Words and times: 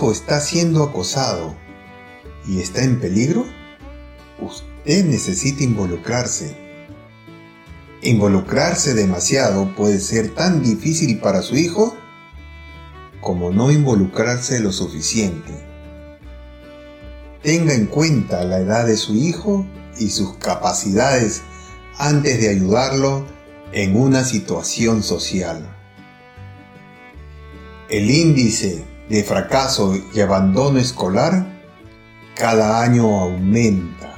Hijo 0.00 0.12
está 0.12 0.40
siendo 0.40 0.82
acosado 0.82 1.54
y 2.48 2.60
está 2.60 2.82
en 2.84 3.00
peligro, 3.00 3.44
usted 4.40 5.04
necesita 5.04 5.62
involucrarse. 5.62 6.56
Involucrarse 8.00 8.94
demasiado 8.94 9.76
puede 9.76 10.00
ser 10.00 10.34
tan 10.34 10.62
difícil 10.62 11.18
para 11.18 11.42
su 11.42 11.54
hijo 11.56 11.94
como 13.20 13.50
no 13.50 13.70
involucrarse 13.70 14.58
lo 14.60 14.72
suficiente. 14.72 15.52
Tenga 17.42 17.74
en 17.74 17.84
cuenta 17.84 18.42
la 18.44 18.60
edad 18.60 18.86
de 18.86 18.96
su 18.96 19.14
hijo 19.14 19.66
y 19.98 20.08
sus 20.08 20.32
capacidades 20.36 21.42
antes 21.98 22.40
de 22.40 22.48
ayudarlo 22.48 23.26
en 23.72 24.00
una 24.00 24.24
situación 24.24 25.02
social. 25.02 25.76
El 27.90 28.10
índice 28.10 28.89
de 29.10 29.24
fracaso 29.24 29.96
y 30.14 30.20
abandono 30.20 30.78
escolar 30.78 31.44
cada 32.36 32.80
año 32.80 33.20
aumenta. 33.20 34.14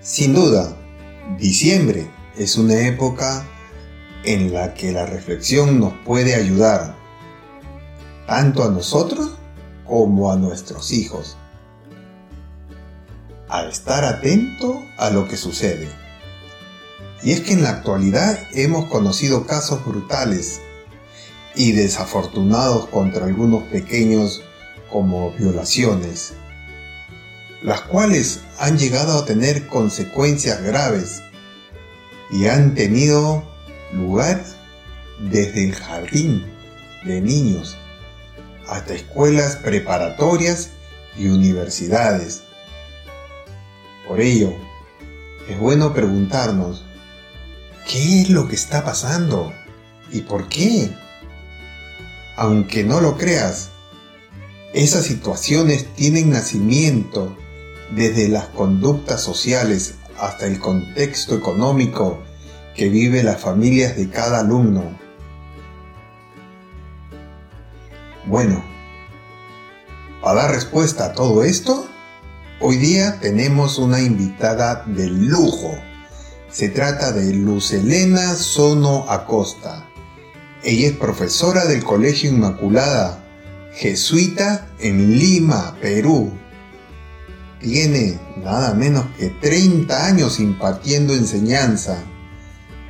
Sin 0.00 0.34
duda, 0.34 0.76
diciembre 1.36 2.08
es 2.36 2.56
una 2.56 2.78
época 2.86 3.44
en 4.22 4.54
la 4.54 4.72
que 4.72 4.92
la 4.92 5.04
reflexión 5.04 5.80
nos 5.80 5.92
puede 6.06 6.36
ayudar, 6.36 6.94
tanto 8.28 8.62
a 8.62 8.70
nosotros 8.70 9.32
como 9.84 10.30
a 10.30 10.36
nuestros 10.36 10.92
hijos, 10.92 11.36
a 13.48 13.64
estar 13.64 14.04
atento 14.04 14.80
a 14.96 15.10
lo 15.10 15.26
que 15.26 15.36
sucede. 15.36 15.88
Y 17.24 17.32
es 17.32 17.40
que 17.40 17.54
en 17.54 17.64
la 17.64 17.70
actualidad 17.70 18.38
hemos 18.52 18.84
conocido 18.86 19.44
casos 19.44 19.84
brutales 19.84 20.60
y 21.58 21.72
desafortunados 21.72 22.86
contra 22.86 23.26
algunos 23.26 23.64
pequeños 23.64 24.42
como 24.88 25.32
violaciones, 25.32 26.34
las 27.62 27.80
cuales 27.80 28.42
han 28.60 28.78
llegado 28.78 29.18
a 29.18 29.24
tener 29.24 29.66
consecuencias 29.66 30.62
graves 30.62 31.20
y 32.30 32.46
han 32.46 32.76
tenido 32.76 33.42
lugar 33.92 34.44
desde 35.18 35.64
el 35.64 35.74
jardín 35.74 36.46
de 37.04 37.20
niños 37.20 37.76
hasta 38.68 38.94
escuelas 38.94 39.56
preparatorias 39.56 40.70
y 41.16 41.26
universidades. 41.26 42.42
Por 44.06 44.20
ello, 44.20 44.54
es 45.48 45.58
bueno 45.58 45.92
preguntarnos, 45.92 46.84
¿qué 47.90 48.22
es 48.22 48.30
lo 48.30 48.46
que 48.46 48.54
está 48.54 48.84
pasando? 48.84 49.52
¿Y 50.12 50.20
por 50.20 50.48
qué? 50.48 50.88
Aunque 52.38 52.84
no 52.84 53.00
lo 53.00 53.18
creas, 53.18 53.70
esas 54.72 55.04
situaciones 55.04 55.92
tienen 55.96 56.30
nacimiento 56.30 57.36
desde 57.96 58.28
las 58.28 58.46
conductas 58.46 59.20
sociales 59.20 59.96
hasta 60.20 60.46
el 60.46 60.60
contexto 60.60 61.34
económico 61.34 62.22
que 62.76 62.88
vive 62.90 63.24
las 63.24 63.40
familias 63.40 63.96
de 63.96 64.08
cada 64.08 64.38
alumno. 64.38 64.84
Bueno, 68.26 68.62
para 70.22 70.42
dar 70.42 70.52
respuesta 70.52 71.06
a 71.06 71.12
todo 71.14 71.42
esto, 71.42 71.88
hoy 72.60 72.76
día 72.76 73.18
tenemos 73.18 73.78
una 73.78 74.00
invitada 74.00 74.84
de 74.86 75.08
lujo. 75.08 75.76
Se 76.52 76.68
trata 76.68 77.10
de 77.10 77.34
Luz 77.34 77.72
Elena 77.72 78.36
Sono 78.36 79.10
Acosta 79.10 79.87
ella 80.64 80.88
es 80.88 80.96
profesora 80.96 81.66
del 81.66 81.84
Colegio 81.84 82.30
Inmaculada, 82.30 83.24
jesuita 83.74 84.66
en 84.80 85.18
Lima, 85.18 85.76
Perú. 85.80 86.32
Tiene 87.60 88.18
nada 88.36 88.74
menos 88.74 89.06
que 89.18 89.28
30 89.28 90.06
años 90.06 90.40
impartiendo 90.40 91.14
enseñanza. 91.14 92.02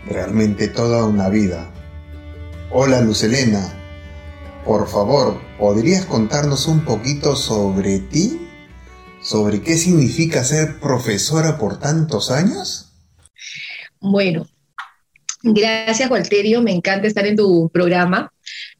Realmente 0.07 0.69
toda 0.69 1.05
una 1.05 1.29
vida. 1.29 1.71
Hola 2.71 3.01
Lucelena, 3.01 3.75
por 4.65 4.89
favor, 4.89 5.41
¿podrías 5.59 6.05
contarnos 6.05 6.67
un 6.67 6.85
poquito 6.85 7.37
sobre 7.37 7.99
ti? 7.99 8.47
¿Sobre 9.23 9.63
qué 9.63 9.77
significa 9.77 10.45
ser 10.45 10.79
profesora 10.79 11.59
por 11.59 11.79
tantos 11.79 12.31
años? 12.31 12.93
Bueno, 14.01 14.47
Gracias, 15.43 16.11
Walterio. 16.11 16.63
Me 16.63 16.73
encanta 16.73 17.07
estar 17.07 17.27
en 17.27 17.37
tu 17.37 17.69
programa. 17.71 18.33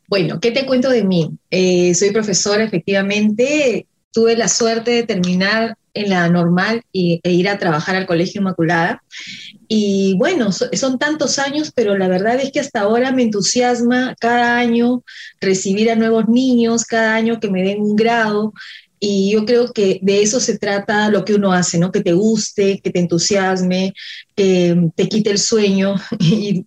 Bueno, 0.09 0.41
¿qué 0.41 0.51
te 0.51 0.67
cuento 0.67 0.91
de 0.91 1.05
mí? 1.05 1.31
Eh, 1.51 1.95
soy 1.95 2.11
profesora, 2.11 2.65
efectivamente. 2.65 3.87
Tuve 4.13 4.37
la 4.37 4.49
suerte 4.49 4.91
de 4.91 5.03
terminar 5.03 5.77
en 5.95 6.11
la 6.11 6.29
normal 6.29 6.83
e 6.93 7.21
ir 7.25 7.49
a 7.49 7.59
trabajar 7.59 7.97
al 7.97 8.07
Colegio 8.07 8.41
Inmaculada. 8.41 9.03
Y 9.69 10.15
bueno, 10.17 10.51
son 10.53 10.99
tantos 10.99 11.39
años, 11.39 11.73
pero 11.75 11.97
la 11.97 12.09
verdad 12.09 12.41
es 12.41 12.53
que 12.53 12.61
hasta 12.61 12.81
ahora 12.81 13.13
me 13.13 13.23
entusiasma 13.23 14.15
cada 14.19 14.57
año 14.57 15.03
recibir 15.41 15.91
a 15.91 15.97
nuevos 15.97 16.29
niños, 16.29 16.85
cada 16.85 17.15
año 17.15 17.39
que 17.39 17.51
me 17.51 17.63
den 17.63 17.83
un 17.83 17.97
grado. 17.97 18.55
Y 19.01 19.33
yo 19.33 19.45
creo 19.45 19.73
que 19.73 20.01
de 20.03 20.23
eso 20.23 20.41
se 20.41 20.59
trata 20.59 21.09
lo 21.11 21.25
que 21.25 21.35
uno 21.35 21.53
hace, 21.53 21.79
¿no? 21.79 21.93
Que 21.93 22.01
te 22.01 22.13
guste, 22.13 22.81
que 22.81 22.91
te 22.91 22.99
entusiasme, 22.99 23.95
que 24.35 24.91
te 24.97 25.09
quite 25.09 25.31
el 25.31 25.39
sueño. 25.39 25.95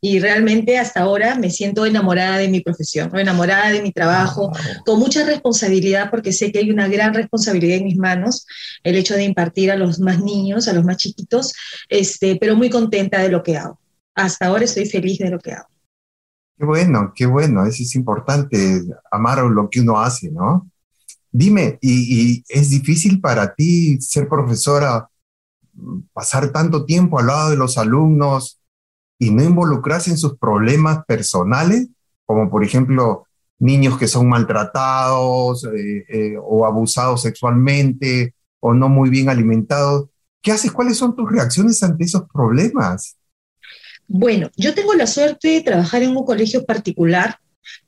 Y, 0.04 0.20
realmente 0.20 0.78
hasta 0.78 1.02
ahora 1.02 1.36
me 1.36 1.50
siento 1.50 1.86
enamorada 1.86 2.38
de 2.38 2.48
mi 2.48 2.62
profesión, 2.62 3.16
enamorada 3.18 3.72
de 3.72 3.82
mi 3.82 3.92
trabajo, 3.92 4.52
con 4.86 5.00
mucha 5.00 5.26
responsabilidad, 5.26 6.10
porque 6.10 6.32
sé 6.32 6.52
que 6.52 6.60
hay 6.60 6.72
una 6.72 6.88
gran 6.88 7.14
responsabilidad 7.14 7.78
en 7.78 7.86
mis 7.86 7.98
manos, 7.98 8.46
el 8.84 8.96
hecho 8.96 9.16
de 9.16 9.24
impartir 9.24 9.72
a 9.72 9.76
los 9.76 10.00
más 10.00 10.20
niños, 10.20 10.68
a 10.68 10.74
los 10.74 10.84
más 10.84 10.98
chiquitos, 10.98 11.54
este, 11.90 12.36
pero 12.38 12.56
muy 12.56 12.70
contenta 12.70 13.22
de 13.22 13.30
lo 13.30 13.44
que 13.44 13.58
hago. 13.58 13.80
Hasta 14.16 14.48
ahora 14.48 14.66
estoy 14.66 14.86
feliz 14.86 15.20
de 15.20 15.30
lo 15.30 15.40
que 15.40 15.54
hago. 15.54 15.68
Qué 16.58 16.66
bueno, 16.66 17.12
qué 17.16 17.26
bueno. 17.26 17.66
Eso 17.66 17.84
es 17.84 17.96
importante, 17.96 18.84
amar 19.12 19.40
lo 19.40 19.70
que 19.70 19.82
uno 19.82 20.00
hace, 20.00 20.30
¿no? 20.32 20.71
Dime, 21.32 21.80
¿y, 21.82 22.44
es 22.50 22.70
difícil 22.70 23.22
para 23.22 23.54
ti 23.54 24.00
ser 24.02 24.28
profesora, 24.28 25.10
pasar 26.14 26.52
tanto 26.52 26.86
tiempo 26.86 27.20
al 27.20 27.28
lado 27.28 27.50
de 27.52 27.58
los 27.58 27.78
alumnos 27.78 28.60
y 29.18 29.32
no 29.32 29.44
involucrarse 29.44 30.12
en 30.12 30.18
sus 30.18 30.38
problemas 30.38 31.06
personales, 31.06 31.88
como 32.26 32.50
por 32.50 32.64
ejemplo 32.64 33.28
niños 33.60 33.98
que 33.98 34.08
son 34.08 34.28
maltratados 34.28 35.64
eh, 35.66 36.06
eh, 36.10 36.36
o 36.42 36.66
abusados 36.66 37.22
sexualmente 37.22 38.34
o 38.60 38.74
no 38.74 38.90
muy 38.90 39.10
bien 39.10 39.30
alimentados? 39.30 40.10
¿Qué 40.42 40.52
haces? 40.52 40.72
¿Cuáles 40.72 40.98
son 40.98 41.16
tus 41.16 41.32
reacciones 41.32 41.82
ante 41.84 42.04
esos 42.04 42.24
problemas? 42.34 43.16
Bueno, 44.08 44.50
yo 44.58 44.74
tengo 44.74 44.94
la 44.96 45.08
suerte 45.08 45.50
de 45.50 45.62
trabajar 45.62 46.04
en 46.04 46.18
un 46.18 46.26
colegio 46.26 46.66
particular 46.66 47.40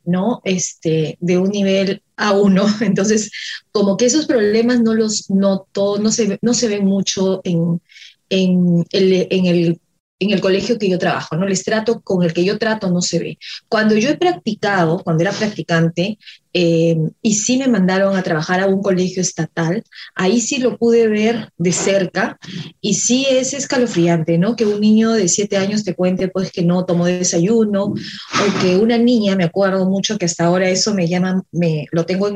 ¿no? 0.06 0.42
Este, 0.44 1.18
de 1.19 1.38
un 1.38 1.50
nivel 1.50 2.02
A1. 2.18 2.81
Entonces, 2.81 3.31
como 3.71 3.98
que 3.98 4.06
esos 4.06 4.25
problemas 4.25 4.81
no 4.81 4.94
los 4.94 5.30
noto, 5.30 5.98
no 6.00 6.12
se, 6.12 6.39
no 6.42 6.54
se 6.54 6.68
ven 6.68 6.86
mucho 6.86 7.42
en, 7.44 7.81
en, 8.30 8.86
el, 8.92 9.27
en 9.30 9.45
el 9.45 9.81
en 10.19 10.31
el 10.31 10.42
colegio 10.42 10.77
que 10.77 10.89
yo 10.89 10.98
trabajo, 10.98 11.36
¿no? 11.36 11.45
El 11.45 11.51
estrato 11.51 12.01
con 12.01 12.24
el 12.24 12.33
que 12.33 12.45
yo 12.45 12.57
trato 12.57 12.89
no 12.89 13.01
se 13.01 13.19
ve. 13.19 13.38
Cuando 13.68 13.95
yo 13.95 14.10
he 14.10 14.18
practicado, 14.18 15.00
cuando 15.04 15.24
era 15.24 15.31
practicante, 15.31 16.18
eh, 16.54 16.95
y 17.21 17.33
sí 17.33 17.57
me 17.57 17.68
mandaron 17.68 18.15
a 18.15 18.21
trabajar 18.21 18.60
a 18.60 18.68
un 18.68 18.81
colegio 18.81 19.21
estatal, 19.21 19.83
ahí 20.15 20.39
sí 20.39 20.60
lo 20.60 20.77
pude 20.77 21.07
ver 21.07 21.50
de 21.57 21.71
cerca 21.71 22.38
y 22.80 22.94
sí 22.94 23.25
es 23.30 23.54
escalofriante, 23.54 24.38
¿no? 24.38 24.56
Que 24.56 24.65
un 24.65 24.80
niño 24.80 25.12
de 25.12 25.27
siete 25.27 25.57
años 25.57 25.83
te 25.83 25.95
cuente 25.95 26.27
pues 26.27 26.51
que 26.51 26.63
no 26.63 26.86
tomó 26.86 27.06
desayuno 27.06 27.86
o 27.86 28.62
que 28.62 28.77
una 28.77 28.98
niña, 28.98 29.36
me 29.36 29.45
acuerdo 29.45 29.89
mucho 29.89 30.18
que 30.18 30.25
hasta 30.25 30.45
ahora 30.45 30.69
eso 30.69 30.94
me 30.94 31.07
llama, 31.07 31.44
me, 31.51 31.88
lo 31.92 32.06
tengo 32.06 32.30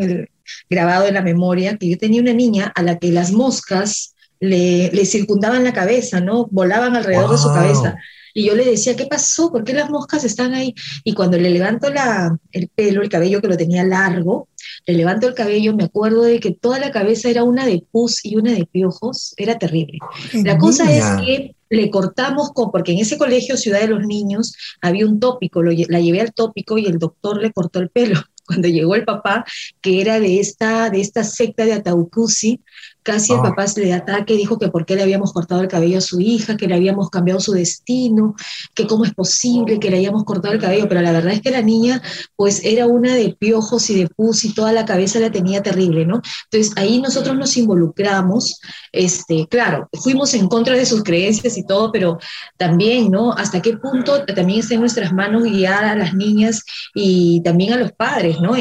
grabado 0.69 1.07
en 1.07 1.13
la 1.13 1.21
memoria, 1.21 1.77
que 1.77 1.89
yo 1.89 1.97
tenía 1.97 2.21
una 2.21 2.33
niña 2.33 2.71
a 2.75 2.81
la 2.81 2.97
que 2.97 3.11
las 3.11 3.31
moscas 3.31 4.15
le, 4.39 4.91
le 4.91 5.05
circundaban 5.05 5.63
la 5.63 5.73
cabeza, 5.73 6.19
¿no? 6.19 6.47
Volaban 6.51 6.95
alrededor 6.95 7.31
de 7.31 7.37
su 7.37 7.47
cabeza. 7.47 7.97
Y 8.37 8.45
yo 8.45 8.55
le 8.55 8.65
decía, 8.65 8.95
¿qué 8.95 9.07
pasó? 9.07 9.51
¿Por 9.51 9.63
qué 9.63 9.73
las 9.73 9.89
moscas 9.89 10.23
están 10.23 10.53
ahí? 10.53 10.75
Y 11.03 11.13
cuando 11.13 11.39
le 11.39 11.49
levanto 11.49 11.89
la, 11.89 12.37
el 12.51 12.67
pelo, 12.67 13.01
el 13.01 13.09
cabello 13.09 13.41
que 13.41 13.47
lo 13.47 13.57
tenía 13.57 13.83
largo, 13.83 14.47
le 14.85 14.93
levanto 14.93 15.27
el 15.27 15.33
cabello, 15.33 15.75
me 15.75 15.85
acuerdo 15.85 16.21
de 16.21 16.39
que 16.39 16.51
toda 16.51 16.77
la 16.77 16.91
cabeza 16.91 17.29
era 17.29 17.43
una 17.43 17.65
de 17.65 17.83
pus 17.91 18.23
y 18.23 18.35
una 18.35 18.51
de 18.51 18.67
piojos, 18.67 19.33
era 19.37 19.57
terrible. 19.57 19.97
La 20.43 20.59
cosa 20.59 20.91
es 20.91 21.03
que 21.25 21.55
le 21.71 21.89
cortamos, 21.89 22.51
con, 22.51 22.71
porque 22.71 22.91
en 22.91 22.99
ese 22.99 23.17
colegio, 23.17 23.57
Ciudad 23.57 23.81
de 23.81 23.87
los 23.87 24.05
Niños, 24.05 24.53
había 24.81 25.07
un 25.07 25.19
tópico, 25.19 25.63
lo, 25.63 25.71
la 25.71 25.99
llevé 25.99 26.21
al 26.21 26.31
tópico 26.31 26.77
y 26.77 26.85
el 26.85 26.99
doctor 26.99 27.41
le 27.41 27.51
cortó 27.51 27.79
el 27.79 27.89
pelo 27.89 28.21
cuando 28.45 28.67
llegó 28.67 28.93
el 28.93 29.03
papá, 29.03 29.45
que 29.81 29.99
era 29.99 30.19
de 30.19 30.39
esta, 30.39 30.91
de 30.91 31.01
esta 31.01 31.23
secta 31.23 31.65
de 31.65 31.73
Ataucusi, 31.73 32.61
casi 33.07 33.31
el 33.31 33.39
ah. 33.39 33.43
papá 33.43 33.65
se 33.67 33.79
le 33.79 33.93
ataque, 33.93 34.35
dijo 34.35 34.59
que 34.59 34.67
por 34.67 34.85
qué 34.85 34.97
le 34.97 35.01
habíamos 35.01 35.31
cortado 35.31 35.61
el 35.61 35.69
cabello 35.69 35.99
a 35.99 36.01
su 36.01 36.19
hija, 36.19 36.57
que 36.57 36.67
le 36.67 36.75
habíamos 36.75 37.09
cambiado 37.09 37.39
su 37.39 37.53
destino, 37.53 38.35
que 38.75 38.85
cómo 38.85 39.05
es 39.05 39.13
posible 39.13 39.79
que 39.79 39.89
le 39.89 39.99
hayamos 39.99 40.25
cortado 40.25 40.53
el 40.53 40.59
cabello, 40.59 40.89
pero 40.89 40.99
la 40.99 41.13
verdad 41.13 41.31
es 41.31 41.41
que 41.41 41.51
la 41.51 41.61
niña 41.61 42.01
pues 42.35 42.65
era 42.65 42.85
una 42.85 43.15
de 43.15 43.33
piojos 43.39 43.89
y 43.89 43.95
de 43.95 44.09
pus 44.09 44.43
y 44.43 44.53
toda 44.53 44.73
la 44.73 44.83
cabeza 44.83 45.21
la 45.21 45.31
tenía 45.31 45.63
terrible, 45.63 46.05
¿no? 46.05 46.21
Entonces 46.51 46.73
ahí 46.75 46.99
nosotros 46.99 47.37
nos 47.37 47.55
involucramos, 47.55 48.59
este, 48.91 49.47
claro, 49.47 49.87
fuimos 49.93 50.33
en 50.33 50.49
contra 50.49 50.75
de 50.75 50.85
sus 50.85 51.01
creencias 51.01 51.57
y 51.57 51.65
todo, 51.65 51.93
pero 51.93 52.17
también, 52.57 53.09
¿no? 53.09 53.31
Hasta 53.31 53.61
qué 53.61 53.77
punto 53.77 54.25
también 54.25 54.59
está 54.59 54.73
en 54.73 54.81
nuestras 54.81 55.13
manos 55.13 55.43
guiar 55.43 55.85
a 55.85 55.95
las 55.95 56.13
niñas 56.13 56.61
y 56.93 57.41
también 57.41 57.71
a 57.71 57.77
los 57.77 57.93
padres, 57.93 58.41
¿no? 58.41 58.53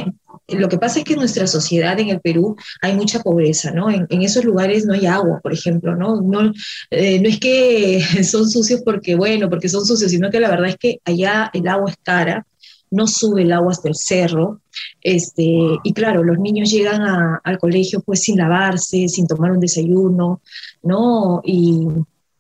Lo 0.49 0.69
que 0.69 0.79
pasa 0.79 1.01
es 1.01 1.05
que 1.05 1.15
en 1.15 1.19
nuestra 1.19 1.47
sociedad, 1.49 1.99
en 1.99 2.09
el 2.09 2.21
Perú, 2.21 2.57
hay 2.81 2.95
mucha 2.95 3.21
pobreza, 3.21 3.73
¿no? 3.73 3.91
En, 3.91 4.07
esos 4.23 4.45
lugares 4.45 4.87
no 4.87 4.95
hay 4.95 5.07
agua, 5.07 5.41
por 5.43 5.53
ejemplo, 5.53 5.97
¿no? 5.97 6.21
No, 6.21 6.53
eh, 6.91 7.19
no 7.21 7.29
es 7.29 7.41
que 7.41 8.01
son 8.25 8.49
sucios 8.49 8.83
porque, 8.85 9.17
bueno, 9.17 9.51
porque 9.51 9.69
son 9.69 9.85
sucios, 9.85 10.11
sino 10.11 10.31
que 10.31 10.41
la 10.41 10.49
verdad 10.51 10.69
es 10.69 10.77
que 10.77 11.01
allá 11.05 11.51
el 11.53 11.67
agua 11.67 11.91
es 11.91 11.97
cara, 12.03 12.47
no 12.91 13.09
sube 13.09 13.43
el 13.43 13.53
agua 13.53 13.73
hasta 13.73 13.89
el 13.89 13.97
cerro, 13.97 14.61
este, 15.03 15.43
y 15.83 15.93
claro, 15.93 16.23
los 16.23 16.39
niños 16.39 16.71
llegan 16.71 17.03
al 17.43 17.59
colegio 17.59 18.01
pues 18.01 18.23
sin 18.23 18.39
lavarse, 18.39 19.09
sin 19.09 19.27
tomar 19.27 19.51
un 19.51 19.61
desayuno, 19.61 20.43
¿no? 20.83 21.41
Y 21.45 21.89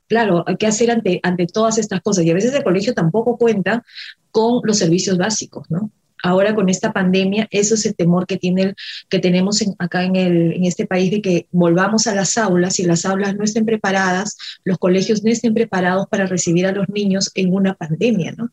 claro, 0.08 0.44
que 0.58 0.66
hacer 0.68 0.92
ante, 0.92 1.18
ante 1.24 1.46
todas 1.46 1.78
estas 1.78 2.00
cosas, 2.02 2.24
y 2.24 2.30
a 2.30 2.34
veces 2.34 2.54
el 2.54 2.62
colegio 2.62 2.94
tampoco 2.94 3.36
cuenta 3.36 3.84
con 4.30 4.60
los 4.62 4.78
servicios 4.78 5.18
básicos, 5.18 5.68
¿no? 5.70 5.90
Ahora 6.26 6.54
con 6.54 6.68
esta 6.68 6.92
pandemia, 6.92 7.46
eso 7.50 7.74
es 7.74 7.86
el 7.86 7.94
temor 7.94 8.26
que, 8.26 8.36
tiene, 8.36 8.74
que 9.08 9.18
tenemos 9.18 9.62
acá 9.78 10.04
en, 10.04 10.16
el, 10.16 10.52
en 10.54 10.64
este 10.64 10.86
país 10.86 11.10
de 11.10 11.22
que 11.22 11.46
volvamos 11.52 12.06
a 12.06 12.14
las 12.14 12.36
aulas 12.36 12.78
y 12.80 12.84
las 12.84 13.04
aulas 13.04 13.36
no 13.36 13.44
estén 13.44 13.64
preparadas, 13.64 14.36
los 14.64 14.78
colegios 14.78 15.22
no 15.22 15.30
estén 15.30 15.54
preparados 15.54 16.06
para 16.08 16.26
recibir 16.26 16.66
a 16.66 16.72
los 16.72 16.88
niños 16.88 17.30
en 17.34 17.54
una 17.54 17.74
pandemia, 17.74 18.32
¿no? 18.32 18.50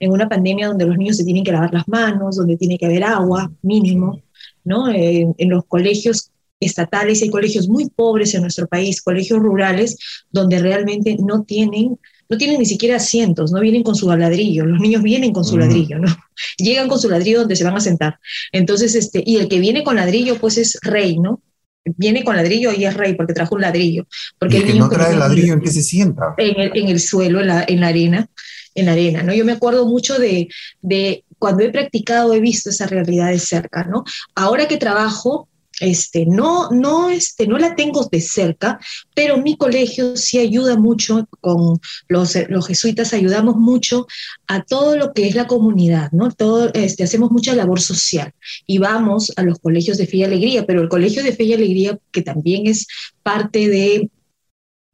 En 0.00 0.12
una 0.12 0.28
pandemia 0.28 0.68
donde 0.68 0.86
los 0.86 0.96
niños 0.96 1.16
se 1.16 1.24
tienen 1.24 1.42
que 1.42 1.50
lavar 1.50 1.74
las 1.74 1.88
manos, 1.88 2.36
donde 2.36 2.56
tiene 2.56 2.78
que 2.78 2.86
haber 2.86 3.02
agua 3.02 3.50
mínimo, 3.62 4.22
¿no? 4.64 4.88
Eh, 4.88 5.26
en 5.36 5.50
los 5.50 5.64
colegios 5.64 6.30
estatales 6.60 7.22
hay 7.22 7.30
colegios 7.30 7.68
muy 7.68 7.88
pobres 7.90 8.34
en 8.34 8.42
nuestro 8.42 8.68
país, 8.68 9.02
colegios 9.02 9.40
rurales, 9.40 9.96
donde 10.30 10.60
realmente 10.60 11.16
no 11.18 11.42
tienen 11.42 11.98
no 12.28 12.36
tienen 12.36 12.58
ni 12.58 12.66
siquiera 12.66 12.96
asientos, 12.96 13.52
no 13.52 13.60
vienen 13.60 13.82
con 13.82 13.94
su 13.94 14.08
ladrillo, 14.14 14.66
los 14.66 14.80
niños 14.80 15.02
vienen 15.02 15.32
con 15.32 15.44
su 15.44 15.56
ladrillo, 15.56 15.98
¿no? 15.98 16.08
Llegan 16.58 16.88
con 16.88 16.98
su 16.98 17.08
ladrillo 17.08 17.40
donde 17.40 17.56
se 17.56 17.64
van 17.64 17.76
a 17.76 17.80
sentar. 17.80 18.18
Entonces, 18.52 18.94
este, 18.94 19.22
y 19.24 19.36
el 19.36 19.48
que 19.48 19.60
viene 19.60 19.82
con 19.82 19.96
ladrillo, 19.96 20.36
pues 20.36 20.58
es 20.58 20.78
rey, 20.82 21.18
¿no? 21.18 21.42
Viene 21.84 22.22
con 22.22 22.36
ladrillo 22.36 22.72
y 22.72 22.84
es 22.84 22.94
rey 22.94 23.14
porque 23.14 23.32
trajo 23.32 23.54
un 23.54 23.62
ladrillo. 23.62 24.06
Porque 24.38 24.58
el, 24.58 24.64
que 24.66 24.74
no 24.74 24.88
trae 24.88 25.16
ladrillo, 25.16 25.54
¿en 25.54 25.60
qué 25.60 25.70
se 25.70 25.82
sienta? 25.82 26.34
En 26.36 26.60
el, 26.60 26.70
en 26.74 26.88
el 26.88 27.00
suelo, 27.00 27.40
en 27.40 27.46
la, 27.46 27.64
en 27.66 27.80
la, 27.80 27.88
arena, 27.88 28.28
en 28.74 28.86
la 28.86 28.92
arena, 28.92 29.22
¿no? 29.22 29.32
Yo 29.32 29.44
me 29.44 29.52
acuerdo 29.52 29.86
mucho 29.86 30.18
de, 30.18 30.48
de 30.82 31.24
cuando 31.38 31.62
he 31.62 31.70
practicado, 31.70 32.34
he 32.34 32.40
visto 32.40 32.68
esa 32.68 32.86
realidad 32.86 33.30
de 33.30 33.38
cerca, 33.38 33.84
¿no? 33.84 34.04
Ahora 34.34 34.68
que 34.68 34.76
trabajo, 34.76 35.48
este, 35.80 36.26
no, 36.26 36.70
no, 36.70 37.10
este, 37.10 37.46
no 37.46 37.58
la 37.58 37.74
tengo 37.74 38.06
de 38.10 38.20
cerca, 38.20 38.78
pero 39.14 39.38
mi 39.38 39.56
colegio 39.56 40.16
sí 40.16 40.38
ayuda 40.38 40.76
mucho 40.76 41.28
con 41.40 41.78
los, 42.08 42.36
los 42.48 42.66
jesuitas, 42.66 43.12
ayudamos 43.12 43.56
mucho 43.56 44.06
a 44.46 44.62
todo 44.62 44.96
lo 44.96 45.12
que 45.12 45.28
es 45.28 45.34
la 45.34 45.46
comunidad, 45.46 46.10
¿no? 46.12 46.30
Todo, 46.30 46.70
este, 46.74 47.04
hacemos 47.04 47.30
mucha 47.30 47.54
labor 47.54 47.80
social 47.80 48.32
y 48.66 48.78
vamos 48.78 49.32
a 49.36 49.42
los 49.42 49.58
colegios 49.58 49.98
de 49.98 50.06
Fe 50.06 50.18
y 50.18 50.24
Alegría, 50.24 50.66
pero 50.66 50.82
el 50.82 50.88
colegio 50.88 51.22
de 51.22 51.32
Fe 51.32 51.44
y 51.44 51.52
Alegría, 51.54 51.98
que 52.10 52.22
también 52.22 52.66
es 52.66 52.86
parte 53.22 53.68
de 53.68 54.10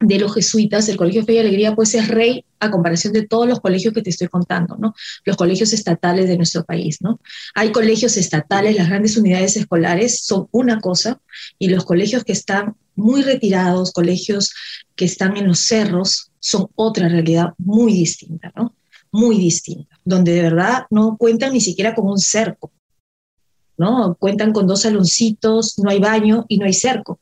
de 0.07 0.19
los 0.19 0.33
jesuitas, 0.33 0.87
el 0.89 0.97
Colegio 0.97 1.25
Fe 1.25 1.33
y 1.33 1.37
Alegría, 1.39 1.75
pues 1.75 1.93
es 1.95 2.07
rey 2.07 2.45
a 2.59 2.71
comparación 2.71 3.13
de 3.13 3.27
todos 3.27 3.47
los 3.47 3.59
colegios 3.59 3.93
que 3.93 4.01
te 4.01 4.09
estoy 4.09 4.27
contando, 4.27 4.77
¿no? 4.77 4.93
Los 5.23 5.37
colegios 5.37 5.73
estatales 5.73 6.27
de 6.27 6.37
nuestro 6.37 6.63
país, 6.63 6.97
¿no? 7.01 7.19
Hay 7.53 7.71
colegios 7.71 8.17
estatales, 8.17 8.75
las 8.75 8.89
grandes 8.89 9.17
unidades 9.17 9.57
escolares 9.57 10.21
son 10.21 10.47
una 10.51 10.79
cosa, 10.79 11.21
y 11.59 11.69
los 11.69 11.85
colegios 11.85 12.23
que 12.23 12.33
están 12.33 12.75
muy 12.95 13.21
retirados, 13.21 13.91
colegios 13.91 14.53
que 14.95 15.05
están 15.05 15.37
en 15.37 15.47
los 15.47 15.59
cerros, 15.59 16.31
son 16.39 16.67
otra 16.75 17.09
realidad 17.09 17.53
muy 17.57 17.93
distinta, 17.93 18.51
¿no? 18.55 18.75
Muy 19.11 19.37
distinta, 19.37 19.99
donde 20.03 20.33
de 20.33 20.41
verdad 20.41 20.85
no 20.89 21.17
cuentan 21.17 21.53
ni 21.53 21.61
siquiera 21.61 21.95
con 21.95 22.07
un 22.07 22.19
cerco, 22.19 22.71
¿no? 23.77 24.15
Cuentan 24.19 24.53
con 24.53 24.67
dos 24.67 24.81
saloncitos, 24.81 25.79
no 25.79 25.89
hay 25.89 25.99
baño 25.99 26.45
y 26.47 26.57
no 26.57 26.65
hay 26.65 26.73
cerco. 26.73 27.19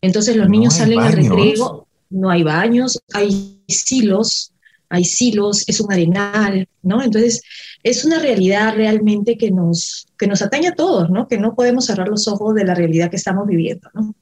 Entonces 0.00 0.36
los 0.36 0.48
niños 0.48 0.74
salen 0.74 1.00
al 1.00 1.12
recreo 1.12 1.85
no 2.10 2.30
hay 2.30 2.42
baños, 2.42 3.00
hay 3.12 3.62
silos, 3.68 4.52
hay 4.88 5.04
silos, 5.04 5.64
es 5.66 5.80
un 5.80 5.92
arenal, 5.92 6.68
¿no? 6.82 7.02
Entonces, 7.02 7.42
es 7.82 8.04
una 8.04 8.18
realidad 8.18 8.74
realmente 8.74 9.36
que 9.36 9.50
nos, 9.50 10.06
que 10.18 10.26
nos 10.26 10.42
atañe 10.42 10.68
a 10.68 10.74
todos, 10.74 11.10
¿no? 11.10 11.28
Que 11.28 11.38
no 11.38 11.54
podemos 11.54 11.86
cerrar 11.86 12.08
los 12.08 12.28
ojos 12.28 12.54
de 12.54 12.64
la 12.64 12.74
realidad 12.74 13.10
que 13.10 13.16
estamos 13.16 13.46
viviendo, 13.46 13.90
¿no? 13.94 14.14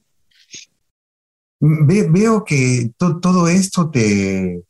veo 1.66 2.44
que 2.44 2.92
todo 2.98 3.48
esto 3.48 3.90
te, 3.90 4.64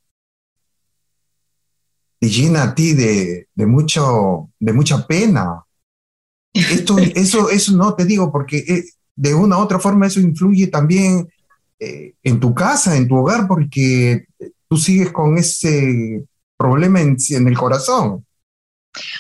te 2.21 2.29
llena 2.29 2.63
a 2.63 2.75
ti 2.75 2.95
de, 2.95 3.47
mucho, 3.57 4.51
de 4.59 4.73
mucha 4.73 5.07
pena. 5.07 5.65
Esto, 6.53 6.97
eso, 7.15 7.51
eso 7.51 7.73
no 7.77 7.95
te 7.95 8.05
digo 8.05 8.31
porque 8.31 8.59
eh, 8.59 8.85
de 9.17 9.35
una 9.35 9.59
u 9.59 9.61
otra 9.61 9.79
forma 9.79 10.07
eso 10.07 10.21
influye 10.21 10.69
también 10.69 11.29
eh, 11.85 12.15
en 12.23 12.41
tu 12.41 12.55
casa, 12.55 12.97
en 12.97 13.09
tu 13.09 13.17
hogar, 13.17 13.47
porque 13.47 14.27
tú 14.69 14.77
sigues 14.77 15.13
con 15.13 15.37
ese 15.39 16.25
problema 16.57 17.01
en, 17.01 17.17
el 17.31 17.57
corazón. 17.57 18.25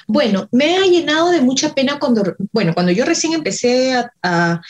Bueno, 0.06 0.48
me 0.52 0.76
ha 0.76 0.86
llenado 0.86 1.30
de 1.30 1.40
mucha 1.40 1.74
pena 1.74 1.98
cuando, 1.98 2.22
bueno, 2.52 2.72
cuando 2.74 2.92
yo 2.92 3.04
recién 3.04 3.32
empecé 3.32 3.94
a 4.22 4.60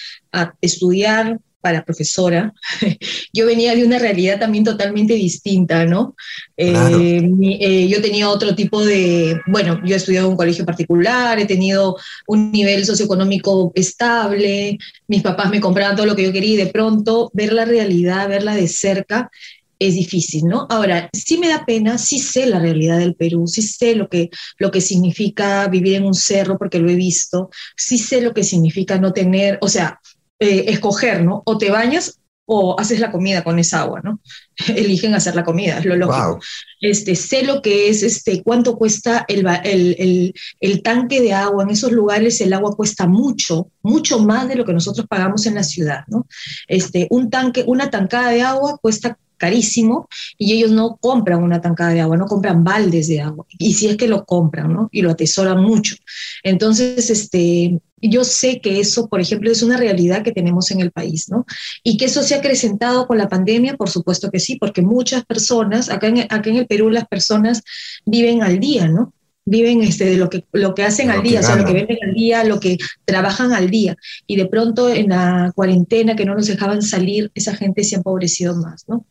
estudiar 0.61 1.39
para 1.64 1.83
profesora, 1.83 2.52
yo 3.33 3.47
venía 3.47 3.75
de 3.75 3.87
una 3.87 3.99
realidad 3.99 4.38
también 4.38 4.64
totalmente 4.64 5.14
distinta, 5.14 5.87
¿no? 5.87 6.14
Eh, 6.59 7.26
eh, 7.59 7.88
yo 7.88 8.02
tenía 8.02 8.28
otro 8.28 8.54
tipo 8.54 8.85
de, 8.85 9.40
bueno, 9.47 9.80
yo 9.83 9.94
he 9.94 9.97
estudiado 9.97 10.26
en 10.26 10.33
un 10.33 10.37
colegio 10.37 10.66
particular, 10.66 11.38
he 11.38 11.47
tenido 11.47 11.97
un 12.26 12.52
nivel 12.52 12.85
socioeconómico 12.85 13.73
estable, 13.75 14.76
mis 15.09 15.23
papás 15.23 15.49
me 15.49 15.62
compraban 15.62 15.97
todo 15.97 16.04
lo 16.04 16.14
que 16.14 16.25
yo 16.25 16.33
quería 16.33 16.52
y 16.52 16.56
de 16.56 16.66
pronto 16.66 17.30
ver 17.33 17.54
la 17.54 17.64
realidad, 17.64 18.28
verla 18.28 18.54
de 18.54 18.68
cerca, 18.68 19.30
es 19.78 19.94
difícil, 19.94 20.44
¿no? 20.44 20.66
Ahora, 20.68 21.09
sí 21.14 21.38
me 21.38 21.49
da 21.49 21.64
pena, 21.64 21.97
sí 21.97 22.18
sé 22.18 22.44
la 22.44 22.59
realidad 22.59 22.99
del 22.99 23.14
Perú, 23.14 23.47
sí 23.47 23.62
sé 23.62 23.94
lo 23.94 24.11
que, 24.11 24.28
lo 24.59 24.71
que 24.71 24.83
significa 24.83 25.66
vivir 25.68 25.94
en 25.94 26.04
un 26.04 26.14
cerro 26.14 26.59
porque 26.59 26.78
lo 26.78 26.90
he 26.90 26.94
visto, 26.94 27.49
sí 27.75 27.97
sé 27.97 28.21
lo 28.21 28.35
que 28.35 28.44
significa 28.44 28.99
no 28.99 29.14
tener, 29.14 29.59
o 29.62 29.68
sea, 29.68 29.99
eh, 30.45 30.65
escoger, 30.69 31.25
¿no? 31.25 31.43
O 31.47 31.59
te 31.59 31.71
bañas 31.71 32.21
o 32.47 32.79
haces 32.79 33.01
la 33.01 33.11
comida 33.11 33.43
con 33.43 33.59
esa 33.59 33.81
agua, 33.81 34.01
¿no? 34.05 34.21
Eligen 34.77 35.15
hacer 35.15 35.35
la 35.35 35.45
comida, 35.45 35.79
es 35.79 35.85
lo 35.85 35.97
lógico. 35.97 36.41
Este, 36.81 37.17
sé 37.17 37.43
lo 37.45 37.63
que 37.63 37.89
es, 37.89 38.03
este, 38.03 38.43
cuánto 38.43 38.77
cuesta 38.77 39.25
el, 39.29 39.47
el, 39.65 40.35
el, 40.61 40.83
tanque 40.83 41.23
de 41.23 41.33
agua. 41.33 41.65
En 41.65 41.71
esos 41.71 41.93
lugares 41.93 42.41
el 42.41 42.53
agua 42.53 42.77
cuesta 42.77 43.07
mucho, 43.07 43.71
mucho 43.83 44.19
más 44.19 44.49
de 44.49 44.57
lo 44.57 44.65
que 44.65 44.75
nosotros 44.75 45.07
pagamos 45.09 45.47
en 45.47 45.55
la 45.55 45.63
ciudad, 45.63 46.05
¿no? 46.09 46.27
Este, 46.69 47.07
un 47.11 47.31
tanque, 47.31 47.65
una 47.67 47.91
tancada 47.91 48.31
de 48.31 48.43
agua 48.43 48.77
cuesta 48.79 49.19
carísimo 49.37 50.09
y 50.38 50.53
ellos 50.53 50.71
no 50.71 50.97
compran 50.97 51.43
una 51.43 51.61
tancada 51.61 51.91
de 51.91 52.00
agua, 52.00 52.17
no 52.17 52.26
compran 52.26 52.64
baldes 52.64 53.09
de 53.09 53.21
agua. 53.21 53.47
Y 53.59 53.75
si 53.75 53.88
es 53.88 53.97
que 53.97 54.09
lo 54.09 54.25
compran, 54.25 54.73
¿no? 54.73 54.88
Y 54.93 55.03
lo 55.03 55.11
atesoran 55.11 55.62
mucho. 55.62 55.97
Entonces, 56.43 57.11
este, 57.11 57.81
yo 58.00 58.25
sé 58.25 58.61
que 58.61 58.81
eso, 58.81 59.09
por 59.09 59.21
ejemplo, 59.21 59.50
es 59.50 59.62
una 59.62 59.76
realidad 59.76 60.23
que 60.23 60.33
tenemos 60.33 60.71
en 60.71 60.81
el 60.81 60.91
país, 60.91 61.29
¿no? 61.29 61.47
Y 61.83 61.97
que 61.97 62.07
eso 62.07 62.23
se 62.23 62.35
ha 62.35 62.38
acrecentado 62.38 63.07
con 63.07 63.19
la 63.19 63.29
pandemia, 63.29 63.76
por 63.76 63.91
supuesto 63.91 64.31
que 64.31 64.41
sí, 64.41 64.57
porque 64.57 64.83
muchas 64.83 65.25
personas, 65.25 65.91
acá 65.91 66.09
en, 66.09 66.21
acá 66.21 66.50
en 66.50 66.57
el 66.57 66.67
Perú 66.67 66.91
las 66.91 67.07
personas 67.07 67.62
viven 68.05 68.43
al 68.43 68.59
día, 68.59 68.88
¿no? 68.88 69.12
viven 69.47 69.83
este, 69.83 70.07
de 70.07 70.17
lo 70.17 70.31
que, 70.31 70.45
lo 70.53 70.75
que 70.75 70.85
hacen 70.85 71.11
al 71.11 71.23
día, 71.23 71.41
o 71.41 71.43
sea, 71.43 71.57
lo 71.57 71.67
que 71.67 71.75
venden 71.75 71.99
al 72.03 72.14
día, 72.14 72.45
lo 72.45 72.61
que 72.61 72.79
trabajan 73.05 73.53
al 73.53 73.71
día. 73.71 73.97
Y 74.26 74.37
de 74.37 74.47
pronto 74.47 74.88
en 74.88 75.11
la 75.11 75.53
cuarentena 75.55 76.17
que 76.17 76.25
no 76.25 76.35
nos 76.35 76.47
dejaban 76.47 76.83
salir, 76.83 77.31
esa 77.35 77.55
gente 77.55 77.85
se 77.85 77.95
ha 77.95 77.99
empobrecido 77.99 78.57
más, 78.57 78.85
¿no? 78.88 79.05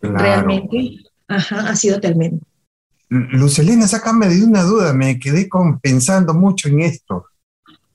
Realmente, 0.00 0.96
ajá, 1.28 1.68
ha 1.68 1.76
sido 1.76 2.00
tremendo. 2.00 2.44
Lucelena, 3.08 3.86
sácame 3.86 4.28
de 4.28 4.42
una 4.42 4.62
duda, 4.62 4.92
me 4.94 5.18
quedé 5.18 5.48
pensando 5.82 6.32
mucho 6.32 6.68
en 6.68 6.80
esto. 6.80 7.26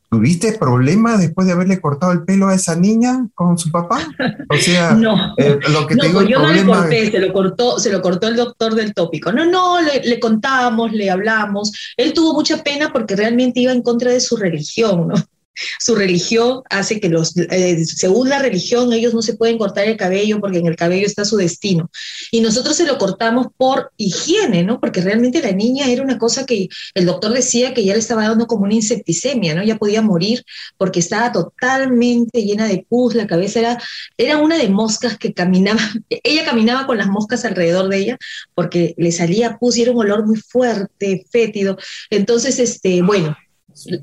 ¿Tuviste 0.10 0.54
problemas 0.54 1.20
después 1.20 1.48
de 1.48 1.54
haberle 1.54 1.82
cortado 1.82 2.14
el 2.14 2.24
pelo 2.24 2.48
a 2.48 2.56
esa 2.56 2.76
niña 2.76 3.28
con 3.34 3.58
su 3.58 3.70
papá? 3.72 4.00
O 4.48 4.56
sea, 4.56 4.92
no, 4.94 5.34
eh, 5.38 5.60
lo 5.70 5.86
que 5.86 5.96
te 5.96 6.08
digo, 6.08 6.22
yo 6.22 6.40
no 6.40 6.54
le 6.54 6.64
corté, 6.64 7.12
se 7.12 7.20
lo 7.20 7.34
cortó, 7.34 7.78
se 7.80 7.92
lo 7.92 8.02
cortó 8.02 8.28
el 8.30 8.38
doctor 8.38 8.74
del 8.74 8.94
tópico. 8.94 9.34
No, 9.34 9.44
no, 9.46 9.82
le, 9.82 10.02
le 10.06 10.20
contamos, 10.20 10.94
le 10.94 11.10
hablamos. 11.10 11.74
Él 11.98 12.14
tuvo 12.14 12.34
mucha 12.34 12.64
pena 12.64 12.94
porque 12.94 13.18
realmente 13.18 13.60
iba 13.60 13.74
en 13.74 13.82
contra 13.82 14.12
de 14.12 14.22
su 14.22 14.38
religión, 14.38 15.10
¿no? 15.10 15.16
Su 15.80 15.96
religión 15.96 16.62
hace 16.70 17.00
que 17.00 17.10
los, 17.10 17.36
eh, 17.38 17.86
según 17.86 18.30
la 18.30 18.40
religión, 18.40 18.94
ellos 18.94 19.14
no 19.14 19.22
se 19.22 19.36
pueden 19.36 19.58
cortar 19.58 19.88
el 19.88 19.98
cabello 19.98 20.40
porque 20.40 20.60
en 20.60 20.68
el 20.68 20.76
cabello 20.76 21.06
está 21.06 21.26
su 21.26 21.38
destino. 21.38 21.90
Y 22.32 22.42
nosotros 22.42 22.76
se 22.76 22.86
lo 22.86 22.98
cortamos 22.98 23.48
por 23.58 23.92
higiene, 23.98 24.64
¿no? 24.64 24.80
Porque 24.80 25.02
realmente 25.02 25.42
la 25.42 25.52
niña 25.52 25.88
era 25.88 26.04
una 26.04 26.18
cosa 26.18 26.46
que 26.46 26.68
el 26.94 27.06
doctor 27.06 27.34
decía 27.34 27.74
que 27.74 27.84
ya 27.84 27.94
le 27.94 28.00
estaba 28.00 28.28
dando 28.28 28.48
como 28.48 28.64
una 28.64 28.74
insecticemia, 28.74 29.56
¿no? 29.56 29.64
Ya 29.64 29.78
podía 29.78 30.02
morir 30.02 30.44
porque 30.78 31.00
estaba 31.00 31.32
totalmente 31.32 32.44
llena 32.44 32.68
de 32.68 32.86
pus, 32.88 33.16
la 33.16 33.28
cabeza 33.28 33.60
era, 33.60 33.82
era 34.18 34.38
una 34.38 34.58
de 34.58 34.70
moscas 34.70 35.18
que 35.18 35.34
caminaba, 35.34 35.80
ella 36.10 36.46
caminaba 36.46 36.86
con 36.86 36.98
las 36.98 37.08
moscas 37.08 37.46
alrededor 37.46 37.90
de 37.90 37.98
ella 37.98 38.18
porque 38.54 38.94
le 38.98 39.12
salía 39.12 39.58
pus 39.58 39.78
y 39.78 39.84
era 39.84 39.92
un 39.92 40.00
olor 40.00 40.26
muy 40.26 40.38
fuerte, 40.38 41.26
fétido. 41.32 41.78
Entonces, 42.10 42.60
este, 42.60 43.02
bueno, 43.02 43.36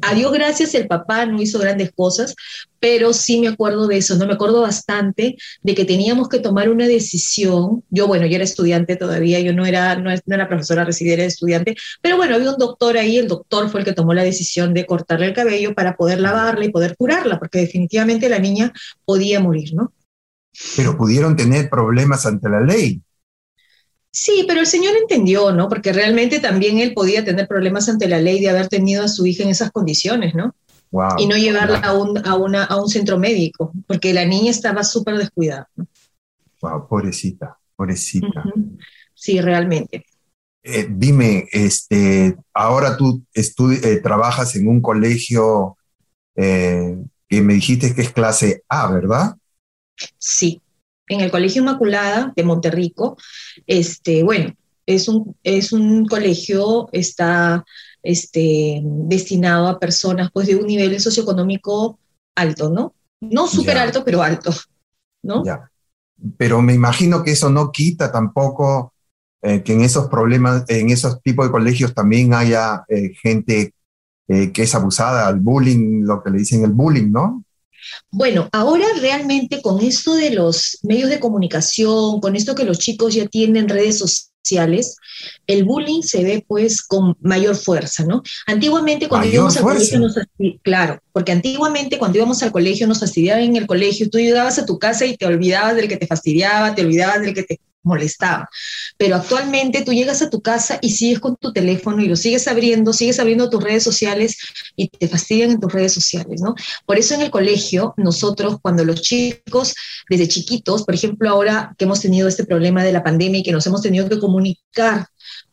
a 0.02 0.14
Dios 0.14 0.32
gracias, 0.32 0.74
el 0.74 0.86
papá 0.86 1.26
no 1.26 1.40
hizo 1.40 1.58
grandes 1.58 1.92
cosas, 1.92 2.34
pero 2.80 3.12
sí 3.12 3.40
me 3.40 3.48
acuerdo 3.48 3.86
de 3.86 3.96
eso, 3.96 4.16
¿no? 4.16 4.26
Me 4.26 4.34
acuerdo 4.34 4.60
bastante 4.60 5.36
de 5.62 5.74
que 5.74 5.84
teníamos 5.84 6.28
que 6.28 6.38
tomar 6.38 6.68
una 6.68 6.86
decisión. 6.86 7.82
Yo, 7.90 8.06
bueno, 8.06 8.26
yo 8.26 8.34
era 8.34 8.44
estudiante 8.44 8.96
todavía, 8.96 9.40
yo 9.40 9.52
no 9.54 9.64
era, 9.64 9.96
no, 9.96 10.10
era 10.10 10.48
profesora 10.48 10.84
residente, 10.84 11.22
era 11.22 11.24
estudiante, 11.24 11.76
pero 12.02 12.16
bueno, 12.16 12.34
había 12.34 12.50
un 12.50 12.58
doctor 12.58 12.98
ahí, 12.98 13.16
el 13.16 13.28
doctor 13.28 13.70
fue 13.70 13.80
el 13.80 13.86
que 13.86 13.92
tomó 13.92 14.12
la 14.12 14.22
decisión 14.22 14.74
de 14.74 14.86
cortarle 14.86 15.26
el 15.26 15.32
cabello 15.32 15.74
para 15.74 15.96
poder 15.96 16.20
lavarla 16.20 16.64
y 16.64 16.70
poder 16.70 16.96
curarla, 16.96 17.38
porque 17.38 17.60
definitivamente 17.60 18.28
la 18.28 18.38
niña 18.38 18.72
podía 19.04 19.40
morir, 19.40 19.74
¿no? 19.74 19.92
Pero 20.76 20.96
pudieron 20.96 21.36
tener 21.36 21.68
problemas 21.68 22.26
ante 22.26 22.48
la 22.48 22.60
ley. 22.60 23.00
Sí, 24.14 24.44
pero 24.46 24.60
el 24.60 24.66
Señor 24.66 24.94
entendió, 24.96 25.50
¿no? 25.50 25.68
Porque 25.68 25.92
realmente 25.92 26.38
también 26.38 26.78
él 26.78 26.94
podía 26.94 27.24
tener 27.24 27.48
problemas 27.48 27.88
ante 27.88 28.06
la 28.06 28.20
ley 28.20 28.40
de 28.40 28.48
haber 28.48 28.68
tenido 28.68 29.02
a 29.02 29.08
su 29.08 29.26
hija 29.26 29.42
en 29.42 29.48
esas 29.48 29.72
condiciones, 29.72 30.36
¿no? 30.36 30.54
y 31.18 31.26
no 31.26 31.36
llevarla 31.36 31.80
a, 31.80 31.92
un, 31.92 32.24
a, 32.24 32.36
una, 32.36 32.62
a 32.62 32.80
un 32.80 32.88
centro 32.88 33.18
médico, 33.18 33.72
porque 33.88 34.14
la 34.14 34.24
niña 34.24 34.52
estaba 34.52 34.84
súper 34.84 35.16
descuidada. 35.18 35.68
¿no? 35.74 35.88
Wow, 36.60 36.86
pobrecita, 36.86 37.58
pobrecita. 37.74 38.44
Sí, 39.12 39.40
realmente. 39.40 40.06
Eh, 40.62 40.86
dime, 40.88 41.48
este, 41.50 42.36
ahora 42.52 42.96
tú 42.96 43.24
eh, 43.34 43.96
trabajas 43.96 44.54
en 44.54 44.68
un 44.68 44.80
colegio 44.80 45.76
eh, 46.36 46.96
que 47.28 47.42
me 47.42 47.54
dijiste 47.54 47.92
que 47.92 48.02
es 48.02 48.12
clase 48.12 48.62
A, 48.68 48.92
¿verdad? 48.92 49.34
Sí, 50.16 50.62
en 51.08 51.20
el 51.20 51.30
Colegio 51.30 51.62
Inmaculada 51.62 52.32
de 52.34 52.42
Monterrico, 52.44 53.16
este, 53.66 54.22
bueno, 54.22 54.54
es 54.86 55.08
un, 55.08 55.36
es 55.42 55.72
un 55.72 56.06
colegio, 56.06 56.88
está 56.92 57.64
este, 58.02 58.82
destinado 58.84 59.68
a 59.68 59.78
personas 59.78 60.30
pues, 60.32 60.46
de 60.46 60.56
un 60.56 60.66
nivel 60.66 60.98
socioeconómico 61.00 61.98
alto, 62.34 62.70
¿no? 62.70 62.94
No 63.20 63.46
súper 63.46 63.78
alto, 63.78 64.04
pero 64.04 64.22
alto, 64.22 64.52
¿no? 65.22 65.44
Ya. 65.44 65.70
Pero 66.36 66.60
me 66.62 66.74
imagino 66.74 67.22
que 67.22 67.32
eso 67.32 67.50
no 67.50 67.72
quita 67.72 68.12
tampoco 68.12 68.92
eh, 69.42 69.62
que 69.62 69.72
en 69.72 69.82
esos 69.82 70.08
problemas, 70.08 70.64
en 70.68 70.90
esos 70.90 71.20
tipos 71.22 71.46
de 71.46 71.52
colegios 71.52 71.94
también 71.94 72.34
haya 72.34 72.84
eh, 72.88 73.12
gente 73.22 73.74
eh, 74.28 74.52
que 74.52 74.62
es 74.62 74.74
abusada, 74.74 75.26
al 75.26 75.40
bullying, 75.40 76.02
lo 76.04 76.22
que 76.22 76.30
le 76.30 76.38
dicen 76.38 76.64
el 76.64 76.72
bullying, 76.72 77.10
¿no? 77.10 77.43
Bueno, 78.10 78.48
ahora 78.52 78.86
realmente 79.00 79.62
con 79.62 79.80
esto 79.80 80.14
de 80.14 80.30
los 80.30 80.78
medios 80.82 81.10
de 81.10 81.20
comunicación, 81.20 82.20
con 82.20 82.36
esto 82.36 82.54
que 82.54 82.64
los 82.64 82.78
chicos 82.78 83.14
ya 83.14 83.26
tienen 83.26 83.68
redes 83.68 83.98
sociales, 83.98 84.96
el 85.46 85.64
bullying 85.64 86.02
se 86.02 86.22
ve 86.22 86.44
pues 86.46 86.82
con 86.82 87.16
mayor 87.20 87.56
fuerza, 87.56 88.04
¿no? 88.04 88.22
Antiguamente 88.46 89.08
cuando 89.08 89.28
íbamos 89.28 89.56
al 89.56 89.62
colegio 89.62 89.98
nos 89.98 90.18
claro, 90.62 91.00
porque 91.12 91.32
antiguamente 91.32 91.98
cuando 91.98 92.18
íbamos 92.18 92.42
al 92.42 92.52
colegio 92.52 92.86
nos 92.86 93.00
fastidiaban 93.00 93.44
en 93.44 93.56
el 93.56 93.66
colegio, 93.66 94.10
tú 94.10 94.18
llegabas 94.18 94.58
a 94.58 94.66
tu 94.66 94.78
casa 94.78 95.06
y 95.06 95.16
te 95.16 95.26
olvidabas 95.26 95.76
del 95.76 95.88
que 95.88 95.96
te 95.96 96.06
fastidiaba, 96.06 96.74
te 96.74 96.82
olvidabas 96.82 97.22
del 97.22 97.34
que 97.34 97.42
te 97.42 97.60
molestaba. 97.84 98.48
Pero 98.98 99.16
actualmente 99.16 99.82
tú 99.82 99.92
llegas 99.92 100.22
a 100.22 100.30
tu 100.30 100.40
casa 100.40 100.78
y 100.82 100.90
sigues 100.90 101.20
con 101.20 101.36
tu 101.36 101.52
teléfono 101.52 102.02
y 102.02 102.08
lo 102.08 102.16
sigues 102.16 102.48
abriendo, 102.48 102.92
sigues 102.92 103.20
abriendo 103.20 103.48
tus 103.50 103.62
redes 103.62 103.82
sociales 103.82 104.36
y 104.74 104.88
te 104.88 105.08
fastidian 105.08 105.52
en 105.52 105.60
tus 105.60 105.72
redes 105.72 105.92
sociales, 105.92 106.40
¿no? 106.40 106.54
Por 106.86 106.98
eso 106.98 107.14
en 107.14 107.22
el 107.22 107.30
colegio, 107.30 107.94
nosotros, 107.96 108.56
cuando 108.60 108.84
los 108.84 109.02
chicos, 109.02 109.74
desde 110.08 110.28
chiquitos, 110.28 110.84
por 110.84 110.94
ejemplo, 110.94 111.30
ahora 111.30 111.74
que 111.78 111.84
hemos 111.84 112.00
tenido 112.00 112.26
este 112.26 112.44
problema 112.44 112.82
de 112.82 112.92
la 112.92 113.04
pandemia 113.04 113.40
y 113.40 113.42
que 113.42 113.52
nos 113.52 113.66
hemos 113.66 113.82
tenido 113.82 114.08
que 114.08 114.18
comunicar 114.18 115.06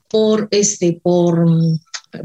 por, 0.07 0.47
este, 0.51 1.00
por 1.01 1.45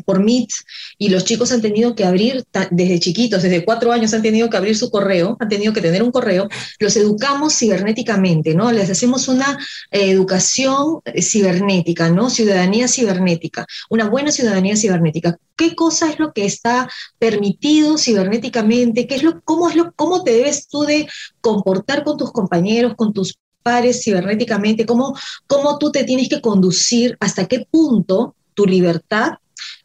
por 0.04 0.22
Meet 0.22 0.50
y 0.98 1.08
los 1.08 1.24
chicos 1.24 1.52
han 1.52 1.60
tenido 1.60 1.94
que 1.94 2.04
abrir 2.04 2.44
desde 2.70 3.00
chiquitos, 3.00 3.42
desde 3.42 3.64
cuatro 3.64 3.92
años 3.92 4.12
han 4.14 4.22
tenido 4.22 4.48
que 4.50 4.56
abrir 4.56 4.76
su 4.76 4.90
correo, 4.90 5.36
han 5.40 5.48
tenido 5.48 5.72
que 5.72 5.80
tener 5.80 6.02
un 6.02 6.10
correo, 6.10 6.48
los 6.78 6.96
educamos 6.96 7.56
cibernéticamente, 7.56 8.54
¿no? 8.54 8.72
Les 8.72 8.90
hacemos 8.90 9.28
una 9.28 9.58
eh, 9.90 10.10
educación 10.10 11.00
cibernética, 11.20 12.08
¿no? 12.10 12.30
Ciudadanía 12.30 12.88
cibernética, 12.88 13.66
una 13.90 14.08
buena 14.08 14.30
ciudadanía 14.30 14.76
cibernética. 14.76 15.38
¿Qué 15.56 15.74
cosa 15.74 16.10
es 16.10 16.18
lo 16.18 16.32
que 16.32 16.44
está 16.44 16.88
permitido 17.18 17.96
cibernéticamente? 17.96 19.06
¿Qué 19.06 19.16
es 19.16 19.22
lo, 19.22 19.40
cómo, 19.42 19.68
es 19.68 19.76
lo, 19.76 19.92
¿Cómo 19.92 20.22
te 20.22 20.32
debes 20.32 20.68
tú 20.68 20.82
de 20.82 21.08
comportar 21.40 22.04
con 22.04 22.16
tus 22.16 22.30
compañeros, 22.30 22.94
con 22.94 23.12
tus 23.12 23.38
pares 23.62 24.02
cibernéticamente? 24.02 24.86
¿Cómo, 24.86 25.16
cómo 25.46 25.78
tú 25.78 25.90
te 25.90 26.04
tienes 26.04 26.28
que 26.28 26.40
conducir? 26.40 27.16
¿Hasta 27.20 27.46
qué 27.46 27.66
punto 27.70 28.34
tu 28.54 28.66
libertad 28.66 29.34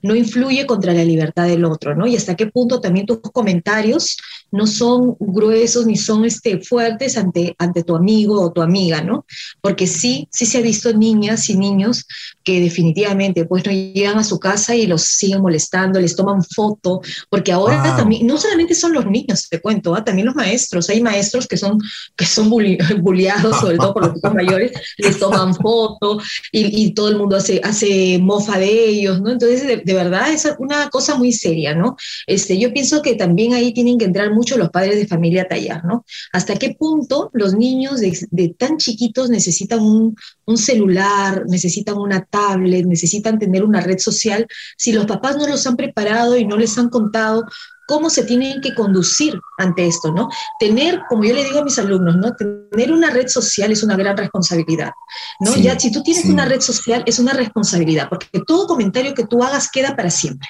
no 0.02 0.16
influye 0.16 0.66
contra 0.66 0.94
la 0.94 1.04
libertad 1.04 1.48
del 1.48 1.66
otro, 1.66 1.96
¿no? 1.96 2.08
Y 2.08 2.16
hasta 2.16 2.36
qué 2.36 2.48
punto 2.48 2.82
también 2.82 3.06
tus 3.06 3.22
comentarios 3.22 4.18
no 4.52 4.68
son 4.68 5.16
gruesos 5.20 5.86
ni 5.86 5.96
son 5.96 6.26
este, 6.26 6.60
fuertes 6.62 7.18
ante, 7.18 7.56
ante 7.58 7.84
tu 7.84 7.96
amigo 7.96 8.42
o 8.42 8.52
tu 8.52 8.62
amiga, 8.62 9.02
¿no? 9.02 9.26
Porque 9.62 9.88
sí, 9.88 10.28
sí 10.32 10.46
se 10.46 10.58
ha 10.58 10.62
visto 10.62 10.94
niñas 10.94 11.50
y 11.50 11.56
niños 11.56 12.06
que 12.44 12.60
definitivamente 12.60 13.46
pues 13.46 13.66
no 13.66 13.72
llegan 13.72 14.18
a 14.18 14.24
su 14.24 14.40
casa 14.40 14.76
y 14.76 14.88
los 14.88 15.04
siguen 15.04 15.42
molestando, 15.42 16.00
les 16.00 16.16
toman 16.16 16.44
foto, 16.44 17.02
porque 17.30 17.52
ahora 17.52 17.96
también, 17.96 18.28
no 18.28 18.38
solamente 18.38 18.76
son 18.76 18.94
los 18.94 19.06
niños, 19.06 19.48
te 19.50 19.62
cuento, 19.62 19.96
¿ah? 19.96 20.04
también 20.04 20.26
los 20.26 20.36
maestros, 20.36 20.90
hay 20.90 21.02
maestros 21.02 21.48
que 21.48 21.58
son, 21.58 21.78
que 22.16 22.26
son 22.26 22.50
bulliados, 23.02 23.60
sobre 23.60 23.78
todo 23.78 23.94
por 23.94 24.06
los 24.06 24.16
chicos 24.16 24.34
mayores, 24.34 24.72
les 24.98 25.20
toman 25.20 25.56
foto 25.56 26.20
y, 26.52 26.86
y, 26.86 26.94
todo 26.94 27.10
el 27.10 27.18
mundo 27.18 27.38
hace, 27.38 27.62
hace 27.64 28.20
mofa 28.20 28.60
de 28.60 28.86
ellos, 28.90 29.22
¿no? 29.22 29.32
Entonces, 29.32 29.66
de, 29.66 29.78
de 29.78 29.94
verdad 29.94 30.32
es 30.32 30.48
una 30.60 30.90
cosa 30.90 31.16
muy 31.16 31.32
seria, 31.32 31.74
¿no? 31.74 31.96
Este, 32.28 32.58
yo 32.58 32.74
pienso 32.74 33.02
que 33.02 33.16
también 33.16 33.54
ahí 33.54 33.74
tienen 33.74 33.98
que 33.98 34.06
entrar 34.06 34.34
mucho 34.42 34.58
los 34.58 34.72
padres 34.72 34.96
de 34.96 35.08
familia 35.08 35.44
a 35.44 35.48
tallar, 35.48 35.86
¿no? 35.86 36.04
¿Hasta 36.34 36.56
qué 36.56 36.76
punto 36.78 37.30
los 37.34 37.54
niños 37.54 38.02
de, 38.02 38.56
tan 38.58 38.78
chiquitos 38.78 39.30
necesitan 39.30 39.82
un, 39.82 40.16
un, 40.46 40.58
celular, 40.58 41.44
necesitan 41.48 41.98
una 41.98 42.26
tablet, 42.26 42.88
necesitan 42.88 43.38
tener 43.38 43.64
una 43.64 43.82
red 43.82 44.00
social, 44.00 44.48
si 44.78 44.92
los 44.92 45.06
papás 45.06 45.38
no 45.38 45.48
los 45.48 45.68
han 45.68 45.76
preparado 45.76 46.36
y 46.38 46.46
no 46.46 46.58
les 46.58 46.76
han 46.80 46.90
contado 46.90 47.46
cómo 47.92 48.10
se 48.10 48.24
tienen 48.24 48.62
que 48.62 48.74
conducir 48.74 49.38
ante 49.58 49.86
esto, 49.86 50.14
¿no? 50.14 50.30
Tener, 50.60 51.02
como 51.10 51.26
yo 51.26 51.34
le 51.34 51.44
digo 51.44 51.60
a 51.60 51.64
mis 51.66 51.78
alumnos, 51.78 52.16
¿no? 52.16 52.34
Tener 52.36 52.90
una 52.90 53.10
red 53.10 53.28
social 53.28 53.70
es 53.70 53.84
una 53.84 53.98
gran 53.98 54.16
responsabilidad, 54.16 54.92
¿no? 55.42 55.56
ya 55.58 55.78
si 55.78 55.92
tú 55.92 56.02
tienes 56.02 56.24
una 56.26 56.46
red 56.46 56.62
social 56.62 57.04
es 57.06 57.20
una 57.20 57.34
responsabilidad, 57.34 58.08
porque 58.08 58.28
todo 58.48 58.66
comentario 58.66 59.14
que 59.14 59.28
tú 59.28 59.44
hagas 59.44 59.70
queda 59.70 59.94
para 59.96 60.10
siempre. 60.10 60.48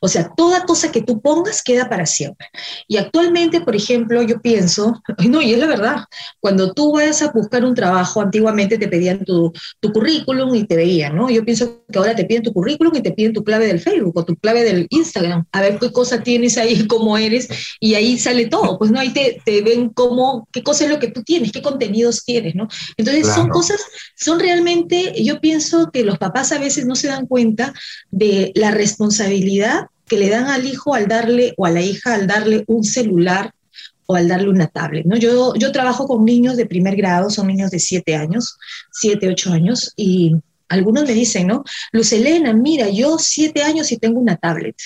O 0.00 0.08
sea, 0.08 0.30
toda 0.36 0.64
cosa 0.64 0.90
que 0.92 1.02
tú 1.02 1.20
pongas 1.20 1.62
queda 1.62 1.88
para 1.88 2.06
siempre. 2.06 2.48
Y 2.88 2.96
actualmente, 2.96 3.60
por 3.60 3.76
ejemplo, 3.76 4.22
yo 4.22 4.40
pienso, 4.40 5.02
no, 5.28 5.42
y 5.42 5.52
es 5.54 5.58
la 5.58 5.66
verdad, 5.66 6.04
cuando 6.40 6.72
tú 6.72 6.92
vas 6.92 7.22
a 7.22 7.30
buscar 7.32 7.64
un 7.64 7.74
trabajo, 7.74 8.20
antiguamente 8.20 8.78
te 8.78 8.88
pedían 8.88 9.24
tu, 9.24 9.52
tu 9.80 9.92
currículum 9.92 10.54
y 10.54 10.64
te 10.64 10.76
veían, 10.76 11.16
¿no? 11.16 11.30
Yo 11.30 11.44
pienso 11.44 11.84
que 11.90 11.98
ahora 11.98 12.14
te 12.14 12.24
piden 12.24 12.42
tu 12.42 12.52
currículum 12.52 12.94
y 12.96 13.02
te 13.02 13.12
piden 13.12 13.32
tu 13.32 13.44
clave 13.44 13.66
del 13.66 13.80
Facebook 13.80 14.16
o 14.16 14.24
tu 14.24 14.36
clave 14.36 14.64
del 14.64 14.86
Instagram, 14.90 15.44
a 15.52 15.60
ver 15.60 15.78
qué 15.78 15.92
cosa 15.92 16.22
tienes 16.22 16.58
ahí, 16.58 16.86
cómo 16.88 17.16
eres, 17.18 17.48
y 17.80 17.94
ahí 17.94 18.18
sale 18.18 18.46
todo, 18.46 18.78
pues 18.78 18.90
no, 18.90 19.00
ahí 19.00 19.10
te, 19.10 19.40
te 19.44 19.62
ven 19.62 19.90
cómo, 19.90 20.48
qué 20.52 20.62
cosa 20.62 20.84
es 20.84 20.90
lo 20.90 20.98
que 20.98 21.08
tú 21.08 21.22
tienes, 21.22 21.52
qué 21.52 21.62
contenidos 21.62 22.24
tienes, 22.24 22.54
¿no? 22.54 22.68
Entonces 22.96 23.26
son 23.26 23.48
cosas, 23.48 23.80
son 24.16 24.40
realmente, 24.40 25.22
yo 25.22 25.40
pienso 25.40 25.90
que 25.92 26.04
los 26.04 26.18
papás 26.18 26.52
a 26.52 26.58
veces 26.58 26.86
no 26.86 26.94
se 26.94 27.08
dan 27.08 27.26
cuenta 27.26 27.72
de 28.10 28.52
la 28.54 28.70
responsabilidad 28.70 29.65
que 30.06 30.18
le 30.18 30.28
dan 30.28 30.46
al 30.46 30.66
hijo 30.66 30.94
al 30.94 31.08
darle 31.08 31.54
o 31.56 31.66
a 31.66 31.70
la 31.70 31.80
hija 31.80 32.14
al 32.14 32.26
darle 32.26 32.64
un 32.68 32.84
celular 32.84 33.52
o 34.06 34.14
al 34.14 34.28
darle 34.28 34.48
una 34.48 34.68
tablet. 34.68 35.04
¿no? 35.04 35.16
Yo, 35.16 35.54
yo 35.56 35.72
trabajo 35.72 36.06
con 36.06 36.24
niños 36.24 36.56
de 36.56 36.66
primer 36.66 36.96
grado, 36.96 37.28
son 37.28 37.48
niños 37.48 37.70
de 37.70 37.80
7 37.80 38.14
años, 38.14 38.56
7, 38.92 39.28
8 39.28 39.52
años, 39.52 39.92
y 39.96 40.36
algunos 40.68 41.04
me 41.04 41.12
dicen, 41.12 41.48
¿no? 41.48 41.64
Luz 41.92 42.12
Elena, 42.12 42.52
mira, 42.52 42.88
yo 42.88 43.18
7 43.18 43.62
años 43.62 43.90
y 43.92 43.98
tengo 43.98 44.20
una 44.20 44.36
tablet. 44.36 44.76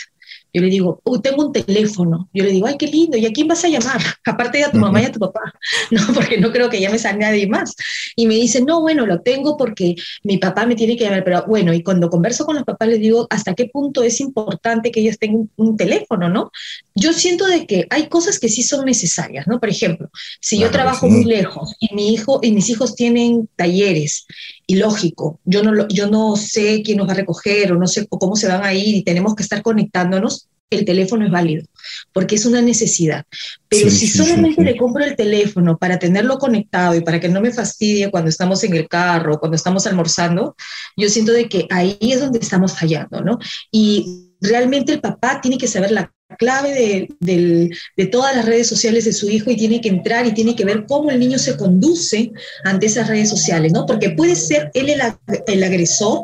Yo 0.52 0.62
le 0.62 0.68
digo, 0.68 1.00
tengo 1.22 1.46
un 1.46 1.52
teléfono. 1.52 2.28
Yo 2.32 2.44
le 2.44 2.50
digo, 2.50 2.66
ay, 2.66 2.76
qué 2.78 2.86
lindo. 2.86 3.16
¿Y 3.16 3.26
a 3.26 3.32
quién 3.32 3.48
vas 3.48 3.64
a 3.64 3.68
llamar? 3.68 4.00
Aparte 4.24 4.58
de 4.58 4.64
a 4.64 4.70
tu 4.70 4.78
mamá 4.78 5.00
y 5.02 5.04
a 5.06 5.12
tu 5.12 5.18
papá. 5.18 5.40
No, 5.90 6.14
porque 6.14 6.38
no 6.38 6.52
creo 6.52 6.70
que 6.70 6.80
llames 6.80 7.04
a 7.04 7.12
nadie 7.12 7.46
más. 7.46 7.74
Y 8.14 8.26
me 8.26 8.34
dice, 8.34 8.62
no, 8.62 8.80
bueno, 8.80 9.06
lo 9.06 9.20
tengo 9.22 9.56
porque 9.56 9.96
mi 10.22 10.38
papá 10.38 10.66
me 10.66 10.76
tiene 10.76 10.96
que 10.96 11.04
llamar. 11.04 11.24
Pero 11.24 11.44
bueno, 11.46 11.72
y 11.72 11.82
cuando 11.82 12.10
converso 12.10 12.44
con 12.44 12.54
los 12.54 12.64
papás 12.64 12.88
les 12.88 13.00
digo, 13.00 13.26
¿hasta 13.30 13.54
qué 13.54 13.66
punto 13.66 14.02
es 14.02 14.20
importante 14.20 14.90
que 14.90 15.00
ellos 15.00 15.18
tengan 15.18 15.50
un, 15.56 15.76
teléfono, 15.76 16.28
no? 16.28 16.50
Yo 16.94 17.12
siento 17.12 17.46
de 17.46 17.66
que 17.66 17.86
hay 17.90 18.08
cosas 18.08 18.38
que 18.38 18.48
sí 18.48 18.62
son 18.62 18.84
necesarias, 18.84 19.46
¿no? 19.46 19.58
Por 19.58 19.68
ejemplo, 19.68 20.10
si 20.40 20.58
yo 20.58 20.70
trabajo 20.70 21.08
muy 21.08 21.24
lejos 21.24 21.74
y 21.80 21.94
mi 21.94 22.12
hijo 22.12 22.40
y 22.42 22.52
mis 22.52 22.68
hijos 22.68 22.94
tienen 22.94 23.48
talleres 23.56 24.26
y 24.70 24.76
lógico, 24.76 25.40
yo 25.44 25.64
no, 25.64 25.88
yo 25.88 26.08
no 26.08 26.36
sé 26.36 26.82
quién 26.84 26.98
nos 26.98 27.08
va 27.08 27.12
a 27.12 27.16
recoger 27.16 27.72
o 27.72 27.76
no 27.76 27.88
sé 27.88 28.06
cómo 28.06 28.36
se 28.36 28.46
van 28.46 28.62
a 28.62 28.72
ir 28.72 28.94
y 28.94 29.02
tenemos 29.02 29.34
que 29.34 29.42
estar 29.42 29.62
conectándonos, 29.62 30.46
el 30.70 30.84
teléfono 30.84 31.24
es 31.24 31.32
válido, 31.32 31.66
porque 32.12 32.36
es 32.36 32.46
una 32.46 32.62
necesidad. 32.62 33.24
Pero 33.68 33.90
si 33.90 34.06
solamente 34.06 34.62
le 34.62 34.76
compro 34.76 35.04
el 35.04 35.16
teléfono 35.16 35.76
para 35.76 35.98
tenerlo 35.98 36.38
conectado 36.38 36.94
y 36.94 37.00
para 37.00 37.18
que 37.18 37.28
no 37.28 37.40
me 37.40 37.50
fastidie 37.50 38.12
cuando 38.12 38.30
estamos 38.30 38.62
en 38.62 38.76
el 38.76 38.86
carro, 38.86 39.40
cuando 39.40 39.56
estamos 39.56 39.88
almorzando, 39.88 40.54
yo 40.96 41.08
siento 41.08 41.32
de 41.32 41.48
que 41.48 41.66
ahí 41.70 41.98
es 42.00 42.20
donde 42.20 42.38
estamos 42.38 42.78
fallando, 42.78 43.22
¿no? 43.22 43.40
Y 43.72 44.34
realmente 44.40 44.92
el 44.92 45.00
papá 45.00 45.40
tiene 45.40 45.58
que 45.58 45.66
saber 45.66 45.90
la 45.90 46.12
clave 46.38 47.08
de, 47.20 48.08
todas 48.10 48.34
las 48.34 48.44
redes 48.44 48.66
sociales 48.66 49.04
de 49.04 49.12
su 49.12 49.28
hijo 49.28 49.50
y 49.50 49.56
tiene 49.56 49.80
que 49.80 49.88
entrar 49.88 50.26
y 50.26 50.32
tiene 50.32 50.56
que 50.56 50.64
ver 50.64 50.84
cómo 50.86 51.10
el 51.10 51.18
niño 51.18 51.38
se 51.38 51.56
conduce 51.56 52.32
ante 52.64 52.86
esas 52.86 53.08
redes 53.08 53.28
sociales, 53.28 53.72
¿no? 53.72 53.86
Porque 53.86 54.10
puede 54.10 54.36
ser 54.36 54.70
él 54.74 54.90
el, 54.90 55.62
agresor, 55.64 56.22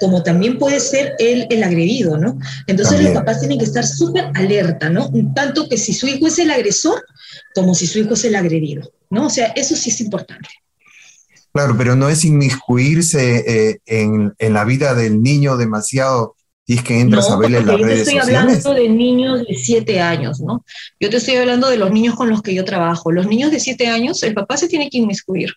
como 0.00 0.22
también 0.22 0.58
puede 0.58 0.80
ser 0.80 1.14
él 1.18 1.46
el 1.50 1.62
agredido, 1.62 2.18
¿no? 2.18 2.38
Entonces 2.66 3.02
los 3.02 3.12
papás 3.12 3.40
tienen 3.40 3.58
que 3.58 3.64
estar 3.64 3.86
súper 3.86 4.30
alerta, 4.34 4.90
¿no? 4.90 5.10
Tanto 5.34 5.68
que 5.68 5.76
si 5.76 5.92
su 5.92 6.06
hijo 6.06 6.26
es 6.26 6.38
el 6.38 6.50
agresor, 6.50 7.04
como 7.54 7.74
si 7.74 7.86
su 7.86 7.98
hijo 8.00 8.14
es 8.14 8.24
el 8.24 8.36
agredido, 8.36 8.92
¿no? 9.10 9.26
O 9.26 9.30
sea, 9.30 9.46
eso 9.56 9.76
sí 9.76 9.90
es 9.90 10.00
importante. 10.00 10.48
Claro, 11.52 11.76
pero 11.78 11.94
no 11.94 12.08
es 12.08 12.24
inmiscuirse 12.24 13.44
eh, 13.46 13.78
en, 13.86 14.34
en 14.38 14.52
la 14.52 14.64
vida 14.64 14.94
del 14.94 15.22
niño 15.22 15.56
demasiado 15.56 16.34
y 16.66 16.76
es 16.76 16.82
que 16.82 16.98
entras 16.98 17.30
a 17.30 17.36
verle 17.36 17.62
las 17.62 17.78
redes 17.78 18.10
Yo 18.10 18.18
estoy 18.18 18.36
hablando 18.36 18.74
de 18.74 18.88
niños 18.88 19.46
de 19.46 19.54
7 19.54 20.00
años, 20.00 20.40
¿no? 20.40 20.64
Yo 20.98 21.10
te 21.10 21.18
estoy 21.18 21.36
hablando 21.36 21.68
de 21.68 21.76
los 21.76 21.90
niños 21.90 22.14
con 22.14 22.30
los 22.30 22.40
que 22.40 22.54
yo 22.54 22.64
trabajo. 22.64 23.12
Los 23.12 23.26
niños 23.26 23.50
de 23.50 23.60
7 23.60 23.86
años, 23.88 24.22
el 24.22 24.32
papá 24.32 24.56
se 24.56 24.68
tiene 24.68 24.88
que 24.88 24.98
inmiscuir. 24.98 25.52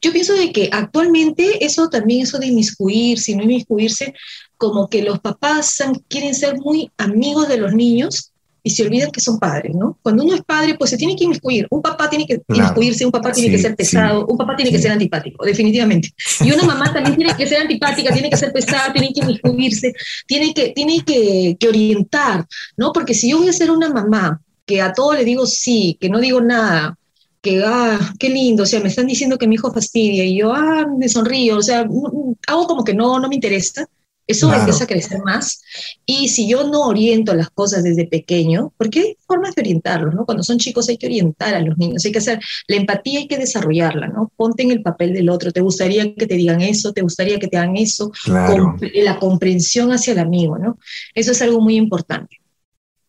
Yo 0.00 0.12
pienso 0.12 0.32
de 0.32 0.52
que 0.52 0.70
actualmente 0.72 1.64
eso 1.64 1.88
también, 1.90 2.22
eso 2.22 2.38
de 2.38 2.46
inmiscuirse, 2.46 3.36
no 3.36 3.42
inmiscuirse, 3.42 4.14
como 4.56 4.88
que 4.88 5.02
los 5.02 5.20
papás 5.20 5.76
quieren 6.08 6.34
ser 6.34 6.58
muy 6.58 6.90
amigos 6.96 7.48
de 7.48 7.58
los 7.58 7.74
niños 7.74 8.32
y 8.66 8.70
se 8.70 8.82
olvidan 8.82 9.12
que 9.12 9.20
son 9.20 9.38
padres, 9.38 9.76
¿no? 9.76 9.96
Cuando 10.02 10.24
uno 10.24 10.34
es 10.34 10.42
padre, 10.42 10.74
pues 10.74 10.90
se 10.90 10.96
tiene 10.96 11.14
que 11.14 11.22
inmiscuir. 11.22 11.68
Un 11.70 11.80
papá 11.80 12.10
tiene 12.10 12.26
que 12.26 12.42
inmiscuirse, 12.48 13.06
un 13.06 13.12
papá 13.12 13.30
tiene 13.30 13.48
que 13.48 13.62
ser 13.62 13.76
pesado, 13.76 14.26
un 14.26 14.36
papá 14.36 14.56
tiene 14.56 14.72
que 14.72 14.80
ser 14.80 14.90
antipático, 14.90 15.44
definitivamente. 15.44 16.10
Y 16.40 16.50
una 16.50 16.64
mamá 16.64 16.92
también 16.92 17.14
tiene 17.14 17.36
que 17.36 17.46
ser 17.46 17.58
antipática, 17.58 18.12
tiene 18.12 18.28
que 18.28 18.36
ser 18.36 18.52
pesada, 18.52 18.92
tiene 18.92 19.12
que 19.12 19.20
inmiscuirse, 19.20 19.92
tiene 20.26 20.52
que, 20.52 20.70
tiene 20.70 21.04
que, 21.04 21.56
que 21.60 21.68
orientar, 21.68 22.44
¿no? 22.76 22.92
Porque 22.92 23.14
si 23.14 23.30
yo 23.30 23.38
voy 23.38 23.50
a 23.50 23.52
ser 23.52 23.70
una 23.70 23.88
mamá 23.88 24.40
que 24.64 24.82
a 24.82 24.92
todo 24.92 25.12
le 25.12 25.24
digo 25.24 25.46
sí, 25.46 25.96
que 26.00 26.08
no 26.08 26.18
digo 26.18 26.40
nada, 26.40 26.98
que, 27.40 27.62
ah, 27.64 28.00
qué 28.18 28.28
lindo, 28.30 28.64
o 28.64 28.66
sea, 28.66 28.80
me 28.80 28.88
están 28.88 29.06
diciendo 29.06 29.38
que 29.38 29.46
mi 29.46 29.54
hijo 29.54 29.72
fastidia 29.72 30.24
y 30.24 30.38
yo, 30.38 30.52
ah, 30.52 30.86
me 30.98 31.08
sonrío, 31.08 31.58
o 31.58 31.62
sea, 31.62 31.84
mm, 31.84 31.88
mm, 31.88 32.34
hago 32.48 32.66
como 32.66 32.82
que 32.82 32.94
no, 32.94 33.20
no 33.20 33.28
me 33.28 33.36
interesa, 33.36 33.86
eso 34.26 34.52
empieza 34.52 34.84
a 34.84 34.86
crecer 34.86 35.20
más. 35.24 35.62
Y 36.04 36.28
si 36.28 36.48
yo 36.48 36.64
no 36.64 36.82
oriento 36.82 37.34
las 37.34 37.50
cosas 37.50 37.84
desde 37.84 38.06
pequeño, 38.06 38.72
porque 38.76 39.00
hay 39.00 39.16
formas 39.26 39.54
de 39.54 39.62
orientarlos, 39.62 40.14
¿no? 40.14 40.24
Cuando 40.24 40.42
son 40.42 40.58
chicos 40.58 40.88
hay 40.88 40.98
que 40.98 41.06
orientar 41.06 41.54
a 41.54 41.60
los 41.60 41.78
niños, 41.78 42.04
hay 42.04 42.12
que 42.12 42.18
hacer, 42.18 42.40
la 42.66 42.76
empatía 42.76 43.20
hay 43.20 43.28
que 43.28 43.38
desarrollarla, 43.38 44.08
¿no? 44.08 44.32
Ponte 44.36 44.62
en 44.62 44.70
el 44.70 44.82
papel 44.82 45.12
del 45.12 45.28
otro, 45.28 45.52
¿te 45.52 45.60
gustaría 45.60 46.14
que 46.14 46.26
te 46.26 46.34
digan 46.34 46.60
eso? 46.60 46.92
¿Te 46.92 47.02
gustaría 47.02 47.38
que 47.38 47.48
te 47.48 47.56
hagan 47.56 47.76
eso? 47.76 48.10
la 48.26 49.18
comprensión 49.18 49.92
hacia 49.92 50.12
el 50.12 50.18
amigo, 50.18 50.58
¿no? 50.58 50.78
Eso 51.14 51.32
es 51.32 51.42
algo 51.42 51.60
muy 51.60 51.76
importante. 51.76 52.40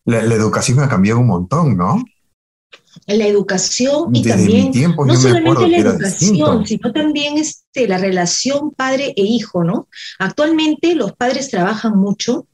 La, 0.04 0.22
la 0.22 0.34
educación 0.34 0.80
ha 0.80 0.88
cambiado 0.88 1.20
un 1.20 1.26
montón, 1.26 1.76
¿no? 1.76 2.02
La 3.16 3.26
educación 3.26 4.14
y 4.14 4.22
también 4.22 4.70
no 4.72 5.16
solamente 5.16 5.68
la 5.68 5.78
educación, 5.78 6.66
sino 6.66 6.92
también 6.92 7.38
este, 7.38 7.88
la 7.88 7.96
relación 7.96 8.72
padre 8.72 9.14
e 9.16 9.22
hijo, 9.22 9.64
¿no? 9.64 9.88
Actualmente 10.18 10.94
los 10.94 11.12
padres 11.12 11.48
trabajan 11.48 11.96
mucho, 11.96 12.46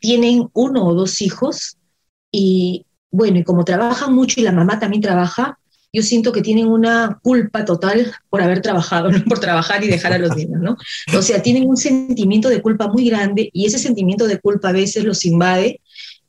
tienen 0.00 0.48
uno 0.54 0.86
o 0.86 0.94
dos 0.94 1.20
hijos 1.20 1.76
y 2.30 2.86
bueno, 3.10 3.38
y 3.38 3.44
como 3.44 3.64
trabajan 3.64 4.14
mucho 4.14 4.40
y 4.40 4.44
la 4.44 4.52
mamá 4.52 4.78
también 4.78 5.02
trabaja, 5.02 5.58
yo 5.92 6.02
siento 6.02 6.32
que 6.32 6.40
tienen 6.40 6.68
una 6.68 7.18
culpa 7.22 7.66
total 7.66 8.14
por 8.30 8.40
haber 8.40 8.62
trabajado, 8.62 9.10
¿no? 9.12 9.22
por 9.24 9.40
trabajar 9.40 9.84
y 9.84 9.88
dejar 9.88 10.14
a 10.14 10.18
los 10.18 10.34
niños, 10.34 10.60
¿no? 10.60 10.76
O 11.14 11.20
sea, 11.20 11.42
tienen 11.42 11.68
un 11.68 11.76
sentimiento 11.76 12.48
de 12.48 12.62
culpa 12.62 12.88
muy 12.88 13.10
grande 13.10 13.50
y 13.52 13.66
ese 13.66 13.78
sentimiento 13.78 14.26
de 14.26 14.40
culpa 14.40 14.70
a 14.70 14.72
veces 14.72 15.04
los 15.04 15.26
invade 15.26 15.82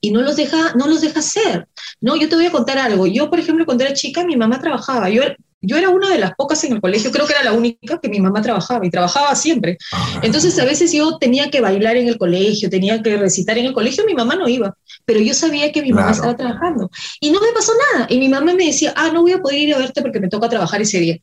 y 0.04 0.12
no 0.12 0.22
los 0.22 0.36
deja, 0.36 0.74
no 0.76 0.88
los 0.88 1.00
deja 1.00 1.22
ser. 1.22 1.66
No, 2.02 2.18
yo 2.18 2.28
te 2.28 2.36
voy 2.36 2.46
a 2.46 2.52
contar 2.52 2.78
algo. 2.78 3.08
Yo, 3.08 3.30
por 3.30 3.40
ejemplo, 3.40 3.66
cuando 3.66 3.86
era 3.86 3.94
chica, 3.94 4.26
mi 4.26 4.36
mamá 4.36 4.60
trabajaba. 4.60 5.10
Yo, 5.10 5.24
yo 5.62 5.78
era 5.78 5.88
una 5.88 6.10
de 6.10 6.20
las 6.20 6.36
pocas 6.36 6.62
en 6.66 6.74
el 6.74 6.82
colegio, 6.82 7.10
creo 7.10 7.26
que 7.26 7.32
era 7.32 7.42
la 7.42 7.54
única 7.54 8.02
que 8.02 8.10
mi 8.10 8.20
mamá 8.20 8.42
trabajaba 8.42 8.86
y 8.86 8.90
trabajaba 8.90 9.34
siempre. 9.34 9.78
Ah. 9.94 10.20
Entonces, 10.22 10.60
a 10.60 10.66
veces 10.66 10.92
yo 10.92 11.18
tenía 11.20 11.50
que 11.50 11.62
bailar 11.62 11.96
en 11.96 12.10
el 12.10 12.18
colegio, 12.18 12.70
tenía 12.70 13.02
que 13.02 13.16
recitar 13.16 13.58
en 13.58 13.68
el 13.68 13.74
colegio, 13.74 14.04
mi 14.06 14.14
mamá 14.14 14.36
no 14.36 14.50
iba, 14.50 14.76
pero 15.06 15.22
yo 15.22 15.34
sabía 15.34 15.72
que 15.72 15.82
mi 15.82 15.94
mamá 15.94 16.12
estaba 16.12 16.36
trabajando. 16.36 16.92
Y 17.22 17.32
no 17.32 17.40
me 17.40 17.54
pasó 17.54 17.72
nada. 17.94 18.06
Y 18.10 18.20
mi 18.20 18.28
mamá 18.28 18.54
me 18.54 18.66
decía, 18.66 18.94
ah, 18.98 19.10
no 19.14 19.22
voy 19.22 19.32
a 19.32 19.42
poder 19.42 19.60
ir 19.60 19.74
a 19.74 19.78
verte 19.78 20.02
porque 20.02 20.20
me 20.20 20.28
toca 20.28 20.50
trabajar 20.50 20.82
ese 20.82 21.00
día. 21.00 21.18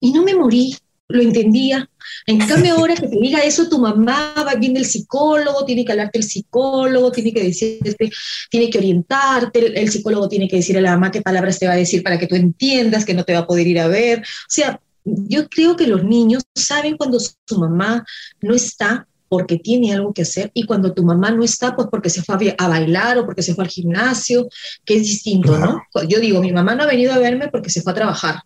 Y 0.00 0.12
no 0.12 0.22
me 0.22 0.34
morí, 0.34 0.76
lo 1.08 1.22
entendía. 1.22 1.88
En 2.26 2.38
cambio, 2.38 2.74
ahora 2.78 2.94
que 2.94 3.08
te 3.08 3.18
diga 3.18 3.40
eso, 3.40 3.68
tu 3.68 3.78
mamá 3.78 4.34
va 4.46 4.54
bien 4.54 4.76
el 4.76 4.84
psicólogo, 4.84 5.64
tiene 5.64 5.84
que 5.84 5.92
hablarte 5.92 6.18
el 6.18 6.24
psicólogo, 6.24 7.10
tiene 7.10 7.32
que 7.32 7.42
decirte, 7.42 8.10
tiene 8.50 8.70
que 8.70 8.78
orientarte, 8.78 9.80
el, 9.80 9.90
psicólogo 9.90 10.28
tiene 10.28 10.48
que 10.48 10.56
decirle 10.56 10.80
a 10.80 10.82
la 10.82 10.92
mamá 10.92 11.10
qué 11.10 11.22
palabras 11.22 11.58
te 11.58 11.66
va 11.66 11.72
a 11.72 11.76
decir 11.76 12.02
para 12.02 12.18
que 12.18 12.26
tú 12.26 12.34
entiendas 12.34 13.04
que 13.04 13.14
no 13.14 13.24
te 13.24 13.32
va 13.32 13.40
a 13.40 13.46
poder 13.46 13.66
ir 13.66 13.80
a 13.80 13.88
ver. 13.88 14.20
O 14.20 14.48
sea, 14.48 14.80
yo 15.04 15.48
creo 15.48 15.76
que 15.76 15.86
los 15.86 16.04
niños 16.04 16.44
saben 16.54 16.96
cuando 16.96 17.18
su 17.18 17.58
mamá 17.58 18.04
no 18.40 18.54
está 18.54 19.06
porque 19.28 19.56
tiene 19.56 19.94
algo 19.94 20.12
que 20.12 20.22
hacer 20.22 20.50
y 20.52 20.64
cuando 20.64 20.92
tu 20.92 21.04
mamá 21.04 21.30
no 21.30 21.42
está, 21.42 21.74
pues 21.74 21.88
porque 21.90 22.10
se 22.10 22.22
fue 22.22 22.54
a, 22.58 22.68
bailar 22.68 23.16
o 23.16 23.24
porque 23.24 23.42
se 23.42 23.54
fue 23.54 23.64
al 23.64 23.70
gimnasio, 23.70 24.46
que 24.84 24.96
es 24.96 25.04
distinto, 25.04 25.58
¿no? 25.58 25.82
Yo 26.06 26.20
digo, 26.20 26.42
mi 26.42 26.52
mamá 26.52 26.74
no 26.74 26.82
ha 26.82 26.86
venido 26.86 27.14
a 27.14 27.18
verme 27.18 27.48
porque 27.48 27.70
se 27.70 27.80
fue 27.80 27.92
a 27.92 27.94
trabajar 27.94 28.42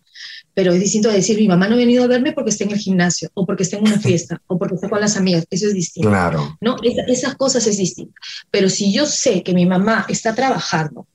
pero 0.57 0.73
es 0.73 0.81
distinto 0.81 1.11
a 1.11 1.13
decir, 1.13 1.37
mi 1.37 1.49
mamá 1.49 1.69
no 1.69 1.75
ha 1.75 1.79
venido 1.79 2.03
a 2.03 2.07
verme 2.07 2.33
porque 2.33 2.49
está 2.49 2.65
en 2.65 2.71
el 2.71 2.79
gimnasio, 2.79 3.29
o 3.35 3.45
porque 3.45 3.63
está 3.65 3.77
en 3.77 3.83
una 3.83 4.01
fiesta, 4.01 4.41
o 4.47 4.59
porque 4.59 4.77
está 4.77 4.89
con 4.89 4.99
las 5.03 5.15
amigas, 5.19 5.47
eso 5.51 5.67
es 5.67 5.75
distinto. 5.75 6.09
Claro. 6.09 6.57
¿no? 6.63 6.77
esas 7.09 7.35
cosas 7.35 7.67
es 7.67 7.77
distinto. 7.77 8.15
Pero 8.51 8.71
si 8.71 8.91
yo 8.91 9.05
sé 9.05 9.43
que 9.43 9.53
mi 9.53 9.67
mamá 9.67 10.07
está 10.09 10.35
trabajando, 10.35 11.07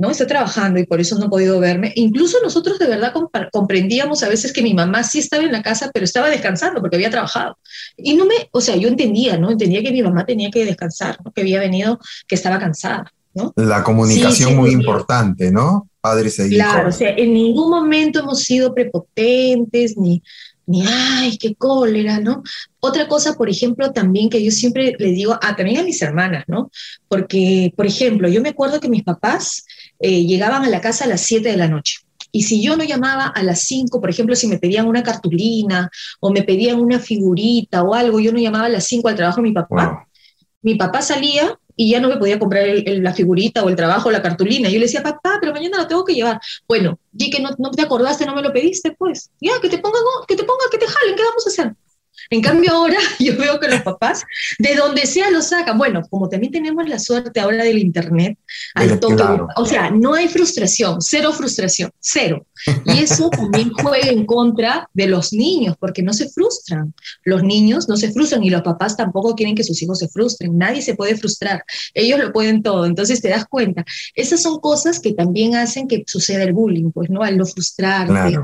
¿no? 0.00 0.10
Está 0.10 0.26
trabajando 0.26 0.80
y 0.80 0.86
por 0.86 1.00
eso 1.00 1.16
no 1.16 1.26
ha 1.26 1.30
podido 1.30 1.60
verme. 1.60 1.92
Incluso 1.94 2.38
nosotros 2.42 2.76
de 2.80 2.88
verdad 2.88 3.12
comprendíamos 3.52 4.24
a 4.24 4.28
veces 4.28 4.52
que 4.52 4.62
mi 4.62 4.74
mamá 4.74 5.04
sí 5.04 5.20
estaba 5.20 5.44
en 5.44 5.52
la 5.52 5.62
casa, 5.62 5.92
pero 5.94 6.04
estaba 6.04 6.28
descansando 6.28 6.80
porque 6.80 6.96
había 6.96 7.10
trabajado. 7.10 7.56
Y 7.96 8.16
no 8.16 8.26
me, 8.26 8.48
o 8.50 8.60
sea, 8.60 8.74
yo 8.74 8.88
entendía, 8.88 9.38
¿no? 9.38 9.52
Entendía 9.52 9.80
que 9.80 9.92
mi 9.92 10.02
mamá 10.02 10.26
tenía 10.26 10.50
que 10.50 10.64
descansar, 10.64 11.18
que 11.32 11.42
había 11.42 11.60
venido, 11.60 12.00
que 12.26 12.34
estaba 12.34 12.58
cansada. 12.58 13.12
¿No? 13.38 13.52
La 13.56 13.82
comunicación 13.82 14.56
muy 14.56 14.70
importante, 14.70 15.50
¿no? 15.50 15.88
padres 16.00 16.38
e 16.38 16.48
Claro, 16.48 16.88
o 16.88 16.92
sea, 16.92 17.10
en 17.10 17.32
ningún 17.32 17.70
momento 17.70 18.20
hemos 18.20 18.40
sido 18.40 18.74
prepotentes 18.74 19.96
ni, 19.96 20.22
ni 20.66 20.84
ay, 20.86 21.36
qué 21.38 21.54
cólera, 21.54 22.20
¿no? 22.20 22.42
Otra 22.80 23.08
cosa, 23.08 23.34
por 23.34 23.48
ejemplo, 23.48 23.92
también 23.92 24.28
que 24.30 24.42
yo 24.42 24.50
siempre 24.50 24.94
le 24.98 25.10
digo, 25.10 25.38
a, 25.40 25.56
también 25.56 25.78
a 25.80 25.84
mis 25.84 26.00
hermanas, 26.02 26.44
¿no? 26.46 26.70
Porque, 27.08 27.72
por 27.76 27.86
ejemplo, 27.86 28.28
yo 28.28 28.40
me 28.40 28.50
acuerdo 28.50 28.80
que 28.80 28.88
mis 28.88 29.02
papás 29.02 29.64
eh, 29.98 30.24
llegaban 30.24 30.64
a 30.64 30.70
la 30.70 30.80
casa 30.80 31.04
a 31.04 31.08
las 31.08 31.22
7 31.22 31.50
de 31.50 31.56
la 31.56 31.68
noche. 31.68 31.98
Y 32.30 32.42
si 32.42 32.62
yo 32.62 32.76
no 32.76 32.84
llamaba 32.84 33.26
a 33.26 33.42
las 33.42 33.60
5, 33.60 34.00
por 34.00 34.10
ejemplo, 34.10 34.36
si 34.36 34.48
me 34.48 34.58
pedían 34.58 34.86
una 34.86 35.02
cartulina 35.02 35.90
o 36.20 36.30
me 36.30 36.42
pedían 36.42 36.78
una 36.78 36.98
figurita 36.98 37.82
o 37.82 37.94
algo, 37.94 38.20
yo 38.20 38.32
no 38.32 38.38
llamaba 38.38 38.66
a 38.66 38.70
las 38.70 38.84
5 38.84 39.08
al 39.08 39.16
trabajo 39.16 39.40
de 39.40 39.48
mi 39.48 39.52
papá. 39.52 40.06
Mi 40.60 40.74
papá 40.74 41.00
salía 41.00 41.58
y 41.80 41.90
ya 41.92 42.00
no 42.00 42.08
me 42.08 42.16
podía 42.16 42.40
comprar 42.40 42.66
la 42.84 43.14
figurita 43.14 43.62
o 43.62 43.68
el 43.68 43.76
trabajo 43.76 44.10
la 44.10 44.20
cartulina. 44.20 44.68
Yo 44.68 44.80
le 44.80 44.86
decía, 44.86 45.00
papá, 45.00 45.38
pero 45.40 45.52
mañana 45.52 45.78
lo 45.78 45.86
tengo 45.86 46.04
que 46.04 46.12
llevar. 46.12 46.40
Bueno, 46.66 46.98
y 47.16 47.30
que 47.30 47.40
no, 47.40 47.50
no 47.56 47.70
te 47.70 47.82
acordaste, 47.82 48.26
no 48.26 48.34
me 48.34 48.42
lo 48.42 48.52
pediste, 48.52 48.96
pues. 48.98 49.30
Ya, 49.40 49.52
que 49.62 49.68
te 49.68 49.78
pongan, 49.78 50.02
que 50.26 50.34
te 50.34 50.42
pongan, 50.42 50.66
que 50.72 50.78
te 50.78 50.88
jalen, 50.88 51.14
¿qué 51.14 51.22
vamos 51.22 51.46
a 51.46 51.50
hacer? 51.50 51.74
En 52.30 52.42
cambio 52.42 52.72
ahora 52.72 52.98
yo 53.18 53.36
veo 53.36 53.58
que 53.58 53.68
los 53.68 53.82
papás 53.82 54.24
de 54.58 54.74
donde 54.74 55.06
sea 55.06 55.30
lo 55.30 55.42
sacan. 55.42 55.78
Bueno, 55.78 56.02
como 56.10 56.28
también 56.28 56.52
tenemos 56.52 56.88
la 56.88 56.98
suerte 56.98 57.40
ahora 57.40 57.64
del 57.64 57.78
internet, 57.78 58.38
al 58.74 59.00
toque, 59.00 59.22
o 59.56 59.66
sea, 59.66 59.90
no 59.90 60.14
hay 60.14 60.28
frustración, 60.28 61.00
cero 61.00 61.32
frustración, 61.32 61.90
cero. 62.00 62.46
Y 62.84 62.98
eso 62.98 63.30
también 63.30 63.70
juega 63.72 64.08
en 64.08 64.26
contra 64.26 64.88
de 64.92 65.06
los 65.06 65.32
niños, 65.32 65.76
porque 65.78 66.02
no 66.02 66.12
se 66.12 66.28
frustran. 66.28 66.94
Los 67.24 67.42
niños 67.42 67.88
no 67.88 67.96
se 67.96 68.12
frustran 68.12 68.44
y 68.44 68.50
los 68.50 68.62
papás 68.62 68.96
tampoco 68.96 69.34
quieren 69.34 69.54
que 69.54 69.64
sus 69.64 69.80
hijos 69.82 69.98
se 69.98 70.08
frustren. 70.08 70.56
Nadie 70.56 70.82
se 70.82 70.94
puede 70.94 71.16
frustrar. 71.16 71.62
Ellos 71.94 72.18
lo 72.18 72.32
pueden 72.32 72.62
todo. 72.62 72.86
Entonces 72.86 73.20
te 73.20 73.28
das 73.28 73.46
cuenta. 73.46 73.84
Esas 74.14 74.42
son 74.42 74.60
cosas 74.60 75.00
que 75.00 75.12
también 75.12 75.54
hacen 75.54 75.88
que 75.88 76.04
suceda 76.06 76.42
el 76.42 76.52
bullying, 76.52 76.90
pues, 76.90 77.10
¿no? 77.10 77.22
Al 77.22 77.38
no 77.38 77.46
frustrarte, 77.46 78.38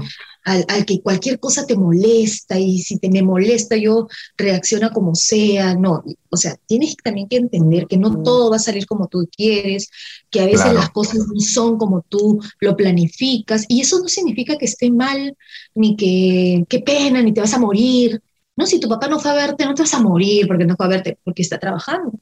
al, 0.44 0.85
que 0.85 1.00
cualquier 1.00 1.40
cosa 1.40 1.66
te 1.66 1.76
molesta 1.76 2.59
y 2.59 2.78
si 2.78 2.98
te 2.98 3.09
me 3.09 3.22
molesta 3.22 3.76
yo 3.76 4.09
reacciona 4.37 4.90
como 4.90 5.14
sea, 5.14 5.74
no, 5.74 6.04
o 6.30 6.37
sea, 6.37 6.57
tienes 6.66 6.96
también 7.02 7.28
que 7.28 7.37
entender 7.37 7.87
que 7.87 7.96
no 7.96 8.22
todo 8.22 8.50
va 8.50 8.57
a 8.57 8.61
salir 8.61 8.87
como 8.87 9.09
tú 9.09 9.28
quieres, 9.35 9.90
que 10.30 10.40
a 10.40 10.46
veces 10.46 10.72
las 10.74 10.90
cosas 10.90 11.26
no 11.33 11.40
son 11.40 11.78
como 11.78 12.02
tú 12.09 12.40
lo 12.61 12.76
planificas 12.76 13.64
y 13.68 13.80
eso 13.80 13.98
no 14.00 14.09
significa 14.09 14.59
que 14.59 14.66
esté 14.66 14.90
mal, 14.90 15.37
ni 15.74 15.96
que 15.96 16.64
qué 16.68 16.80
pena, 16.80 17.22
ni 17.22 17.33
te 17.33 17.40
vas 17.40 17.54
a 17.54 17.59
morir, 17.59 18.20
no, 18.57 18.66
si 18.66 18.78
tu 18.78 18.88
papá 18.88 19.09
no 19.09 19.18
fue 19.18 19.30
a 19.30 19.35
verte, 19.35 19.64
no 19.64 19.74
te 19.74 19.83
vas 19.83 19.94
a 19.94 20.00
morir 20.02 20.46
porque 20.46 20.64
no 20.64 20.76
fue 20.76 20.87
a 20.87 20.90
verte, 20.90 21.18
porque 21.24 21.42
está 21.42 21.59
trabajando. 21.59 22.12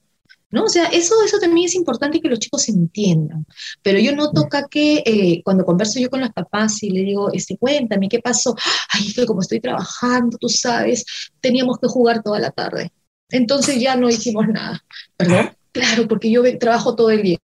¿No? 0.52 0.64
O 0.64 0.68
sea, 0.68 0.84
eso, 0.86 1.14
eso 1.24 1.38
también 1.38 1.66
es 1.66 1.74
importante 1.74 2.20
que 2.20 2.28
los 2.28 2.38
chicos 2.38 2.68
entiendan. 2.68 3.44
Pero 3.82 3.98
yo 3.98 4.14
no 4.14 4.30
toca 4.30 4.68
que 4.68 5.02
eh, 5.04 5.42
cuando 5.42 5.64
converso 5.64 5.98
yo 5.98 6.10
con 6.10 6.20
las 6.20 6.32
papás 6.32 6.82
y 6.82 6.90
le 6.90 7.00
digo, 7.00 7.32
este, 7.32 7.56
cuéntame, 7.56 8.08
¿qué 8.08 8.20
pasó? 8.20 8.54
Ay, 8.90 9.12
que 9.12 9.26
como 9.26 9.40
estoy 9.40 9.60
trabajando, 9.60 10.38
tú 10.38 10.48
sabes, 10.48 11.04
teníamos 11.40 11.78
que 11.78 11.88
jugar 11.88 12.22
toda 12.22 12.38
la 12.38 12.50
tarde. 12.50 12.92
Entonces 13.30 13.80
ya 13.80 13.96
no 13.96 14.10
hicimos 14.10 14.46
nada, 14.46 14.84
¿perdón? 15.16 15.50
Claro, 15.72 16.06
porque 16.06 16.30
yo 16.30 16.42
trabajo 16.58 16.94
todo 16.94 17.10
el 17.10 17.22
día, 17.22 17.38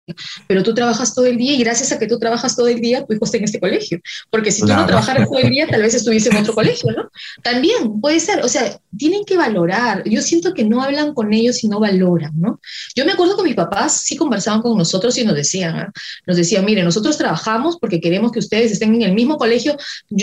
pero 0.49 0.65
tú 0.65 0.75
trabajas 0.75 1.15
todo 1.15 1.27
el 1.27 1.37
día 1.37 1.53
y 1.53 1.59
gracias 1.59 1.93
a 1.93 1.99
que 1.99 2.09
tú 2.09 2.19
trabajas 2.19 2.57
todo 2.57 2.67
el 2.67 2.81
día, 2.81 3.05
tu 3.05 3.15
hijo 3.15 3.25
está 3.25 3.37
en 3.37 3.45
este 3.45 3.61
colegio. 3.61 4.01
Porque 4.31 4.51
si 4.51 4.63
tú 4.63 4.69
no 4.69 4.85
trabajaras 4.85 5.29
todo 5.29 5.39
el 5.39 5.51
día, 5.51 5.67
tal 5.71 5.83
vez 5.83 5.95
estuviese 5.95 6.31
en 6.31 6.39
otro 6.39 6.53
colegio, 6.53 6.91
¿no? 6.91 7.09
También 7.45 8.01
puede 8.01 8.19
ser, 8.19 8.43
o 8.43 8.49
sea, 8.49 8.81
tienen 8.99 9.25
que 9.25 9.37
valorar. 9.37 10.03
Yo 10.09 10.23
siento 10.23 10.55
que 10.55 10.65
no 10.65 10.83
hablan 10.83 11.15
con 11.15 11.33
ellos 11.33 11.63
y 11.63 11.69
no 11.69 11.79
valoran, 11.79 12.33
¿no? 12.35 12.61
Yo 12.97 13.05
me 13.05 13.13
acuerdo 13.13 13.37
que 13.37 13.45
mis 13.45 13.55
papás 13.55 14.01
sí 14.03 14.17
conversaban 14.17 14.61
con 14.61 14.77
nosotros 14.77 15.17
y 15.19 15.25
nos 15.25 15.37
decían, 15.37 15.77
¿ah? 15.77 15.93
nos 16.27 16.37
decían, 16.37 16.65
mire, 16.65 16.83
nosotros 16.83 17.17
trabajamos 17.17 17.79
porque 17.79 18.01
queremos 18.01 18.33
que 18.33 18.41
ustedes 18.41 18.73
estén 18.73 18.93
en 18.97 19.03
el 19.03 19.13
mismo 19.13 19.37
colegio, 19.37 19.77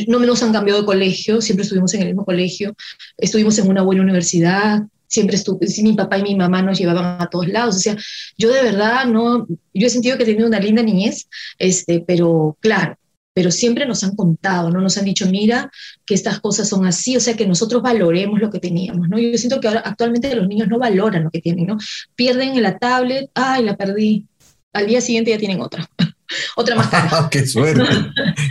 no 0.08 0.20
nos 0.20 0.44
han 0.44 0.52
cambiado 0.52 0.82
de 0.82 0.86
colegio, 0.86 1.42
siempre 1.42 1.64
estuvimos 1.64 1.94
en 1.94 2.02
el 2.02 2.08
mismo 2.08 2.26
colegio, 2.26 2.76
estuvimos 3.18 3.58
en 3.60 3.70
una 3.70 3.82
buena 3.82 4.02
universidad, 4.02 4.82
siempre 5.14 5.36
estuve, 5.36 5.68
mi 5.84 5.94
papá 5.94 6.18
y 6.18 6.24
mi 6.24 6.36
mamá 6.36 6.64
nos 6.64 6.80
llevaban 6.80 7.22
a 7.22 7.28
todos 7.28 7.48
lados, 7.48 7.76
o 7.76 7.80
sea, 7.80 7.96
yo 8.36 8.52
de 8.52 8.64
verdad 8.64 9.06
no, 9.06 9.46
yo 9.74 9.88
he 9.88 9.90
sentido 9.90 10.18
que 10.18 10.24
he 10.24 10.26
tenido 10.26 10.48
una 10.48 10.60
linda 10.60 10.82
niñez, 10.82 11.28
este, 11.60 12.04
pero 12.06 12.58
claro, 12.60 12.98
pero 13.36 13.52
siempre 13.52 13.86
nos 13.86 14.04
han 14.04 14.16
contado, 14.16 14.72
¿no? 14.72 14.82
Nos 14.82 14.98
han 14.98 15.06
dicho, 15.06 15.28
mira, 15.28 15.72
que 16.06 16.16
estas 16.16 16.40
cosas 16.40 16.68
son 16.68 16.86
así, 16.86 17.16
o 17.16 17.20
sea, 17.20 17.36
que 17.36 17.48
nosotros 17.48 17.82
valoremos 17.82 18.40
lo 18.40 18.50
que 18.50 18.60
teníamos, 18.60 19.08
¿no? 19.08 19.20
Yo 19.20 19.38
siento 19.38 19.60
que 19.60 19.68
ahora 19.68 19.82
actualmente 19.86 20.36
los 20.36 20.48
niños 20.48 20.68
no 20.68 20.80
valoran 20.80 21.24
lo 21.24 21.32
que 21.32 21.42
tienen, 21.42 21.68
¿no? 21.68 21.78
Pierden 22.16 22.60
la 22.62 22.78
tablet, 22.80 23.30
ay, 23.36 23.64
la 23.66 23.76
perdí, 23.76 24.28
al 24.74 24.88
día 24.88 25.02
siguiente 25.02 25.32
ya 25.32 25.38
tienen 25.38 25.62
otra. 25.62 25.90
otra 26.56 26.76
más 26.76 26.90
cara. 26.90 27.28
¡Qué 27.32 27.46
suerte! 27.46 27.84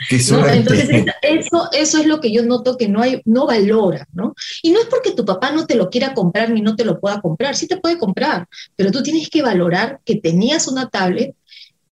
¡Qué 0.09 0.21
suerte! 0.21 0.57
Entonces, 0.57 1.05
eso, 1.23 1.69
eso 1.73 1.99
es 1.99 2.07
lo 2.07 2.21
que 2.21 2.33
yo 2.33 2.45
noto 2.45 2.77
que 2.77 2.89
no, 2.89 3.03
hay, 3.03 3.21
no 3.25 3.47
valora, 3.47 4.07
¿no? 4.13 4.35
Y 4.63 4.71
no 4.71 4.81
es 4.81 4.87
porque 4.87 5.13
tu 5.13 5.25
papá 5.25 5.51
no 5.53 5.67
te 5.67 5.75
lo 5.75 5.91
quiera 5.91 6.15
comprar 6.15 6.51
ni 6.51 6.61
no 6.61 6.77
te 6.77 6.85
lo 6.85 7.01
pueda 7.01 7.21
comprar, 7.21 7.57
sí 7.57 7.67
te 7.67 7.77
puede 7.77 7.99
comprar, 7.99 8.47
pero 8.77 8.91
tú 8.91 9.03
tienes 9.03 9.29
que 9.29 9.43
valorar 9.43 10.01
que 10.05 10.17
tenías 10.17 10.69
una 10.69 10.89
tablet 10.89 11.35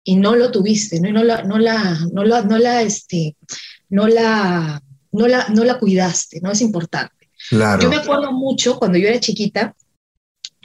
y 0.03 0.15
no 0.15 0.35
lo 0.35 0.51
tuviste, 0.51 0.99
¿no? 0.99 1.09
Y 1.09 1.13
no 1.13 1.23
la, 1.23 1.43
no 1.43 1.57
la, 1.57 1.97
no 2.13 2.23
la, 2.23 2.41
no 2.41 2.57
la, 2.57 2.81
este, 2.81 3.35
no 3.89 4.07
la, 4.07 4.81
no 5.11 5.27
la, 5.27 5.47
no 5.49 5.63
la 5.63 5.79
cuidaste, 5.79 6.39
¿no? 6.41 6.51
Es 6.51 6.61
importante. 6.61 7.29
Claro. 7.49 7.81
Yo 7.81 7.89
me 7.89 7.97
acuerdo 7.97 8.31
mucho 8.31 8.77
cuando 8.77 8.97
yo 8.97 9.07
era 9.07 9.19
chiquita, 9.19 9.75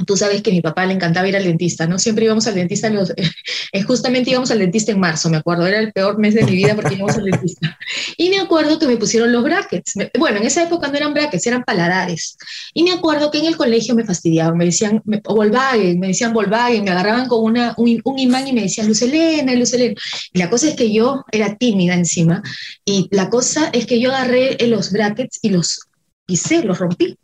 Tú 0.07 0.17
sabes 0.17 0.43
que 0.43 0.51
a 0.51 0.55
mi 0.55 0.61
papá 0.61 0.87
le 0.87 0.95
encantaba 0.95 1.29
ir 1.29 1.37
al 1.37 1.45
dentista, 1.45 1.87
¿no? 1.87 1.99
Siempre 1.99 2.25
íbamos 2.25 2.47
al 2.47 2.55
dentista, 2.55 2.89
los, 2.91 3.11
eh, 3.73 3.83
justamente 3.83 4.31
íbamos 4.31 4.51
al 4.51 4.59
dentista 4.59 4.93
en 4.93 5.01
marzo, 5.01 5.29
me 5.29 5.37
acuerdo, 5.37 5.67
era 5.67 5.79
el 5.79 5.93
peor 5.93 6.19
mes 6.19 6.35
de 6.35 6.45
mi 6.45 6.53
vida 6.53 6.75
porque 6.75 6.95
íbamos 6.95 7.17
al 7.17 7.25
dentista. 7.25 7.79
Y 8.17 8.31
me 8.31 8.39
acuerdo 8.41 8.79
que 8.79 8.87
me 8.87 8.97
pusieron 8.97 9.33
los 9.33 9.43
brackets. 9.43 9.95
Bueno, 10.19 10.39
en 10.39 10.45
esa 10.45 10.63
época 10.63 10.89
no 10.89 10.97
eran 10.97 11.13
brackets, 11.13 11.47
eran 11.47 11.63
paladares. 11.63 12.37
Y 12.75 12.85
me 12.85 12.93
acuerdo 12.93 13.31
que 13.31 13.39
en 13.39 13.47
el 13.47 13.57
colegio 13.57 13.95
me 13.95 14.05
fastidiaban, 14.05 14.57
me 14.57 14.67
decían, 14.67 15.03
Volkswagen, 15.05 15.99
me 15.99 16.09
decían 16.09 16.33
Volkswagen, 16.33 16.85
me 16.85 16.91
agarraban 16.91 17.29
con 17.29 17.43
una, 17.45 17.75
un, 17.77 18.19
imán 18.19 18.47
y 18.47 18.53
me 18.53 18.63
decían 18.63 18.89
Luz 18.89 19.03
Elena, 19.03 19.55
Luz 19.55 19.73
Elena. 19.73 19.95
Y 20.33 20.39
la 20.39 20.51
cosa 20.51 20.69
es 20.69 20.77
que 20.77 20.93
yo 20.93 21.25
era 21.33 21.57
tímida 21.57 21.95
encima. 21.95 22.43
Y 22.85 23.09
la 23.11 23.29
cosa 23.29 23.71
es 23.73 23.87
que 23.87 24.01
yo 24.01 24.11
agarré 24.11 24.57
los 24.67 24.93
brackets 24.93 25.39
y 25.43 25.51
los 25.51 25.81
pisé, 26.27 26.63
los 26.63 26.79
rompí. 26.79 27.17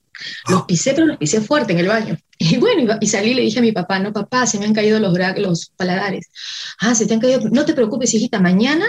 Los 0.48 0.62
pisé, 0.62 0.94
pero 0.94 1.06
los 1.06 1.16
pisé 1.16 1.40
fuerte 1.40 1.72
en 1.72 1.78
el 1.80 1.88
baño. 1.88 2.16
Y 2.40 2.56
bueno, 2.56 2.96
y 3.00 3.06
salí 3.08 3.32
y 3.32 3.34
le 3.34 3.42
dije 3.42 3.58
a 3.58 3.62
mi 3.62 3.72
papá, 3.72 3.98
no, 3.98 4.12
papá, 4.12 4.46
se 4.46 4.60
me 4.60 4.64
han 4.64 4.72
caído 4.72 5.00
los, 5.00 5.12
los 5.38 5.72
paladares. 5.76 6.30
Ah, 6.78 6.94
se 6.94 7.04
te 7.04 7.14
han 7.14 7.18
caído. 7.18 7.40
No 7.50 7.64
te 7.64 7.74
preocupes, 7.74 8.14
hijita, 8.14 8.38
mañana 8.38 8.86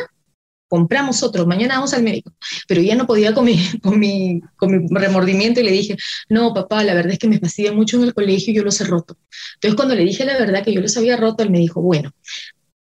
compramos 0.70 1.24
otro, 1.24 1.46
mañana 1.46 1.76
vamos 1.76 1.94
al 1.94 2.04
médico. 2.04 2.32
Pero 2.68 2.82
ya 2.82 2.96
no 2.96 3.06
podía 3.06 3.34
con 3.34 3.44
mi, 3.44 3.58
con 3.82 4.00
mi, 4.00 4.40
con 4.56 4.72
mi 4.72 4.88
remordimiento 4.90 5.60
y 5.60 5.64
le 5.64 5.72
dije, 5.72 5.98
no, 6.30 6.54
papá, 6.54 6.84
la 6.84 6.94
verdad 6.94 7.14
es 7.14 7.20
que 7.20 7.28
me 7.28 7.40
fastidia 7.40 7.74
mucho 7.74 7.98
en 7.98 8.04
el 8.04 8.14
colegio 8.14 8.54
y 8.54 8.56
yo 8.56 8.64
los 8.64 8.80
he 8.80 8.86
roto. 8.86 9.18
Entonces, 9.56 9.76
cuando 9.76 9.96
le 9.96 10.06
dije 10.06 10.24
la 10.24 10.38
verdad 10.38 10.64
que 10.64 10.74
yo 10.74 10.80
los 10.80 10.96
había 10.96 11.18
roto, 11.18 11.44
él 11.44 11.50
me 11.50 11.60
dijo, 11.60 11.82
bueno, 11.82 12.12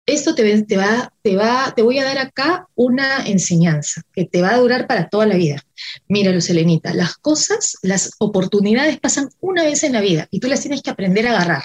esto 0.08 0.34
te, 0.34 0.42
va, 0.76 1.12
te, 1.22 1.36
va, 1.36 1.72
te 1.76 1.82
voy 1.82 1.98
a 1.98 2.04
dar 2.04 2.16
acá 2.16 2.66
una 2.74 3.26
enseñanza 3.26 4.02
que 4.14 4.24
te 4.24 4.40
va 4.40 4.54
a 4.54 4.56
durar 4.56 4.86
para 4.86 5.08
toda 5.10 5.26
la 5.26 5.36
vida. 5.36 5.62
Mira, 6.08 6.32
Lucelenita, 6.32 6.94
las 6.94 7.16
cosas, 7.16 7.76
las 7.82 8.12
oportunidades 8.18 8.98
pasan 8.98 9.28
una 9.40 9.64
vez 9.64 9.82
en 9.84 9.92
la 9.92 10.00
vida 10.00 10.26
y 10.30 10.40
tú 10.40 10.48
las 10.48 10.62
tienes 10.62 10.80
que 10.80 10.88
aprender 10.88 11.26
a 11.26 11.32
agarrar. 11.32 11.64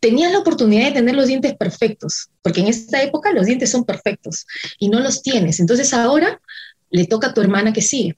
Tenías 0.00 0.32
la 0.32 0.38
oportunidad 0.38 0.86
de 0.86 0.92
tener 0.92 1.14
los 1.14 1.26
dientes 1.26 1.54
perfectos, 1.54 2.30
porque 2.40 2.60
en 2.60 2.68
esta 2.68 3.02
época 3.02 3.32
los 3.32 3.44
dientes 3.44 3.70
son 3.70 3.84
perfectos 3.84 4.46
y 4.78 4.88
no 4.88 5.00
los 5.00 5.22
tienes. 5.22 5.60
Entonces 5.60 5.92
ahora 5.92 6.40
le 6.90 7.06
toca 7.06 7.28
a 7.28 7.34
tu 7.34 7.42
hermana 7.42 7.74
que 7.74 7.82
sigue. 7.82 8.16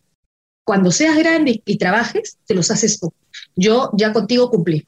Cuando 0.63 0.93
seas 0.93 1.19
grande 1.19 1.61
y 1.65 1.77
trabajes, 1.77 2.39
te 2.47 2.55
los 2.55 2.71
haces 2.71 3.01
tú. 3.01 3.13
Yo 3.57 3.91
ya 3.99 4.13
contigo 4.13 4.49
cumplí. 4.49 4.87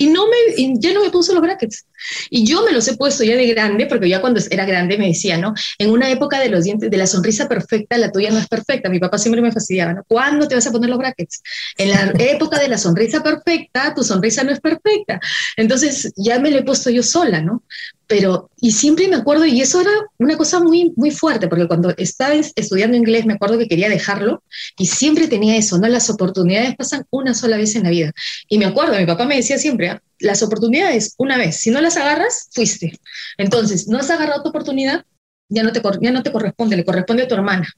Y 0.00 0.06
no 0.06 0.26
me, 0.28 0.78
ya 0.80 0.94
no 0.94 1.02
me 1.02 1.10
puso 1.10 1.34
los 1.34 1.42
brackets. 1.42 1.84
Y 2.30 2.46
yo 2.46 2.64
me 2.64 2.72
los 2.72 2.88
he 2.88 2.96
puesto 2.96 3.22
ya 3.22 3.36
de 3.36 3.46
grande, 3.48 3.84
porque 3.84 4.08
ya 4.08 4.22
cuando 4.22 4.40
era 4.50 4.64
grande 4.64 4.96
me 4.96 5.08
decía, 5.08 5.36
¿no? 5.36 5.52
En 5.76 5.90
una 5.90 6.08
época 6.08 6.40
de 6.40 6.48
los 6.48 6.64
dientes, 6.64 6.90
de 6.90 6.96
la 6.96 7.06
sonrisa 7.06 7.46
perfecta, 7.46 7.98
la 7.98 8.10
tuya 8.10 8.30
no 8.30 8.38
es 8.38 8.48
perfecta. 8.48 8.88
Mi 8.88 8.98
papá 8.98 9.18
siempre 9.18 9.42
me 9.42 9.52
fastidiaba, 9.52 9.92
¿no? 9.92 10.04
¿Cuándo 10.08 10.48
te 10.48 10.54
vas 10.54 10.66
a 10.66 10.72
poner 10.72 10.88
los 10.88 10.98
brackets? 10.98 11.42
En 11.76 11.90
la 11.90 12.14
época 12.18 12.58
de 12.58 12.68
la 12.68 12.78
sonrisa 12.78 13.22
perfecta, 13.22 13.92
tu 13.94 14.02
sonrisa 14.02 14.42
no 14.42 14.52
es 14.52 14.60
perfecta. 14.60 15.20
Entonces 15.58 16.10
ya 16.16 16.38
me 16.38 16.50
lo 16.50 16.60
he 16.60 16.62
puesto 16.62 16.88
yo 16.88 17.02
sola, 17.02 17.42
¿no? 17.42 17.62
Pero, 18.10 18.50
y 18.60 18.72
siempre 18.72 19.06
me 19.06 19.14
acuerdo, 19.14 19.46
y 19.46 19.60
eso 19.60 19.80
era 19.80 19.92
una 20.18 20.36
cosa 20.36 20.58
muy, 20.58 20.92
muy 20.96 21.12
fuerte, 21.12 21.46
porque 21.46 21.68
cuando 21.68 21.90
estaba 21.96 22.34
estudiando 22.34 22.96
inglés 22.96 23.24
me 23.24 23.34
acuerdo 23.34 23.56
que 23.56 23.68
quería 23.68 23.88
dejarlo, 23.88 24.42
y 24.76 24.86
siempre 24.86 25.28
tenía 25.28 25.56
eso, 25.56 25.78
¿no? 25.78 25.86
Las 25.86 26.10
oportunidades 26.10 26.74
pasan 26.74 27.06
una 27.10 27.34
sola 27.34 27.56
vez 27.56 27.76
en 27.76 27.84
la 27.84 27.90
vida. 27.90 28.10
Y 28.48 28.58
me 28.58 28.64
acuerdo, 28.64 28.98
mi 28.98 29.06
papá 29.06 29.26
me 29.26 29.36
decía 29.36 29.58
siempre, 29.58 29.90
ah, 29.90 30.02
las 30.18 30.42
oportunidades 30.42 31.14
una 31.18 31.38
vez, 31.38 31.58
si 31.58 31.70
no 31.70 31.80
las 31.80 31.96
agarras, 31.96 32.48
fuiste. 32.52 32.98
Entonces, 33.38 33.86
no 33.86 33.98
has 33.98 34.10
agarrado 34.10 34.42
tu 34.42 34.48
oportunidad, 34.48 35.04
ya 35.48 35.62
no 35.62 35.70
te, 35.70 35.80
ya 36.00 36.10
no 36.10 36.24
te 36.24 36.32
corresponde, 36.32 36.76
le 36.76 36.84
corresponde 36.84 37.22
a 37.22 37.28
tu 37.28 37.36
hermana, 37.36 37.68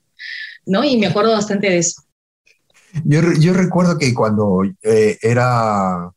¿no? 0.65 0.83
Y 0.83 0.97
me 0.97 1.09
acuerdo 1.09 1.33
bastante 1.33 1.69
de 1.69 1.77
eso. 1.77 2.05
Yo, 3.05 3.21
yo 3.39 3.53
recuerdo 3.53 3.99
que 3.99 4.15
cuando 4.15 4.63
eh, 4.83 5.19
era 5.21 6.11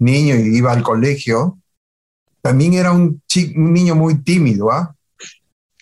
niño 0.00 0.36
y 0.36 0.54
iba 0.54 0.70
al 0.70 0.82
colegio, 0.82 1.58
también 2.40 2.74
era 2.74 2.92
un, 2.92 3.22
un 3.56 3.72
niño 3.72 3.94
muy 3.94 4.22
tímido, 4.22 4.70
¿ah? 4.70 4.94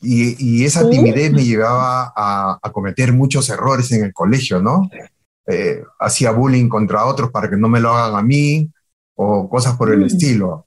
Y, 0.01 0.37
y, 0.39 0.65
esa 0.65 0.89
timidez 0.89 1.33
me 1.33 1.43
llevaba 1.43 2.13
a, 2.15 2.59
a, 2.63 2.71
cometer 2.71 3.13
muchos 3.13 3.49
errores 3.49 3.91
en 3.93 4.05
el 4.05 4.13
colegio, 4.13 4.61
¿no? 4.61 4.89
eh, 5.47 5.85
hacía 5.99 6.33
bullying 6.33 6.69
contra 6.69 7.07
otros 7.07 7.31
para 7.31 7.49
que 7.49 7.57
no 7.57 7.69
me 7.69 7.81
lo 7.81 7.93
hagan 7.93 8.19
a 8.19 8.23
mí 8.23 8.71
o 9.15 9.49
cosas 9.49 9.77
por 9.77 9.93
el 9.93 10.01
mm. 10.01 10.07
estilo. 10.07 10.67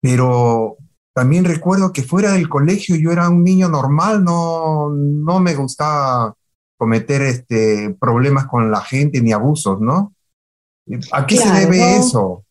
Pero 0.00 0.76
también 1.14 1.44
recuerdo 1.44 1.92
que 1.92 2.02
fuera 2.02 2.32
del 2.32 2.48
colegio 2.48 2.96
yo 2.96 3.10
era 3.10 3.28
un 3.28 3.42
niño 3.42 3.68
normal, 3.68 4.22
no, 4.22 4.90
no 4.90 5.40
me 5.40 5.54
gustaba 5.54 6.34
cometer 6.78 7.22
este, 7.22 7.96
problemas 7.98 8.46
con 8.46 8.70
la 8.70 8.80
gente 8.82 9.20
ni 9.20 9.32
abusos, 9.32 9.80
¿no? 9.80 10.12
¿A 11.12 11.26
qué 11.26 11.36
se 11.38 11.50
debe 11.50 11.96
eso? 11.96 12.44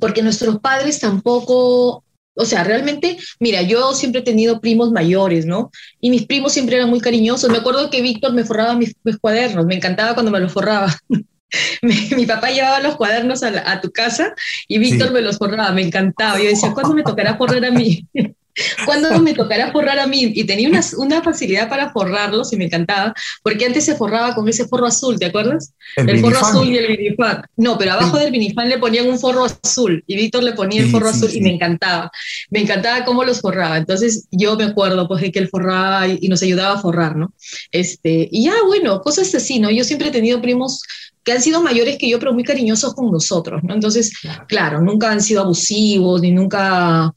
Porque 0.00 0.22
nuestros 0.22 0.60
padres 0.60 1.00
tampoco 1.00 2.04
o 2.38 2.44
sea, 2.44 2.64
realmente, 2.64 3.16
mira, 3.40 3.62
yo 3.62 3.94
siempre 3.94 4.20
he 4.20 4.24
tenido 4.24 4.60
primos 4.60 4.92
mayores, 4.92 5.46
¿no? 5.46 5.70
Y 6.00 6.10
mis 6.10 6.26
primos 6.26 6.52
siempre 6.52 6.76
eran 6.76 6.90
muy 6.90 7.00
cariñosos. 7.00 7.50
Me 7.50 7.56
acuerdo 7.56 7.88
que 7.88 8.02
Víctor 8.02 8.34
me 8.34 8.44
forraba 8.44 8.74
mis, 8.74 8.94
cuadernos, 9.20 9.64
me 9.64 9.74
encantaba 9.74 10.12
cuando 10.12 10.30
me 10.30 10.40
los 10.40 10.52
forraba. 10.52 10.94
mi, 11.82 12.26
papá 12.26 12.50
llevaba 12.50 12.80
los 12.80 12.96
cuadernos 12.96 13.42
a, 13.42 13.80
tu 13.80 13.90
casa 13.90 14.34
y 14.68 14.78
Víctor 14.78 15.12
me 15.12 15.22
los 15.22 15.38
forraba, 15.38 15.72
me 15.72 15.82
encantaba. 15.82 16.38
Yo 16.38 16.44
decía, 16.44 16.72
¿cuándo 16.74 16.94
me 16.94 17.02
tocará 17.02 17.38
forrar 17.38 17.64
a 17.64 17.70
mí? 17.70 18.06
¿Cuándo 18.84 19.20
me 19.20 19.34
tocará 19.34 19.72
forrar 19.72 19.98
a 19.98 20.06
mí? 20.06 20.32
Y 20.34 20.44
tenía 20.44 20.68
una, 20.68 20.80
una, 20.96 21.22
facilidad 21.22 21.68
para 21.68 21.90
forrarlos 21.90 22.52
y 22.52 22.56
me 22.56 22.66
encantaba, 22.66 23.14
porque 23.42 23.66
antes 23.66 23.84
se 23.84 23.96
forraba 23.96 24.34
con 24.34 24.48
ese 24.48 24.66
forro 24.66 24.86
azul, 24.86 25.18
¿te 25.18 25.26
acuerdas? 25.26 25.72
El, 25.96 26.20
forro 26.20 26.38
azul 26.38 26.68
y 26.68 26.76
el 26.76 26.96
vinifan. 26.96 27.42
No, 27.56 27.76
pero 27.76 27.92
abajo 27.92 28.18
del 28.18 28.30
vinifan 28.30 28.68
le 28.68 28.78
ponían 28.78 29.08
un 29.08 29.18
forro 29.18 29.44
azul 29.44 30.02
y 30.06 30.16
Víctor 30.16 30.42
le 30.42 30.52
ponía 30.52 30.82
el 30.82 30.90
forro 30.90 31.08
azul 31.08 31.30
y 31.32 31.40
me 31.40 31.54
encantaba. 31.54 32.10
Me 32.50 32.60
encantaba 32.60 33.04
cómo 33.04 33.24
los 33.24 33.40
forraba. 33.40 33.76
Entonces 33.76 34.26
yo 34.30 34.56
me 34.56 34.64
acuerdo 34.64 35.08
pues 35.08 35.22
de 35.22 35.32
que 35.32 35.38
él 35.38 35.48
forraba 35.48 36.06
y, 36.08 36.26
nos 36.28 36.42
ayudaba 36.42 36.74
a 36.74 36.80
forrar, 36.80 37.16
¿no? 37.16 37.32
Este, 37.70 38.28
y 38.30 38.44
ya, 38.44 38.54
bueno, 38.66 39.00
cosas 39.00 39.32
así, 39.34 39.58
¿no? 39.58 39.70
Yo 39.70 39.84
siempre 39.84 40.08
he 40.08 40.12
tenido 40.12 40.42
primos 40.42 40.82
que 41.22 41.32
han 41.32 41.42
sido 41.42 41.62
mayores 41.62 41.98
que 41.98 42.08
yo, 42.08 42.18
pero 42.18 42.32
muy 42.32 42.44
cariñosos 42.44 42.94
con 42.94 43.10
nosotros, 43.10 43.62
¿no? 43.64 43.74
Entonces, 43.74 44.12
claro, 44.48 44.80
nunca 44.80 45.10
han 45.10 45.20
sido 45.20 45.42
abusivos, 45.42 46.20
ni 46.20 46.30
nunca 46.30 47.12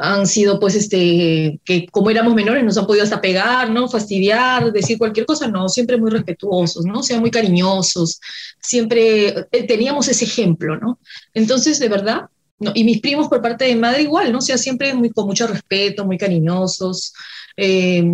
han 0.00 0.26
sido 0.26 0.58
pues 0.58 0.74
este, 0.74 1.60
que 1.64 1.86
como 1.90 2.10
éramos 2.10 2.34
menores 2.34 2.64
nos 2.64 2.78
han 2.78 2.86
podido 2.86 3.04
hasta 3.04 3.20
pegar, 3.20 3.70
¿no? 3.70 3.88
Fastidiar, 3.88 4.72
decir 4.72 4.98
cualquier 4.98 5.26
cosa, 5.26 5.48
no, 5.48 5.68
siempre 5.68 5.96
muy 5.96 6.10
respetuosos, 6.10 6.84
¿no? 6.84 7.02
Sean 7.02 7.20
muy 7.20 7.30
cariñosos, 7.30 8.20
siempre 8.60 9.46
eh, 9.50 9.66
teníamos 9.66 10.08
ese 10.08 10.24
ejemplo, 10.24 10.76
¿no? 10.76 10.98
Entonces, 11.34 11.78
de 11.78 11.88
verdad, 11.88 12.22
no, 12.58 12.72
y 12.74 12.84
mis 12.84 13.00
primos 13.00 13.28
por 13.28 13.40
parte 13.40 13.66
de 13.66 13.76
madre 13.76 14.02
igual, 14.02 14.32
¿no? 14.32 14.38
O 14.38 14.42
sea, 14.42 14.58
siempre 14.58 14.92
muy, 14.94 15.10
con 15.10 15.26
mucho 15.26 15.46
respeto, 15.46 16.04
muy 16.04 16.18
cariñosos, 16.18 17.12
eh, 17.56 18.04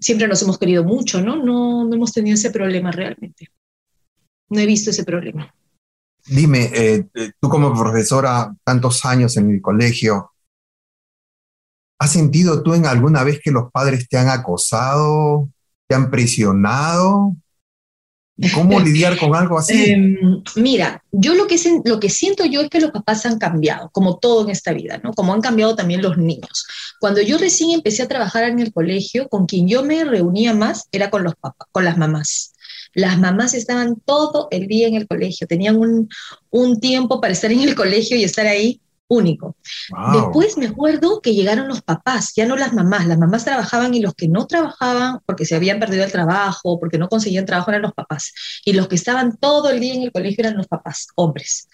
siempre 0.00 0.28
nos 0.28 0.42
hemos 0.42 0.58
querido 0.58 0.84
mucho, 0.84 1.20
¿no? 1.20 1.36
¿no? 1.36 1.84
No 1.84 1.94
hemos 1.94 2.12
tenido 2.12 2.34
ese 2.34 2.50
problema 2.50 2.90
realmente. 2.90 3.48
No 4.50 4.60
he 4.60 4.66
visto 4.66 4.90
ese 4.90 5.04
problema. 5.04 5.52
Dime, 6.26 6.70
eh, 6.74 7.08
tú 7.40 7.48
como 7.48 7.72
profesora, 7.72 8.54
tantos 8.64 9.04
años 9.04 9.36
en 9.36 9.50
el 9.50 9.62
colegio, 9.62 10.32
¿Has 11.98 12.12
sentido 12.12 12.62
tú 12.62 12.74
en 12.74 12.86
alguna 12.86 13.24
vez 13.24 13.40
que 13.42 13.50
los 13.50 13.72
padres 13.72 14.08
te 14.08 14.16
han 14.18 14.28
acosado, 14.28 15.48
te 15.88 15.94
han 15.96 16.10
presionado? 16.10 17.34
¿Cómo 18.54 18.78
lidiar 18.80 19.18
con 19.18 19.34
algo 19.34 19.58
así? 19.58 19.90
Em, 19.90 20.42
mira, 20.56 21.02
yo 21.10 21.34
lo 21.34 21.46
que, 21.48 21.56
lo 21.84 21.98
que 21.98 22.08
siento 22.08 22.44
yo 22.44 22.60
es 22.60 22.70
que 22.70 22.80
los 22.80 22.92
papás 22.92 23.26
han 23.26 23.38
cambiado, 23.38 23.90
como 23.90 24.18
todo 24.18 24.44
en 24.44 24.50
esta 24.50 24.72
vida, 24.72 25.00
¿no? 25.02 25.12
Como 25.12 25.34
han 25.34 25.40
cambiado 25.40 25.74
también 25.74 26.02
los 26.02 26.16
niños. 26.18 26.66
Cuando 27.00 27.20
yo 27.20 27.36
recién 27.36 27.72
empecé 27.72 28.04
a 28.04 28.08
trabajar 28.08 28.44
en 28.44 28.60
el 28.60 28.72
colegio, 28.72 29.28
con 29.28 29.46
quien 29.46 29.66
yo 29.66 29.82
me 29.82 30.04
reunía 30.04 30.54
más 30.54 30.88
era 30.92 31.10
con 31.10 31.24
los 31.24 31.34
papás, 31.34 31.68
con 31.72 31.84
las 31.84 31.98
mamás. 31.98 32.52
Las 32.94 33.18
mamás 33.18 33.54
estaban 33.54 33.96
todo 34.04 34.48
el 34.50 34.66
día 34.66 34.86
en 34.86 34.94
el 34.94 35.06
colegio, 35.06 35.46
tenían 35.46 35.76
un, 35.76 36.08
un 36.50 36.80
tiempo 36.80 37.20
para 37.20 37.32
estar 37.32 37.50
en 37.50 37.60
el 37.60 37.74
colegio 37.74 38.16
y 38.16 38.24
estar 38.24 38.46
ahí 38.46 38.80
único. 39.08 39.56
Después 40.12 40.58
me 40.58 40.66
acuerdo 40.66 41.20
que 41.20 41.34
llegaron 41.34 41.66
los 41.66 41.82
papás, 41.82 42.32
ya 42.36 42.46
no 42.46 42.56
las 42.56 42.72
mamás, 42.72 43.06
las 43.06 43.18
mamás 43.18 43.44
trabajaban 43.44 43.94
y 43.94 44.00
los 44.00 44.14
que 44.14 44.28
no 44.28 44.46
trabajaban 44.46 45.20
porque 45.26 45.46
se 45.46 45.56
habían 45.56 45.80
perdido 45.80 46.04
el 46.04 46.12
trabajo, 46.12 46.78
porque 46.78 46.98
no 46.98 47.08
conseguían 47.08 47.46
trabajo 47.46 47.70
eran 47.70 47.82
los 47.82 47.94
papás. 47.94 48.32
Y 48.64 48.74
los 48.74 48.88
que 48.88 48.96
estaban 48.96 49.36
todo 49.38 49.70
el 49.70 49.80
día 49.80 49.94
en 49.94 50.02
el 50.02 50.12
colegio 50.12 50.42
eran 50.44 50.56
los 50.56 50.66
papás, 50.66 51.08
hombres. 51.16 51.68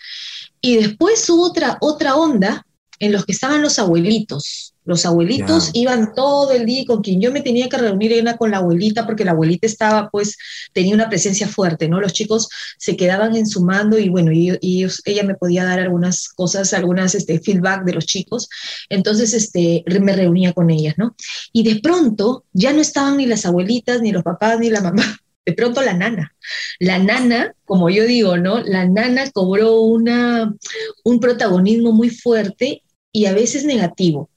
Y 0.60 0.76
después 0.76 1.28
hubo 1.28 1.46
otra, 1.46 1.76
otra 1.80 2.14
onda 2.14 2.64
en 2.98 3.12
los 3.12 3.24
que 3.24 3.33
estaban 3.33 3.62
los 3.62 3.78
abuelitos. 3.78 4.74
Los 4.85 5.07
abuelitos 5.07 5.70
iban 5.72 6.14
todo 6.14 6.52
el 6.52 6.66
día 6.66 6.85
con 6.87 7.00
quien 7.00 7.18
yo 7.18 7.33
me 7.33 7.40
tenía 7.40 7.70
que 7.70 7.78
reunir 7.78 8.12
era 8.12 8.37
con 8.37 8.50
la 8.50 8.59
abuelita 8.59 9.07
porque 9.07 9.24
la 9.24 9.30
abuelita 9.30 9.66
estaba, 9.66 10.11
pues, 10.11 10.37
tenía 10.74 10.94
una 10.94 11.09
presencia 11.09 11.48
fuerte, 11.48 11.88
¿no? 11.88 12.00
Los 12.00 12.12
chicos 12.12 12.50
se 12.76 12.94
quedaban 12.94 13.35
en 13.35 13.46
su 13.46 13.64
mando 13.64 13.98
y 13.98 14.11
bueno, 14.11 14.30
y, 14.30 14.85
ella 15.07 15.22
me 15.22 15.37
podía 15.37 15.64
dar 15.64 15.80
algunas 15.80 16.28
cosas, 16.28 16.74
algunas 16.74 17.14
este, 17.14 17.40
feedback 17.40 17.85
de 17.85 17.94
los 17.94 18.04
chicos. 18.04 18.48
Entonces, 18.90 19.33
este, 19.33 19.85
me 20.00 20.14
reunía 20.14 20.52
con 20.52 20.68
ellas, 20.68 20.94
¿no? 20.98 21.16
Y 21.52 21.62
de 21.62 21.80
pronto 21.80 22.44
ya 22.52 22.74
no 22.74 22.83
estaban 22.83 23.16
ni 23.16 23.24
las 23.24 23.46
abuelitas, 23.46 24.02
ni 24.02 24.12
los 24.12 24.22
papás, 24.22 24.59
ni 24.61 24.68
la 24.68 24.83
mamá. 24.83 25.18
De 25.46 25.52
pronto 25.52 25.83
la 25.83 25.94
nana. 25.94 26.35
La 26.78 26.98
nana, 26.98 27.54
como 27.64 27.90
yo 27.90 28.04
digo, 28.04 28.37
¿no? 28.37 28.61
La 28.61 28.87
nana 28.87 29.30
cobró 29.30 29.80
una, 29.83 30.54
un 31.04 31.20
protagonismo 31.20 31.92
muy 31.92 32.11
fuerte 32.11 32.83
y 33.12 33.26
a 33.26 33.33
veces 33.33 33.64
negativo, 33.64 34.30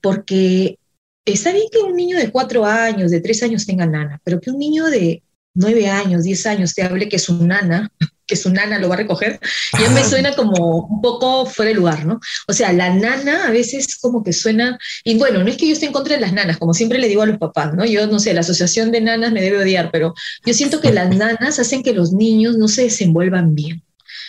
porque 0.00 0.78
está 1.24 1.52
bien 1.52 1.66
que 1.72 1.78
un 1.78 1.96
niño 1.96 2.18
de 2.18 2.30
cuatro 2.30 2.64
años, 2.64 3.10
de 3.10 3.20
tres 3.20 3.42
años 3.42 3.66
tenga 3.66 3.86
nana, 3.86 4.20
pero 4.24 4.40
que 4.40 4.50
un 4.50 4.58
niño 4.58 4.86
de 4.86 5.22
nueve 5.54 5.88
años, 5.88 6.24
diez 6.24 6.46
años 6.46 6.74
te 6.74 6.82
hable 6.82 7.08
que 7.08 7.18
su 7.18 7.44
nana, 7.44 7.90
que 8.30 8.36
su 8.36 8.50
nana 8.50 8.78
lo 8.78 8.88
va 8.88 8.94
a 8.94 8.98
recoger, 8.98 9.40
ya 9.78 9.90
me 9.90 10.04
suena 10.04 10.34
como 10.34 10.86
un 10.88 11.02
poco 11.02 11.46
fuera 11.46 11.70
de 11.70 11.74
lugar, 11.74 12.06
¿no? 12.06 12.20
O 12.46 12.52
sea, 12.52 12.72
la 12.72 12.94
nana 12.94 13.48
a 13.48 13.50
veces 13.50 13.98
como 14.00 14.22
que 14.22 14.32
suena, 14.32 14.78
y 15.02 15.18
bueno, 15.18 15.42
no 15.42 15.50
es 15.50 15.56
que 15.56 15.66
yo 15.66 15.72
esté 15.72 15.86
en 15.86 15.92
contra 15.92 16.14
de 16.14 16.20
las 16.20 16.32
nanas, 16.32 16.58
como 16.58 16.72
siempre 16.72 17.00
le 17.00 17.08
digo 17.08 17.22
a 17.22 17.26
los 17.26 17.38
papás, 17.38 17.74
¿no? 17.74 17.84
Yo 17.84 18.06
no 18.06 18.20
sé, 18.20 18.32
la 18.32 18.40
asociación 18.40 18.92
de 18.92 19.00
nanas 19.00 19.32
me 19.32 19.42
debe 19.42 19.58
odiar, 19.58 19.90
pero 19.90 20.14
yo 20.46 20.54
siento 20.54 20.80
que 20.80 20.92
las 20.92 21.14
nanas 21.14 21.58
hacen 21.58 21.82
que 21.82 21.92
los 21.92 22.12
niños 22.12 22.56
no 22.56 22.68
se 22.68 22.84
desenvuelvan 22.84 23.54
bien 23.54 23.82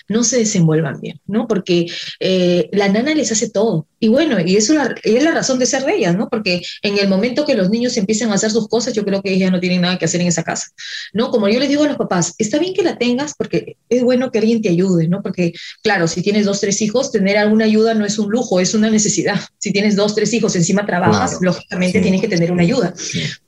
no 0.07 0.23
se 0.23 0.39
desenvuelvan 0.39 0.99
bien, 0.99 1.21
¿no? 1.25 1.47
Porque 1.47 1.85
eh, 2.19 2.69
la 2.73 2.89
nana 2.89 3.13
les 3.13 3.31
hace 3.31 3.49
todo. 3.49 3.87
Y 4.03 4.07
bueno, 4.07 4.37
y 4.43 4.57
eso 4.57 4.73
es 5.03 5.23
la 5.23 5.31
razón 5.31 5.59
de 5.59 5.67
ser 5.67 5.85
de 5.85 5.95
ellas, 5.95 6.17
¿no? 6.17 6.27
Porque 6.27 6.63
en 6.81 6.97
el 6.97 7.07
momento 7.07 7.45
que 7.45 7.53
los 7.53 7.69
niños 7.69 7.95
empiezan 7.97 8.31
a 8.31 8.33
hacer 8.33 8.49
sus 8.49 8.67
cosas, 8.67 8.95
yo 8.95 9.05
creo 9.05 9.21
que 9.21 9.31
ellas 9.31 9.51
no 9.51 9.59
tienen 9.59 9.81
nada 9.81 9.99
que 9.99 10.05
hacer 10.05 10.21
en 10.21 10.27
esa 10.27 10.41
casa, 10.41 10.69
¿no? 11.13 11.29
Como 11.29 11.47
yo 11.47 11.59
les 11.59 11.69
digo 11.69 11.83
a 11.83 11.87
los 11.87 11.97
papás, 11.97 12.33
está 12.39 12.57
bien 12.57 12.73
que 12.73 12.81
la 12.81 12.97
tengas 12.97 13.35
porque 13.37 13.77
es 13.89 14.01
bueno 14.01 14.31
que 14.31 14.39
alguien 14.39 14.59
te 14.59 14.69
ayude, 14.69 15.07
¿no? 15.07 15.21
Porque, 15.21 15.53
claro, 15.83 16.07
si 16.07 16.23
tienes 16.23 16.45
dos, 16.45 16.59
tres 16.59 16.81
hijos, 16.81 17.11
tener 17.11 17.37
alguna 17.37 17.65
ayuda 17.65 17.93
no 17.93 18.03
es 18.03 18.17
un 18.17 18.31
lujo, 18.31 18.59
es 18.59 18.73
una 18.73 18.89
necesidad. 18.89 19.39
Si 19.59 19.71
tienes 19.71 19.95
dos, 19.95 20.15
tres 20.15 20.33
hijos, 20.33 20.55
encima 20.55 20.83
trabajas, 20.83 21.37
lógicamente 21.39 22.01
tienes 22.01 22.21
que 22.21 22.27
tener 22.27 22.51
una 22.51 22.63
ayuda. 22.63 22.95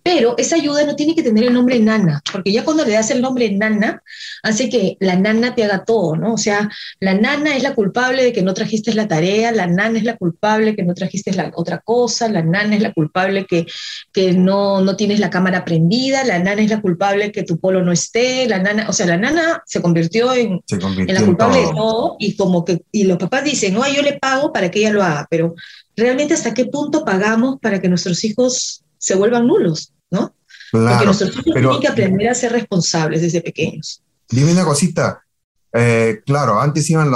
Pero 0.03 0.35
esa 0.37 0.57
ayuda 0.57 0.85
no 0.85 0.95
tiene 0.95 1.15
que 1.15 1.23
tener 1.23 1.45
el 1.45 1.53
nombre 1.53 1.79
nana, 1.79 2.21
porque 2.31 2.51
ya 2.51 2.63
cuando 2.63 2.85
le 2.85 2.91
das 2.91 3.09
el 3.09 3.21
nombre 3.21 3.49
nana, 3.49 4.03
hace 4.43 4.69
que 4.69 4.97
la 4.99 5.15
nana 5.15 5.55
te 5.55 5.63
haga 5.63 5.83
todo, 5.83 6.15
¿no? 6.15 6.35
O 6.35 6.37
sea, 6.37 6.69
la 6.99 7.15
nana 7.15 7.55
es 7.57 7.63
la 7.63 7.73
culpable 7.73 8.23
de 8.23 8.33
que 8.33 8.43
no 8.43 8.53
trajiste 8.53 8.93
la 8.93 9.07
tarea, 9.07 9.51
la 9.51 9.65
nana 9.65 9.97
es 9.97 10.03
la 10.03 10.15
culpable 10.15 10.42
que 10.75 10.83
no 10.83 10.93
trajiste 10.93 11.33
la 11.33 11.51
otra 11.55 11.79
cosa, 11.79 12.27
la 12.27 12.41
nana 12.41 12.75
es 12.75 12.81
la 12.81 12.93
culpable 12.93 13.45
que, 13.45 13.65
que 14.11 14.33
no, 14.33 14.81
no 14.81 14.95
tienes 14.97 15.19
la 15.19 15.29
cámara 15.29 15.63
prendida, 15.63 16.23
la 16.25 16.39
nana 16.39 16.61
es 16.61 16.69
la 16.69 16.81
culpable 16.81 17.31
que 17.31 17.43
tu 17.43 17.59
polo 17.59 17.81
no 17.81 17.91
esté, 17.91 18.47
la 18.47 18.59
nana, 18.59 18.87
o 18.89 18.93
sea, 18.93 19.05
la 19.05 19.17
nana 19.17 19.63
se 19.65 19.81
convirtió 19.81 20.33
en, 20.33 20.61
en 20.69 21.13
la 21.13 21.23
culpable 21.23 21.59
de 21.59 21.71
todo 21.73 22.17
y 22.19 22.35
como 22.35 22.65
que, 22.65 22.81
y 22.91 23.05
los 23.05 23.17
papás 23.17 23.45
dicen, 23.45 23.73
no, 23.73 23.87
yo 23.87 24.01
le 24.01 24.19
pago 24.19 24.51
para 24.51 24.69
que 24.69 24.79
ella 24.79 24.91
lo 24.91 25.03
haga, 25.03 25.25
pero 25.29 25.55
realmente 25.95 26.33
hasta 26.33 26.53
qué 26.53 26.65
punto 26.65 27.05
pagamos 27.05 27.59
para 27.61 27.79
que 27.79 27.87
nuestros 27.87 28.23
hijos 28.25 28.83
se 28.97 29.15
vuelvan 29.15 29.47
nulos, 29.47 29.93
¿no? 30.11 30.35
Porque 30.71 31.05
nuestros 31.05 31.31
hijos 31.31 31.53
tienen 31.53 31.79
que 31.79 31.87
aprender 31.87 32.29
a 32.29 32.35
ser 32.35 32.51
responsables 32.51 33.21
desde 33.21 33.41
pequeños. 33.41 34.01
Dime 34.29 34.51
una 34.51 34.65
cosita, 34.65 35.23
eh, 35.71 36.21
claro, 36.25 36.59
antes 36.59 36.89
iban 36.89 37.09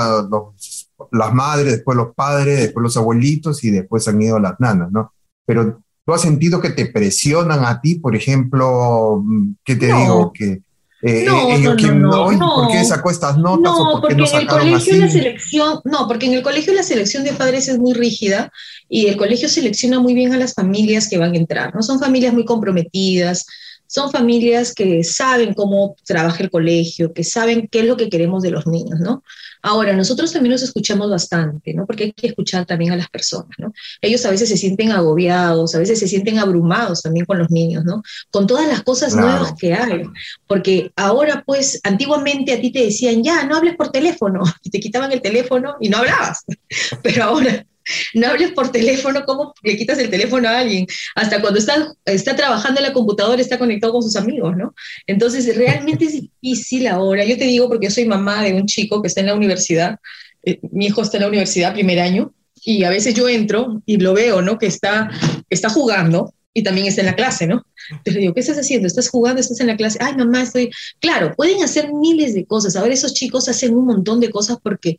las 1.12 1.34
madres, 1.34 1.74
después 1.74 1.98
los 1.98 2.14
padres, 2.16 2.60
después 2.60 2.84
los 2.84 2.98
abuelitos 2.98 3.64
y 3.64 3.72
después 3.72 4.08
han 4.08 4.22
ido 4.22 4.40
las 4.40 4.60
nanas, 4.60 4.92
¿no? 4.92 5.14
Pero 5.46 5.82
tú 6.06 6.14
has 6.14 6.22
sentido 6.22 6.62
que 6.62 6.72
te 6.72 6.88
presionan 6.88 7.66
a 7.66 7.82
ti, 7.82 7.96
por 7.96 8.16
ejemplo, 8.16 9.24
¿qué 9.64 9.76
te 9.76 9.88
digo? 9.88 10.32
Que, 10.34 10.62
eh, 11.04 11.26
no, 11.28 11.58
no, 11.60 11.76
no, 11.76 12.32
no, 12.32 12.56
¿Por 12.56 12.72
qué 12.72 12.84
sacó 12.84 13.12
estas 13.12 13.38
notas 13.38 13.72
o 13.72 14.02
por 14.02 14.10
qué 14.10 14.16
no 14.16 14.26
en 14.26 14.36
el 14.36 14.48
colegio 14.48 14.98
la 14.98 15.10
selección, 15.10 15.80
no, 15.86 16.08
porque 16.08 16.26
en 16.26 16.34
el 16.34 16.42
colegio 16.42 16.74
la 16.74 16.82
selección 16.82 17.24
de 17.24 17.34
padres 17.34 17.68
es 17.68 17.78
muy 17.78 17.94
rígida 17.94 18.52
y 18.90 19.06
el 19.06 19.16
colegio 19.16 19.48
selecciona 19.48 20.00
muy 20.00 20.16
bien 20.16 20.34
a 20.34 20.38
las 20.38 20.56
familias 20.56 21.08
que 21.08 21.20
van 21.20 21.34
a 21.34 21.38
entrar, 21.38 21.76
¿no? 21.76 21.84
Son 21.84 22.00
familias 22.00 22.34
muy 22.34 22.46
comprometidas, 22.46 23.46
son 23.88 24.12
familias 24.12 24.74
que 24.74 25.04
saben 25.04 25.54
cómo 25.54 25.96
trabaja 26.06 26.44
el 26.44 26.50
colegio, 26.50 27.14
que 27.14 27.24
saben 27.24 27.68
qué 27.72 27.80
es 27.80 27.86
lo 27.86 27.98
que 27.98 28.10
queremos 28.10 28.44
de 28.44 28.52
los 28.52 28.68
niños, 28.68 29.00
¿no? 29.00 29.24
Ahora, 29.62 29.94
nosotros 29.94 30.32
también 30.32 30.54
los 30.54 30.62
escuchamos 30.62 31.10
bastante, 31.10 31.74
¿no? 31.74 31.86
Porque 31.86 32.06
hay 32.06 32.14
que 32.14 32.28
escuchar 32.28 32.66
también 32.66 32.92
a 32.92 32.96
las 32.96 33.10
personas, 33.10 33.50
¿no? 33.58 33.74
Ellos 34.02 34.26
a 34.26 34.30
veces 34.30 34.50
se 34.50 34.58
sienten 34.58 34.92
agobiados, 34.92 35.74
a 35.74 35.80
veces 35.80 36.00
se 36.00 36.08
sienten 36.08 36.38
abrumados 36.38 37.02
también 37.02 37.26
con 37.26 37.40
los 37.40 37.50
niños, 37.50 37.84
¿no? 37.84 38.04
Con 38.30 38.46
todas 38.46 38.68
las 38.68 38.84
cosas 38.84 39.16
nuevas 39.16 39.54
que 39.58 39.74
hay. 39.74 40.04
Porque 40.48 40.92
ahora, 40.96 41.44
pues, 41.46 41.80
antiguamente 41.84 42.54
a 42.54 42.62
ti 42.62 42.72
te 42.72 42.84
decían, 42.84 43.24
ya, 43.24 43.46
no 43.46 43.58
hables 43.58 43.76
por 43.76 43.92
teléfono, 43.92 44.44
y 44.64 44.70
te 44.70 44.80
quitaban 44.80 45.12
el 45.12 45.22
teléfono 45.22 45.76
y 45.80 45.90
no 45.90 45.98
hablabas. 45.98 46.44
Pero 47.04 47.24
ahora 47.24 47.66
no 48.14 48.28
hables 48.28 48.52
por 48.52 48.72
teléfono, 48.72 49.24
¿cómo 49.26 49.54
le 49.64 49.78
quitas 49.78 50.00
el 50.00 50.10
teléfono 50.10 50.48
a 50.48 50.60
alguien? 50.60 50.86
Hasta 51.16 51.42
cuando 51.42 51.60
está, 51.60 51.94
está 52.06 52.36
trabajando 52.36 52.80
en 52.80 52.88
la 52.88 52.94
computadora 52.94 53.42
está 53.42 53.58
conectado 53.58 53.94
con 53.94 54.04
sus 54.04 54.16
amigos, 54.16 54.56
¿no? 54.56 54.74
Entonces, 55.06 55.56
realmente 55.56 56.06
es 56.06 56.14
difícil 56.14 56.88
ahora. 56.88 57.24
Yo 57.26 57.38
te 57.38 57.46
digo 57.46 57.68
porque 57.68 57.90
soy 57.90 58.06
mamá 58.06 58.44
de 58.44 58.54
un 58.54 58.66
chico 58.66 59.02
que 59.02 59.08
está 59.08 59.22
en 59.22 59.28
la 59.28 59.36
universidad, 59.36 59.98
eh, 60.44 60.60
mi 60.72 60.88
hijo 60.88 61.02
está 61.02 61.18
en 61.18 61.24
la 61.24 61.30
universidad 61.30 61.74
primer 61.74 62.00
año, 62.00 62.34
y 62.64 62.84
a 62.84 62.90
veces 62.90 63.14
yo 63.14 63.30
entro 63.30 63.82
y 63.86 63.98
lo 63.98 64.14
veo, 64.14 64.42
¿no? 64.42 64.58
Que 64.58 64.68
está, 64.68 65.10
está 65.50 65.70
jugando 65.70 66.34
y 66.54 66.64
también 66.64 66.88
está 66.88 67.02
en 67.02 67.08
la 67.08 67.16
clase, 67.16 67.48
¿no? 67.48 67.66
Entonces 67.92 68.20
digo, 68.20 68.34
¿qué 68.34 68.40
estás 68.40 68.58
haciendo? 68.58 68.88
¿Estás 68.88 69.10
jugando? 69.10 69.40
¿Estás 69.40 69.60
en 69.60 69.68
la 69.68 69.78
clase? 69.78 70.00
Ay, 70.02 70.16
mamá, 70.16 70.42
estoy... 70.42 70.72
Claro, 71.00 71.34
pueden 71.38 71.64
hacer 71.64 71.94
miles 71.94 72.34
de 72.34 72.46
cosas. 72.46 72.76
Ahora 72.76 72.94
esos 72.94 73.14
chicos 73.14 73.48
hacen 73.48 73.76
un 73.76 73.86
montón 73.86 74.20
de 74.20 74.32
cosas 74.32 74.58
porque 74.62 74.98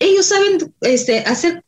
ellos 0.00 0.26
saben 0.26 0.74
este, 0.80 1.20
hacer, 1.20 1.62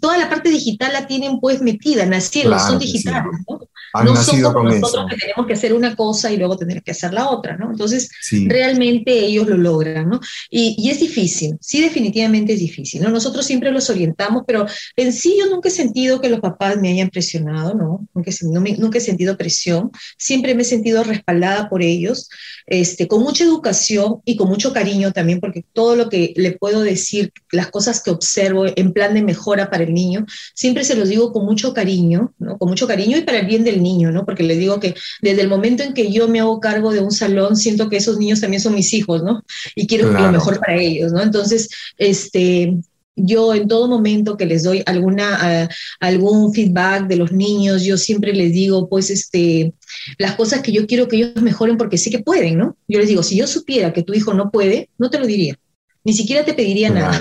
toda 0.00 0.16
la 0.16 0.30
parte 0.30 0.48
digital 0.48 0.92
la 0.92 1.06
tienen 1.06 1.38
pues 1.38 1.60
metida, 1.60 2.06
nacieron, 2.06 2.58
son 2.58 2.78
digitales, 2.78 3.30
¿no? 3.48 3.67
No 3.94 4.16
somos 4.16 4.64
nosotros 4.64 5.06
que 5.10 5.16
tenemos 5.16 5.46
que 5.46 5.52
hacer 5.52 5.72
una 5.72 5.96
cosa 5.96 6.30
y 6.30 6.36
luego 6.36 6.56
tener 6.56 6.82
que 6.82 6.90
hacer 6.90 7.12
la 7.12 7.30
otra, 7.30 7.56
¿no? 7.56 7.70
Entonces, 7.70 8.10
realmente 8.46 9.12
ellos 9.12 9.46
lo 9.46 9.56
logran, 9.56 10.08
¿no? 10.08 10.20
Y, 10.50 10.76
y, 10.78 10.90
es 10.90 11.00
difícil, 11.00 11.56
sí, 11.60 11.80
definitivamente 11.80 12.52
es 12.54 12.60
difícil, 12.60 13.02
¿no? 13.02 13.10
Nosotros 13.10 13.46
siempre 13.46 13.70
los 13.70 13.88
orientamos, 13.90 14.44
pero 14.46 14.66
en 14.96 15.12
sí 15.12 15.36
yo 15.38 15.46
nunca 15.46 15.68
he 15.68 15.72
sentido 15.72 16.20
que 16.20 16.28
los 16.28 16.40
papás 16.40 16.76
me 16.76 16.90
hayan 16.90 17.10
presionado, 17.10 17.74
¿no? 17.74 18.06
Nunca, 18.14 18.30
nunca 18.78 18.98
he 18.98 19.00
sentido 19.00 19.36
presión, 19.36 19.90
siempre 20.16 20.54
me 20.54 20.62
he 20.62 20.66
sentido 20.66 21.02
respaldada 21.04 21.68
por 21.68 21.82
ellos, 21.82 22.28
este, 22.66 23.08
con 23.08 23.22
mucha 23.22 23.44
educación 23.44 24.20
y 24.24 24.36
con 24.36 24.48
mucho 24.48 24.72
cariño 24.72 25.12
también, 25.12 25.40
porque 25.40 25.64
todo 25.72 25.96
lo 25.96 26.08
que 26.08 26.34
le 26.36 26.52
puedo 26.52 26.82
decir, 26.82 27.32
las 27.50 27.70
cosas 27.70 28.02
que 28.02 28.10
observo 28.10 28.66
en 28.74 28.92
plan 28.92 29.14
de 29.14 29.22
mejora 29.22 29.70
para 29.70 29.84
el 29.84 29.94
niño, 29.94 30.26
siempre 30.54 30.84
se 30.84 30.94
los 30.94 31.08
digo 31.08 31.32
con 31.32 31.44
mucho 31.44 31.72
cariño, 31.72 32.34
¿no? 32.38 32.58
Con 32.58 32.68
mucho 32.68 32.86
cariño 32.86 33.16
y 33.16 33.22
para 33.22 33.38
el 33.38 33.46
bien 33.46 33.64
del 33.64 33.77
niño, 33.82 34.10
¿no? 34.12 34.24
Porque 34.24 34.42
les 34.42 34.58
digo 34.58 34.80
que 34.80 34.94
desde 35.20 35.42
el 35.42 35.48
momento 35.48 35.82
en 35.82 35.94
que 35.94 36.10
yo 36.12 36.28
me 36.28 36.40
hago 36.40 36.60
cargo 36.60 36.92
de 36.92 37.00
un 37.00 37.12
salón, 37.12 37.56
siento 37.56 37.88
que 37.88 37.96
esos 37.96 38.18
niños 38.18 38.40
también 38.40 38.62
son 38.62 38.74
mis 38.74 38.92
hijos, 38.92 39.22
¿no? 39.22 39.42
Y 39.74 39.86
quiero 39.86 40.10
lo 40.10 40.32
mejor 40.32 40.60
para 40.60 40.76
ellos, 40.80 41.12
¿no? 41.12 41.22
Entonces, 41.22 41.68
este, 41.96 42.76
yo 43.14 43.54
en 43.54 43.68
todo 43.68 43.88
momento 43.88 44.36
que 44.36 44.46
les 44.46 44.62
doy 44.62 44.82
alguna, 44.86 45.68
algún 46.00 46.54
feedback 46.54 47.06
de 47.06 47.16
los 47.16 47.32
niños, 47.32 47.82
yo 47.82 47.96
siempre 47.96 48.32
les 48.32 48.52
digo, 48.52 48.88
pues, 48.88 49.10
este, 49.10 49.72
las 50.18 50.34
cosas 50.36 50.62
que 50.62 50.72
yo 50.72 50.86
quiero 50.86 51.08
que 51.08 51.16
ellos 51.16 51.42
mejoren 51.42 51.76
porque 51.76 51.98
sé 51.98 52.10
que 52.10 52.20
pueden, 52.20 52.58
¿no? 52.58 52.76
Yo 52.86 52.98
les 53.00 53.08
digo, 53.08 53.22
si 53.22 53.36
yo 53.36 53.46
supiera 53.46 53.92
que 53.92 54.02
tu 54.02 54.14
hijo 54.14 54.34
no 54.34 54.50
puede, 54.50 54.88
no 54.98 55.10
te 55.10 55.18
lo 55.18 55.26
diría, 55.26 55.58
ni 56.04 56.12
siquiera 56.12 56.44
te 56.44 56.54
pediría 56.54 56.90
nada, 56.90 57.20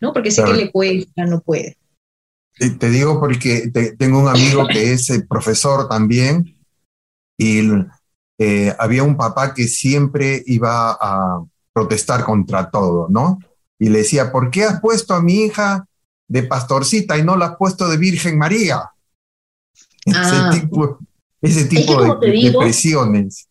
¿no? 0.00 0.12
Porque 0.12 0.30
sé 0.30 0.44
que 0.44 0.52
le 0.52 0.70
cuesta, 0.70 1.24
no 1.24 1.40
puede. 1.40 1.76
Te 2.58 2.90
digo 2.90 3.20
porque 3.20 3.70
tengo 3.98 4.18
un 4.18 4.28
amigo 4.28 4.66
que 4.66 4.92
es 4.92 5.10
eh, 5.10 5.26
profesor 5.28 5.88
también 5.88 6.56
y 7.38 7.60
eh, 8.38 8.74
había 8.78 9.02
un 9.02 9.16
papá 9.16 9.52
que 9.52 9.68
siempre 9.68 10.42
iba 10.46 10.92
a 10.92 11.44
protestar 11.72 12.24
contra 12.24 12.70
todo, 12.70 13.08
¿no? 13.10 13.38
Y 13.78 13.90
le 13.90 13.98
decía, 13.98 14.32
¿por 14.32 14.50
qué 14.50 14.64
has 14.64 14.80
puesto 14.80 15.14
a 15.14 15.22
mi 15.22 15.44
hija 15.44 15.86
de 16.28 16.42
pastorcita 16.44 17.18
y 17.18 17.22
no 17.22 17.36
la 17.36 17.46
has 17.46 17.56
puesto 17.56 17.88
de 17.88 17.98
Virgen 17.98 18.38
María? 18.38 18.90
ese 20.06 20.18
ah. 20.18 20.50
tipo, 20.52 20.98
ese 21.42 21.64
tipo 21.64 22.02
de, 22.20 22.54
presiones. 22.58 23.48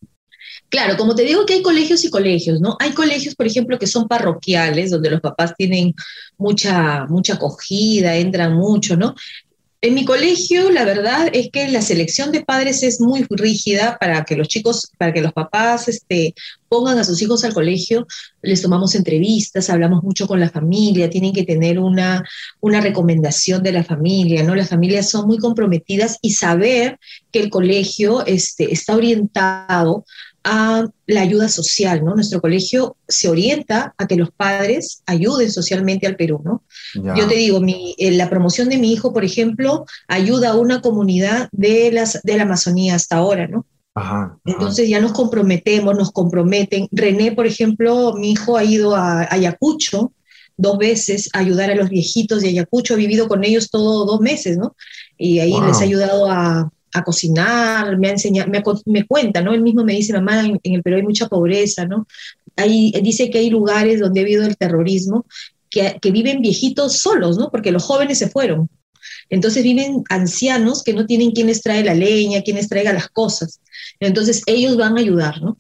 Claro, 0.70 0.98
como 0.98 1.16
te 1.16 1.24
digo 1.24 1.46
que 1.46 1.54
hay 1.54 1.62
colegios 1.62 2.04
y 2.04 2.10
colegios, 2.10 2.60
¿no? 2.60 2.76
Hay 2.80 2.92
colegios, 2.92 3.36
por 3.36 3.48
ejemplo, 3.48 3.80
que 3.80 3.88
son 3.88 4.08
parroquiales, 4.08 4.92
donde 4.92 5.12
los 5.12 5.22
papás 5.22 5.54
tienen 5.56 5.94
mucha, 6.38 7.06
mucha 7.06 7.36
acogida, 7.36 8.16
entran 8.16 8.54
mucho, 8.54 8.98
¿no? 8.98 9.16
En 9.86 9.94
mi 9.94 10.04
colegio, 10.04 10.72
la 10.72 10.84
verdad 10.84 11.30
es 11.32 11.52
que 11.52 11.68
la 11.68 11.84
selección 11.84 12.32
de 12.32 12.44
padres 12.44 12.82
es 12.82 13.00
muy 13.00 13.24
rígida 13.30 13.98
para 14.00 14.24
que 14.24 14.36
los 14.36 14.48
chicos, 14.48 14.90
para 14.98 15.14
que 15.14 15.22
los 15.22 15.32
papás 15.32 15.88
este, 15.88 16.34
pongan 16.68 16.98
a 16.98 17.04
sus 17.04 17.22
hijos 17.22 17.44
al 17.44 17.54
colegio. 17.54 18.08
Les 18.42 18.64
tomamos 18.64 18.96
entrevistas, 18.96 19.70
hablamos 19.70 20.02
mucho 20.02 20.26
con 20.26 20.40
la 20.40 20.50
familia, 20.50 21.12
tienen 21.12 21.34
que 21.34 21.44
tener 21.44 21.78
una, 21.78 22.24
una 22.62 22.82
recomendación 22.82 23.62
de 23.62 23.74
la 23.74 23.84
familia, 23.84 24.42
¿no? 24.42 24.56
Las 24.56 24.70
familias 24.70 25.08
son 25.08 25.28
muy 25.28 25.38
comprometidas 25.38 26.18
y 26.24 26.32
saber 26.32 26.98
que 27.32 27.42
el 27.42 27.52
colegio 27.52 28.26
este, 28.26 28.74
está 28.74 28.96
orientado 28.96 30.04
a 30.46 30.88
la 31.08 31.22
ayuda 31.22 31.50
social, 31.50 32.06
¿no? 32.06 32.14
Nuestro 32.14 32.40
colegio 32.40 32.96
se 33.08 33.28
orienta 33.28 33.96
a 33.98 34.08
que 34.08 34.16
los 34.16 34.30
padres 34.30 35.02
ayuden 35.08 35.52
socialmente 35.52 36.06
al 36.06 36.16
Perú, 36.16 36.40
¿no? 36.46 36.64
Yo 36.94 37.28
te 37.28 37.36
digo, 37.36 37.60
mi, 37.60 37.96
eh, 37.98 38.12
la 38.12 38.30
promoción 38.30 38.70
de 38.70 38.78
mi 38.78 38.94
hijo, 38.94 39.12
por 39.12 39.26
ejemplo, 39.26 39.86
ayuda 40.08 40.52
a 40.52 40.56
una 40.56 40.82
comunidad 40.82 41.50
de, 41.52 41.92
las, 41.92 42.22
de 42.24 42.38
la 42.38 42.44
Amazonía 42.44 42.94
hasta 42.94 43.18
ahora, 43.18 43.48
¿no? 43.48 43.66
Entonces 44.46 44.88
ya 44.88 45.02
nos 45.02 45.14
comprometemos, 45.14 45.98
nos 45.98 46.12
comprometen. 46.12 46.88
René, 46.92 47.32
por 47.32 47.48
ejemplo, 47.48 48.14
mi 48.14 48.32
hijo 48.32 48.56
ha 48.56 48.64
ido 48.64 48.96
a 48.96 49.28
Ayacucho 49.32 50.12
dos 50.58 50.78
veces 50.78 51.30
a 51.34 51.40
ayudar 51.40 51.72
a 51.72 51.76
los 51.76 51.90
viejitos 51.90 52.42
de 52.42 52.50
Ayacucho, 52.50 52.94
ha 52.94 52.98
vivido 52.98 53.28
con 53.28 53.44
ellos 53.44 53.70
todos 53.70 54.06
dos 54.06 54.22
meses, 54.22 54.58
¿no? 54.58 54.76
Y 55.18 55.40
ahí 55.40 55.54
les 55.66 55.80
ha 55.80 55.84
ayudado 55.84 56.30
a, 56.30 56.72
a 56.96 57.04
cocinar, 57.04 57.98
me 57.98 58.08
ha 58.08 58.12
enseñado, 58.12 58.50
me, 58.50 58.64
me, 58.86 59.06
cuenta, 59.06 59.42
¿no? 59.42 59.54
Él 59.54 59.62
mismo 59.62 59.84
me 59.84 59.94
dice, 59.94 60.14
mamá, 60.14 60.42
en, 60.42 60.60
el 60.64 60.82
Perú 60.82 60.98
hay 60.98 61.04
mucha 61.04 61.28
pobreza, 61.28 61.86
¿no? 61.86 62.08
Ahí 62.56 62.92
dice 63.04 63.30
que 63.30 63.40
hay 63.40 63.50
lugares 63.50 64.00
donde 64.00 64.22
ha 64.22 64.24
habido 64.24 64.46
el 64.46 64.58
terrorismo 64.58 65.26
que, 65.70 65.98
que 66.02 66.12
viven 66.12 66.42
viejitos 66.42 66.98
solos, 67.00 67.38
¿no? 67.38 67.52
Porque 67.52 67.72
los 67.72 67.84
jóvenes 67.84 68.18
se 68.18 68.30
fueron. 68.30 68.70
Entonces 69.30 69.64
viven 69.64 70.04
ancianos 70.10 70.84
que 70.84 70.94
no 70.94 71.06
tienen 71.06 71.32
quien 71.32 71.48
les 71.48 71.62
trae 71.62 71.84
la 71.84 71.94
leña, 71.94 72.42
quien 72.42 72.58
les 72.58 72.70
traiga 72.70 72.94
las 72.94 73.10
cosas. 73.10 73.60
Entonces 74.00 74.42
ellos 74.46 74.78
van 74.78 74.98
a 74.98 75.02
ayudar, 75.02 75.42
¿no? 75.42 75.58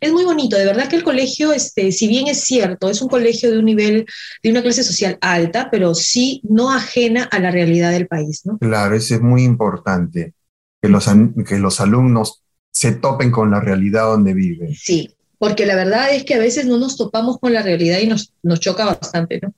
Es 0.00 0.12
muy 0.12 0.24
bonito, 0.24 0.56
de 0.56 0.64
verdad 0.64 0.88
que 0.88 0.96
el 0.96 1.04
colegio, 1.04 1.52
este, 1.52 1.92
si 1.92 2.08
bien 2.08 2.26
es 2.26 2.42
cierto, 2.42 2.90
es 2.90 3.00
un 3.00 3.08
colegio 3.08 3.50
de 3.50 3.58
un 3.58 3.64
nivel, 3.64 4.06
de 4.42 4.50
una 4.50 4.62
clase 4.62 4.82
social 4.82 5.16
alta, 5.20 5.70
pero 5.70 5.94
sí 5.94 6.40
no 6.44 6.72
ajena 6.72 7.24
a 7.24 7.38
la 7.38 7.50
realidad 7.50 7.92
del 7.92 8.06
país, 8.06 8.42
¿no? 8.44 8.58
Claro, 8.58 8.96
eso 8.96 9.14
es 9.14 9.20
muy 9.20 9.44
importante 9.44 10.34
que 10.82 10.88
los, 10.88 11.08
que 11.46 11.58
los 11.58 11.80
alumnos 11.80 12.42
se 12.70 12.92
topen 12.92 13.30
con 13.30 13.50
la 13.50 13.60
realidad 13.60 14.06
donde 14.06 14.34
viven. 14.34 14.74
Sí, 14.74 15.14
porque 15.38 15.64
la 15.64 15.76
verdad 15.76 16.12
es 16.12 16.24
que 16.24 16.34
a 16.34 16.38
veces 16.38 16.66
no 16.66 16.78
nos 16.78 16.96
topamos 16.96 17.38
con 17.38 17.52
la 17.52 17.62
realidad 17.62 18.00
y 18.00 18.08
nos, 18.08 18.34
nos 18.42 18.60
choca 18.60 18.84
bastante, 18.84 19.40
¿no? 19.40 19.54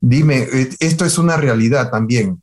Dime, 0.00 0.48
eh, 0.52 0.68
esto 0.80 1.04
es 1.04 1.16
una 1.16 1.36
realidad 1.36 1.90
también. 1.90 2.42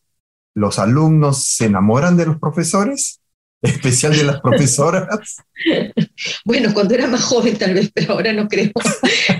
¿Los 0.55 0.79
alumnos 0.79 1.43
se 1.43 1.65
enamoran 1.65 2.15
de 2.15 2.25
los 2.25 2.39
profesores? 2.39 3.19
especial 3.61 4.15
de 4.15 4.23
las 4.23 4.41
profesoras? 4.41 5.07
bueno, 6.45 6.73
cuando 6.73 6.93
era 6.93 7.07
más 7.07 7.23
joven 7.23 7.57
tal 7.57 7.73
vez, 7.73 7.91
pero 7.93 8.13
ahora 8.13 8.33
no 8.33 8.47
creo. 8.47 8.71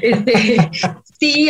Este, 0.02 0.58
sí, 1.20 1.50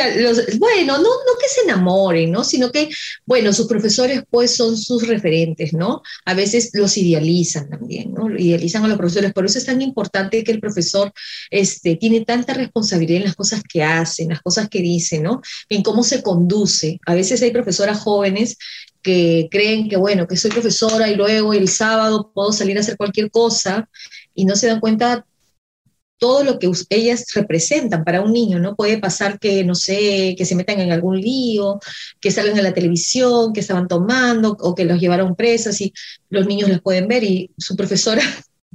bueno, 0.57 0.97
no, 0.97 1.03
no 1.03 1.39
que 1.39 1.47
se 1.47 1.61
enamoren, 1.61 2.31
¿no? 2.31 2.43
Sino 2.43 2.71
que, 2.71 2.89
bueno, 3.25 3.53
sus 3.53 3.67
profesores 3.67 4.23
pues 4.29 4.55
son 4.55 4.75
sus 4.75 5.07
referentes, 5.07 5.73
¿no? 5.73 6.01
A 6.25 6.33
veces 6.33 6.71
los 6.73 6.97
idealizan 6.97 7.69
también, 7.69 8.13
¿no? 8.13 8.29
Idealizan 8.35 8.83
a 8.85 8.87
los 8.87 8.97
profesores. 8.97 9.33
Por 9.33 9.45
eso 9.45 9.59
es 9.59 9.65
tan 9.65 9.81
importante 9.81 10.43
que 10.43 10.51
el 10.51 10.59
profesor 10.59 11.11
este, 11.51 11.95
tiene 11.97 12.21
tanta 12.21 12.53
responsabilidad 12.53 13.17
en 13.17 13.25
las 13.25 13.35
cosas 13.35 13.61
que 13.67 13.83
hace, 13.83 14.23
en 14.23 14.29
las 14.29 14.41
cosas 14.41 14.67
que 14.69 14.81
dice, 14.81 15.19
¿no? 15.19 15.41
En 15.69 15.83
cómo 15.83 16.03
se 16.03 16.23
conduce. 16.23 16.99
A 17.05 17.13
veces 17.13 17.41
hay 17.43 17.51
profesoras 17.51 17.99
jóvenes 17.99 18.57
que 19.01 19.47
creen 19.51 19.89
que, 19.89 19.97
bueno, 19.97 20.27
que 20.27 20.37
soy 20.37 20.51
profesora 20.51 21.09
y 21.09 21.15
luego 21.15 21.53
el 21.53 21.67
sábado 21.67 22.31
puedo 22.33 22.51
salir 22.51 22.77
a 22.77 22.81
hacer 22.81 22.97
cualquier 22.97 23.31
cosa 23.31 23.89
y 24.33 24.45
no 24.45 24.55
se 24.55 24.67
dan 24.67 24.79
cuenta 24.79 25.25
todo 26.17 26.43
lo 26.43 26.59
que 26.59 26.69
ellas 26.89 27.25
representan 27.33 28.03
para 28.03 28.21
un 28.21 28.33
niño, 28.33 28.59
¿no? 28.59 28.75
Puede 28.75 28.99
pasar 28.99 29.39
que, 29.39 29.63
no 29.63 29.73
sé, 29.73 30.35
que 30.37 30.45
se 30.45 30.55
metan 30.55 30.81
en 30.81 30.91
algún 30.91 31.19
lío, 31.19 31.79
que 32.19 32.29
salgan 32.29 32.57
en 32.57 32.65
la 32.65 32.73
televisión, 32.73 33.53
que 33.53 33.61
estaban 33.61 33.87
tomando 33.87 34.55
o 34.59 34.75
que 34.75 34.83
los 34.83 34.99
llevaron 34.99 35.35
presas 35.35 35.79
y 35.79 35.93
los 36.29 36.45
niños 36.45 36.69
las 36.69 36.81
pueden 36.81 37.07
ver 37.07 37.23
y 37.23 37.51
su 37.57 37.75
profesora 37.75 38.21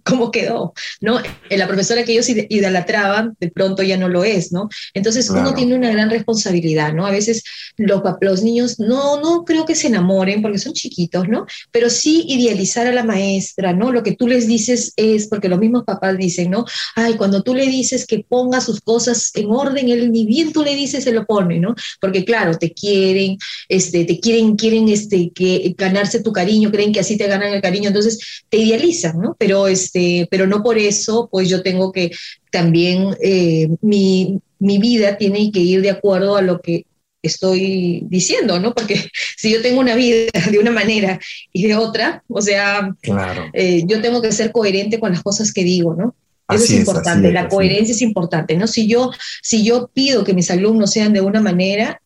cómo 0.05 0.31
quedó, 0.31 0.75
¿no? 1.01 1.21
Eh, 1.51 1.57
la 1.57 1.67
profesora 1.67 2.05
que 2.05 2.13
ellos 2.13 2.29
idolatraban, 2.29 3.37
de 3.41 3.51
pronto 3.51 3.83
ya 3.83 3.97
no 3.97 4.09
lo 4.09 4.25
es, 4.25 4.53
¿no? 4.53 4.69
Entonces 4.93 5.31
uno 5.31 5.55
tiene 5.55 5.75
una 5.75 5.91
gran 5.91 6.11
responsabilidad, 6.11 6.93
¿no? 6.93 7.07
A 7.07 7.11
veces 7.11 7.43
los, 7.77 8.03
los 8.21 8.43
niños 8.43 8.79
no, 8.79 9.21
no 9.21 9.45
creo 9.45 9.65
que 9.65 9.75
se 9.75 9.89
enamoren 9.89 10.43
porque 10.43 10.59
son 10.59 10.73
chiquitos, 10.73 11.29
¿no? 11.29 11.47
Pero 11.71 11.91
sí 11.91 12.25
idealizar 12.29 12.87
a 12.87 12.93
la 12.93 13.05
maestra, 13.05 13.73
¿no? 13.73 13.93
Lo 13.93 14.03
que 14.03 14.15
tú 14.15 14.29
les 14.29 14.47
dices 14.47 14.93
es, 14.97 15.27
porque 15.29 15.49
los 15.49 15.59
mismos 15.59 15.85
papás 15.85 16.17
dicen, 16.17 16.51
¿no? 16.51 16.65
Ay, 16.95 17.15
cuando 17.15 17.43
tú 17.43 17.55
le 17.55 17.67
dices 17.67 18.07
que 18.07 18.25
ponga 18.29 18.61
sus 18.61 18.81
cosas 18.81 19.31
en 19.35 19.51
orden, 19.51 19.89
él 19.89 20.13
ni 20.13 20.27
bien 20.27 20.53
tú 20.53 20.63
le 20.63 20.75
dices 20.75 21.05
se 21.05 21.13
lo 21.13 21.25
pone, 21.27 21.61
¿no? 21.61 21.75
Porque 22.01 22.25
claro, 22.25 22.57
te 22.59 22.73
quieren, 22.73 23.39
este, 23.69 24.05
te 24.05 24.21
quieren, 24.21 24.57
quieren 24.57 24.89
este, 24.89 25.31
que, 25.35 25.75
ganarse 25.77 26.23
tu 26.23 26.33
cariño, 26.33 26.71
creen 26.71 26.93
que 26.93 27.01
así 27.01 27.17
te 27.17 27.27
ganan 27.27 27.53
el 27.53 27.63
cariño, 27.63 27.89
entonces 27.89 28.45
te 28.49 28.59
idealizan, 28.59 29.19
¿no? 29.19 29.37
Pero, 29.39 29.69
este, 29.95 30.27
pero 30.31 30.47
no 30.47 30.63
por 30.63 30.79
eso, 30.79 31.29
pues 31.31 31.49
yo 31.49 31.63
tengo 31.63 31.93
que 31.93 32.11
también, 32.51 33.17
eh, 33.23 33.69
mi, 33.81 34.41
mi 34.59 34.79
vida 34.79 35.17
tiene 35.17 35.51
que 35.53 35.61
ir 35.61 35.83
de 35.83 35.91
acuerdo 35.91 36.37
a 36.37 36.43
lo 36.43 36.61
que 36.61 36.87
estoy 37.23 38.03
diciendo, 38.09 38.59
¿no? 38.61 38.75
Porque 38.75 39.09
si 39.37 39.53
yo 39.53 39.63
tengo 39.63 39.81
una 39.81 39.95
vida 39.95 40.31
de 40.51 40.59
una 40.59 40.71
manera 40.71 41.19
y 41.53 41.67
de 41.67 41.77
otra, 41.77 42.23
o 42.29 42.43
sea, 42.43 42.95
claro. 43.01 43.47
Eh, 43.53 43.85
yo 43.87 44.01
tengo 44.03 44.21
que 44.21 44.33
ser 44.33 44.53
coherente 44.53 44.99
con 44.99 45.13
las 45.13 45.23
cosas 45.23 45.53
que 45.53 45.65
digo, 45.65 45.95
¿no? 45.95 46.15
Eso 46.47 46.65
es 46.65 46.73
importante, 46.73 47.33
la 47.33 47.49
coherencia 47.49 47.95
es 47.95 48.03
importante, 48.03 48.55
¿no? 48.55 48.67
Si 48.67 48.87
yo, 48.87 49.11
si 49.43 49.65
yo 49.65 49.89
pido 49.95 50.25
que 50.25 50.35
mis 50.35 50.51
alumnos 50.51 50.91
sean 50.91 51.15
de 51.15 51.23
una 51.23 51.41
manera 51.41 52.03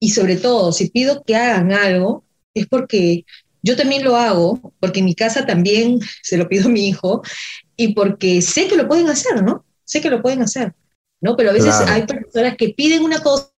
y 0.00 0.08
sobre 0.10 0.36
todo 0.36 0.72
si 0.72 0.88
pido 0.88 1.22
que 1.22 1.36
hagan 1.36 1.70
algo, 1.70 2.24
es 2.54 2.66
porque 2.66 3.26
yo 3.64 3.76
también 3.76 4.04
lo 4.04 4.14
hago, 4.14 4.74
porque 4.78 5.00
en 5.00 5.06
mi 5.06 5.14
casa 5.14 5.46
también 5.46 5.98
se 6.22 6.36
lo 6.36 6.48
pido 6.48 6.66
a 6.66 6.70
mi 6.70 6.86
hijo 6.86 7.22
y 7.76 7.94
porque 7.94 8.42
sé 8.42 8.68
que 8.68 8.76
lo 8.76 8.86
pueden 8.86 9.08
hacer, 9.08 9.42
¿no? 9.42 9.64
Sé 9.84 10.00
que 10.00 10.10
lo 10.10 10.22
pueden 10.22 10.42
hacer. 10.42 10.74
¿no? 11.20 11.36
Pero 11.36 11.50
a 11.50 11.52
veces 11.54 11.74
hay 11.86 12.04
personas 12.06 12.54
que 12.58 12.74
piden 12.76 13.02
una 13.02 13.18
cosa 13.20 13.48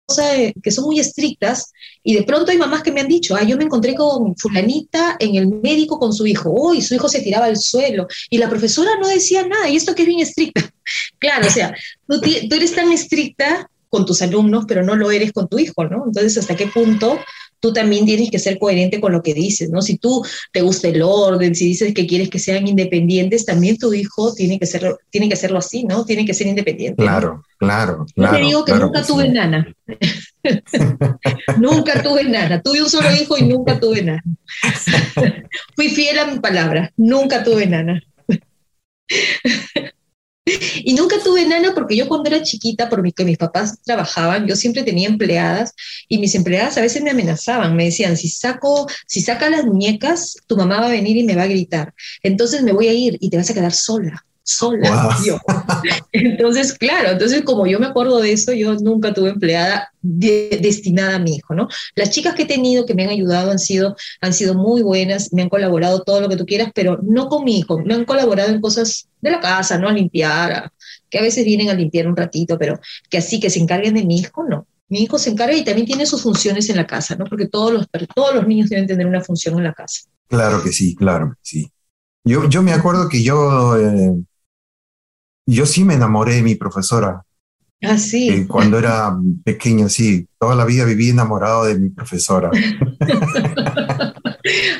que 0.63 0.71
son 0.71 0.85
muy 0.85 1.01
estrictas 1.01 1.73
y 2.01 2.15
de 2.15 2.23
pronto 2.23 2.49
hay 2.49 2.57
mamás 2.57 2.81
que 2.81 2.93
me 2.93 3.01
han 3.01 3.09
dicho, 3.09 3.35
ah, 3.35 3.43
yo 3.43 3.57
me 3.57 3.65
encontré 3.65 3.93
con 3.93 4.37
fulanita 4.37 5.17
en 5.19 5.35
el 5.35 5.47
médico 5.47 5.99
con 5.99 6.13
su 6.13 6.25
hijo, 6.25 6.49
uy, 6.49 6.81
su 6.81 6.95
hijo 6.95 7.09
se 7.09 7.21
tiraba 7.21 7.47
al 7.47 7.57
suelo 7.57 8.07
y 8.29 8.37
la 8.37 8.49
profesora 8.49 8.91
no 9.01 9.09
decía 9.09 9.45
nada 9.45 9.67
y 9.67 9.75
esto 9.75 9.93
que 9.93 10.03
es 10.03 10.07
bien 10.07 10.21
estricta. 10.21 10.61
claro, 11.19 11.47
o 11.47 11.49
sea, 11.49 11.75
tú, 12.07 12.21
tú 12.21 12.55
eres 12.55 12.73
tan 12.73 12.89
estricta 12.93 13.69
con 13.89 14.05
tus 14.05 14.21
alumnos, 14.21 14.63
pero 14.65 14.81
no 14.83 14.95
lo 14.95 15.11
eres 15.11 15.33
con 15.33 15.49
tu 15.49 15.59
hijo, 15.59 15.83
¿no? 15.83 16.05
Entonces, 16.05 16.37
¿hasta 16.37 16.55
qué 16.55 16.67
punto 16.67 17.19
tú 17.59 17.73
también 17.73 18.05
tienes 18.05 18.29
que 18.29 18.39
ser 18.39 18.59
coherente 18.59 18.99
con 18.99 19.11
lo 19.11 19.21
que 19.21 19.33
dices, 19.33 19.69
¿no? 19.69 19.81
Si 19.81 19.97
tú 19.97 20.23
te 20.51 20.61
gusta 20.61 20.87
el 20.87 21.01
orden, 21.01 21.55
si 21.55 21.65
dices 21.65 21.93
que 21.93 22.07
quieres 22.07 22.29
que 22.29 22.39
sean 22.39 22.67
independientes, 22.67 23.45
también 23.45 23.77
tu 23.77 23.93
hijo 23.93 24.33
tiene 24.33 24.59
que, 24.59 24.65
ser, 24.65 24.95
tiene 25.09 25.27
que 25.27 25.33
hacerlo 25.33 25.59
así, 25.59 25.83
¿no? 25.83 26.05
Tiene 26.05 26.25
que 26.25 26.33
ser 26.33 26.47
independiente. 26.47 27.01
Claro, 27.01 27.43
claro, 27.57 28.05
claro. 28.15 28.33
Yo 28.33 28.39
te 28.39 28.45
digo 28.45 28.65
que 28.65 28.73
nunca 28.75 29.03
tuve 29.03 29.29
nana. 29.29 29.73
nunca 31.57 32.03
tuve 32.03 32.23
nana. 32.23 32.61
Tuve 32.61 32.81
un 32.81 32.89
solo 32.89 33.09
hijo 33.15 33.37
y 33.37 33.43
nunca 33.43 33.79
tuve 33.79 34.03
nana. 34.03 34.23
Fui 35.75 35.89
fiel 35.89 36.19
a 36.19 36.25
mi 36.25 36.39
palabra. 36.39 36.91
Nunca 36.97 37.43
tuve 37.43 37.65
nana. 37.67 38.01
Y 40.83 40.93
nunca 40.93 41.17
tuve 41.23 41.45
nana 41.45 41.73
porque 41.73 41.95
yo 41.95 42.07
cuando 42.07 42.29
era 42.29 42.43
chiquita, 42.43 42.89
por 42.89 43.07
que 43.13 43.25
mis 43.25 43.37
papás 43.37 43.81
trabajaban, 43.83 44.47
yo 44.47 44.55
siempre 44.55 44.83
tenía 44.83 45.07
empleadas 45.07 45.73
y 46.07 46.17
mis 46.17 46.35
empleadas 46.35 46.77
a 46.77 46.81
veces 46.81 47.01
me 47.01 47.11
amenazaban, 47.11 47.75
me 47.75 47.85
decían, 47.85 48.17
si 48.17 48.29
saco, 48.29 48.87
si 49.05 49.21
saca 49.21 49.49
las 49.49 49.65
muñecas, 49.65 50.37
tu 50.47 50.57
mamá 50.57 50.79
va 50.79 50.87
a 50.87 50.91
venir 50.91 51.17
y 51.17 51.23
me 51.23 51.35
va 51.35 51.43
a 51.43 51.47
gritar. 51.47 51.93
Entonces 52.23 52.63
me 52.63 52.73
voy 52.73 52.87
a 52.87 52.93
ir 52.93 53.17
y 53.19 53.29
te 53.29 53.37
vas 53.37 53.49
a 53.49 53.53
quedar 53.53 53.73
sola 53.73 54.25
sola. 54.47 55.17
Yo. 55.25 55.37
Entonces, 56.13 56.73
claro, 56.73 57.11
entonces 57.11 57.41
como 57.41 57.67
yo 57.67 57.79
me 57.79 57.87
acuerdo 57.87 58.19
de 58.19 58.31
eso, 58.31 58.53
yo 58.53 58.75
nunca 58.75 59.13
tuve 59.13 59.29
empleada 59.29 59.91
destinada 60.01 61.15
a 61.15 61.19
mi 61.19 61.35
hijo, 61.35 61.53
¿no? 61.53 61.67
Las 61.95 62.11
chicas 62.11 62.33
que 62.33 62.43
he 62.43 62.47
tenido 62.47 62.85
que 62.85 62.93
me 62.93 63.03
han 63.03 63.09
ayudado 63.09 63.51
han 63.51 63.59
sido, 63.59 63.97
han 64.21 64.33
sido 64.33 64.53
muy 64.53 64.81
buenas, 64.83 65.33
me 65.33 65.41
han 65.41 65.49
colaborado 65.49 66.01
todo 66.01 66.21
lo 66.21 66.29
que 66.29 66.37
tú 66.37 66.45
quieras, 66.45 66.71
pero 66.73 66.97
no 67.03 67.27
con 67.27 67.43
mi 67.43 67.59
hijo, 67.59 67.79
me 67.79 67.93
han 67.93 68.05
colaborado 68.05 68.49
en 68.49 68.61
cosas 68.61 69.09
de 69.19 69.31
la 69.31 69.41
casa, 69.41 69.77
¿no? 69.77 69.89
A 69.89 69.93
limpiar, 69.93 70.71
que 71.09 71.19
a 71.19 71.21
veces 71.21 71.43
vienen 71.43 71.69
a 71.69 71.73
limpiar 71.73 72.07
un 72.07 72.15
ratito, 72.15 72.57
pero 72.57 72.79
que 73.09 73.17
así 73.17 73.41
que 73.41 73.49
se 73.49 73.59
encarguen 73.59 73.95
de 73.95 74.05
mi 74.05 74.19
hijo, 74.19 74.45
no. 74.47 74.65
Mi 74.87 75.03
hijo 75.03 75.19
se 75.19 75.31
encarga 75.31 75.57
y 75.57 75.65
también 75.65 75.85
tiene 75.85 76.05
sus 76.05 76.23
funciones 76.23 76.69
en 76.69 76.77
la 76.77 76.87
casa, 76.87 77.17
¿no? 77.17 77.25
Porque 77.25 77.47
todos 77.47 77.73
los, 77.73 77.87
todos 78.15 78.33
los 78.33 78.47
niños 78.47 78.69
deben 78.69 78.87
tener 78.87 79.05
una 79.05 79.21
función 79.21 79.57
en 79.57 79.65
la 79.65 79.73
casa. 79.73 80.03
Claro 80.29 80.63
que 80.63 80.71
sí, 80.71 80.95
claro 80.95 81.31
que 81.31 81.39
sí. 81.41 81.71
Yo, 82.23 82.47
yo 82.49 82.61
me 82.61 82.73
acuerdo 82.73 83.09
que 83.09 83.23
yo 83.23 83.77
eh, 83.77 84.15
yo 85.47 85.65
sí 85.65 85.83
me 85.83 85.95
enamoré 85.95 86.35
de 86.35 86.43
mi 86.43 86.55
profesora. 86.55 87.23
Ah, 87.81 87.97
sí. 87.97 88.29
Eh, 88.29 88.47
cuando 88.47 88.77
era 88.77 89.17
pequeño, 89.43 89.89
sí. 89.89 90.27
Toda 90.39 90.55
la 90.55 90.65
vida 90.65 90.85
viví 90.85 91.09
enamorado 91.09 91.65
de 91.65 91.79
mi 91.79 91.89
profesora. 91.89 92.51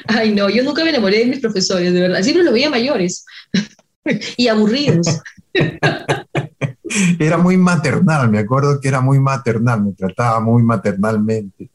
Ay, 0.08 0.34
no, 0.34 0.50
yo 0.50 0.64
nunca 0.64 0.84
me 0.84 0.90
enamoré 0.90 1.20
de 1.20 1.26
mis 1.26 1.40
profesores, 1.40 1.94
de 1.94 2.02
verdad. 2.02 2.22
Siempre 2.22 2.44
los 2.44 2.54
veía 2.54 2.70
mayores 2.70 3.26
y 4.38 4.48
aburridos. 4.48 5.22
Era 7.20 7.38
muy 7.38 7.58
maternal, 7.58 8.30
me 8.30 8.40
acuerdo 8.40 8.80
que 8.80 8.88
era 8.88 9.02
muy 9.02 9.20
maternal, 9.20 9.84
me 9.84 9.92
trataba 9.92 10.40
muy 10.40 10.64
maternalmente. 10.64 11.70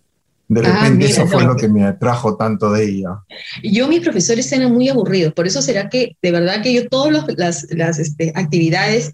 De 0.53 0.61
ah, 0.67 0.83
repente 0.83 1.07
eso 1.07 1.27
fue 1.27 1.45
lo 1.45 1.57
que 1.57 1.67
me 1.67 1.83
atrajo 1.83 2.37
tanto 2.37 2.71
de 2.73 2.85
ella. 2.85 3.23
Yo, 3.63 3.89
mis 3.89 4.01
profesores 4.01 4.53
eran 4.53 4.71
muy 4.71 4.87
aburridos, 4.91 5.33
por 5.33 5.47
eso 5.47 5.63
será 5.63 5.89
que 5.89 6.19
de 6.21 6.31
verdad 6.31 6.63
que 6.63 6.75
yo 6.75 6.89
todas 6.89 7.25
las, 7.39 7.67
las 7.71 7.99
este, 7.99 8.33
actividades 8.35 9.13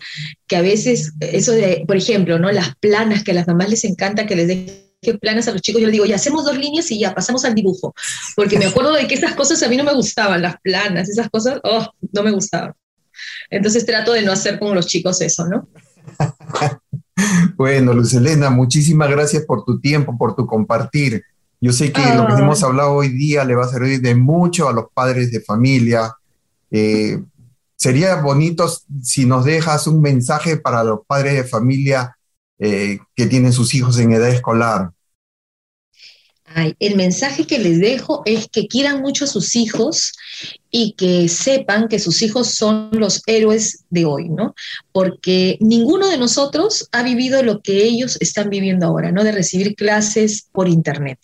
que 0.49 0.57
a 0.57 0.63
veces, 0.63 1.13
eso 1.21 1.53
de, 1.53 1.85
por 1.87 1.97
ejemplo, 1.97 2.41
¿no? 2.41 2.51
las 2.51 2.75
planas 2.81 3.23
que 3.23 3.31
a 3.31 3.35
las 3.35 3.47
mamás 3.47 3.69
les 3.69 3.85
encanta 3.85 4.27
que 4.27 4.35
les 4.35 4.49
dejen 4.49 5.19
planas 5.21 5.47
a 5.47 5.53
los 5.53 5.63
chicos, 5.63 5.81
yo 5.81 5.87
les 5.87 5.93
digo, 5.93 6.07
ya 6.07 6.17
hacemos 6.17 6.45
dos 6.45 6.59
líneas 6.59 6.91
y 6.91 6.99
ya 6.99 7.15
pasamos 7.15 7.45
al 7.45 7.55
dibujo, 7.55 7.95
porque 8.35 8.59
me 8.59 8.67
acuerdo 8.67 8.93
de 8.95 9.07
que 9.07 9.15
esas 9.15 9.35
cosas 9.35 9.63
a 9.63 9.69
mí 9.69 9.77
no 9.77 9.85
me 9.85 9.95
gustaban, 9.95 10.43
las 10.43 10.57
planas, 10.61 11.09
esas 11.09 11.31
cosas, 11.31 11.61
oh, 11.63 11.87
no 12.13 12.25
me 12.25 12.33
gustaban. 12.33 12.73
Entonces 13.49 13.87
trato 13.87 14.13
de 14.13 14.23
no 14.23 14.33
hacer 14.33 14.59
con 14.59 14.75
los 14.75 14.89
chicos 14.89 15.21
eso, 15.21 15.47
¿no? 15.47 15.69
Bueno, 17.57 17.93
Luz 17.93 18.15
Elena, 18.15 18.51
muchísimas 18.51 19.11
gracias 19.11 19.45
por 19.45 19.65
tu 19.65 19.81
tiempo, 19.81 20.17
por 20.17 20.37
tu 20.37 20.47
compartir. 20.47 21.25
Yo 21.61 21.73
sé 21.73 21.93
que 21.93 22.01
lo 22.15 22.27
que 22.27 22.35
ah. 22.35 22.39
hemos 22.39 22.63
hablado 22.63 22.93
hoy 22.93 23.09
día 23.09 23.45
le 23.45 23.57
va 23.57 23.65
a 23.65 23.69
servir 23.69 24.01
de 24.01 24.15
mucho 24.15 24.69
a 24.69 24.73
los 24.73 24.87
padres 24.95 25.33
de 25.33 25.41
familia. 25.41 26.15
Eh, 26.71 27.21
sería 27.75 28.17
bonito 28.17 28.71
si 29.03 29.27
nos 29.27 29.45
dejas 29.45 29.87
un 29.87 30.01
mensaje 30.01 30.57
para 30.57 30.85
los 30.85 31.01
padres 31.07 31.35
de 31.35 31.45
familia 31.45 32.17
eh, 32.59 33.01
que 33.15 33.27
tienen 33.27 33.53
sus 33.53 33.75
hijos 33.75 33.99
en 33.99 34.13
edad 34.13 34.29
escolar 34.29 34.91
el 36.79 36.97
mensaje 36.97 37.47
que 37.47 37.59
les 37.59 37.81
dejo 37.81 38.23
es 38.25 38.49
que 38.49 38.67
quieran 38.67 39.01
mucho 39.01 39.25
a 39.25 39.29
sus 39.29 39.57
hijos 39.57 40.13
y 40.71 40.93
que 40.93 41.29
sepan 41.29 41.89
que 41.89 41.99
sus 41.99 42.23
hijos 42.23 42.53
son 42.53 42.91
los 42.93 43.23
héroes 43.27 43.85
de 43.91 44.05
hoy, 44.05 44.29
¿no? 44.29 44.55
Porque 44.93 45.57
ninguno 45.61 46.09
de 46.09 46.19
nosotros 46.19 46.89
ha 46.93 47.03
vivido 47.03 47.43
lo 47.43 47.61
que 47.61 47.85
ellos 47.85 48.17
están 48.21 48.51
viviendo 48.51 48.87
ahora, 48.87 49.13
¿no? 49.13 49.25
De 49.25 49.33
recibir 49.33 49.75
clases 49.75 50.49
por 50.53 50.69
Internet. 50.69 51.19